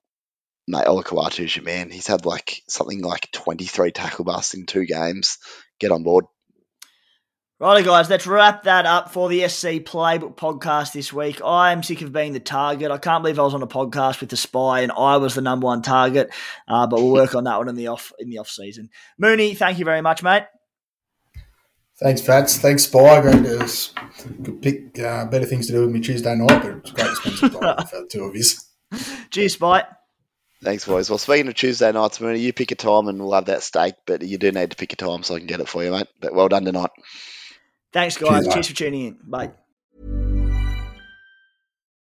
mate, 0.69 0.87
Olakau'atu's 0.87 1.57
your 1.57 1.65
man. 1.65 1.91
He's 1.91 2.07
had 2.07 2.27
like 2.27 2.63
something 2.69 3.03
like 3.03 3.31
23 3.33 3.91
tackle 3.91 4.25
busts 4.25 4.55
in 4.55 4.67
two 4.67 4.85
games. 4.85 5.39
Get 5.81 5.93
on 5.93 6.03
board. 6.03 6.27
Righty, 7.61 7.83
guys, 7.85 8.09
let's 8.09 8.25
wrap 8.25 8.63
that 8.65 8.87
up 8.87 9.11
for 9.11 9.29
the 9.29 9.49
SC 9.49 9.83
Playbook 9.83 10.37
podcast 10.37 10.93
this 10.93 11.13
week. 11.13 11.43
I 11.45 11.73
am 11.73 11.83
sick 11.83 12.03
of 12.03 12.13
being 12.13 12.33
the 12.33 12.39
target. 12.39 12.93
I 12.93 12.99
can't 12.99 13.21
believe 13.25 13.41
I 13.41 13.43
was 13.43 13.55
on 13.55 13.63
a 13.63 13.67
podcast 13.67 14.21
with 14.21 14.31
the 14.31 14.37
spy 14.37 14.83
and 14.83 14.93
I 14.93 15.17
was 15.17 15.35
the 15.35 15.41
number 15.41 15.65
one 15.65 15.83
target. 15.83 16.31
Uh, 16.69 16.87
but 16.87 17.01
we'll 17.01 17.13
work 17.13 17.35
on 17.35 17.45
that 17.45 17.59
one 17.59 17.69
in 17.69 17.75
the 17.75 17.89
off 17.89 18.13
in 18.21 18.31
the 18.31 18.39
off 18.39 18.49
season. 18.49 18.91
Mooney, 19.19 19.55
thank 19.55 19.81
you 19.81 19.85
very 19.85 20.03
much, 20.03 20.23
mate. 20.23 20.45
Thanks, 22.01 22.21
Fats. 22.21 22.59
Thanks, 22.59 22.85
Spy. 22.85 23.21
Great 23.21 23.45
to 23.45 23.69
could 24.45 24.63
pick 24.63 24.99
uh, 25.01 25.27
better 25.27 25.47
things 25.47 25.67
to 25.67 25.73
do 25.73 25.81
with 25.83 25.91
me 25.91 26.01
Tuesday 26.01 26.35
night, 26.35 26.63
but 26.63 26.77
it's 26.77 26.91
great 26.93 27.07
to 27.09 27.17
spend 27.17 27.37
some 27.37 27.51
time 27.51 27.77
with 27.77 27.91
the 27.91 28.09
two 28.11 28.25
of 28.25 28.37
you. 28.37 28.45
Cheers, 29.31 29.55
Spite. 29.55 29.85
Thanks, 30.63 30.85
boys. 30.85 31.09
Well, 31.09 31.19
speaking 31.19 31.49
of 31.49 31.55
Tuesday 31.55 31.91
nights, 31.93 32.21
Mooney, 32.21 32.41
you 32.41 32.53
pick 32.53 32.73
a 32.73 32.75
time 32.75 33.07
and 33.07 33.21
we'll 33.21 33.33
have 33.33 33.45
that 33.47 33.63
steak, 33.63 33.95
but 34.07 34.23
you 34.23 34.39
do 34.39 34.51
need 34.51 34.71
to 34.71 34.77
pick 34.77 34.93
a 34.93 34.97
time 34.97 35.23
so 35.23 35.35
I 35.35 35.39
can 35.39 35.47
get 35.47 35.61
it 35.61 35.69
for 35.69 35.85
you, 35.85 35.93
mate. 35.93 36.09
But 36.21 36.35
well 36.35 36.49
done 36.49 36.65
tonight. 36.65 36.91
Thanks, 37.93 38.17
guys. 38.17 38.43
Cheers, 38.43 38.55
Cheers, 38.55 38.69
for 38.69 38.75
tuning 38.75 39.07
in. 39.07 39.19
Bye. 39.25 39.53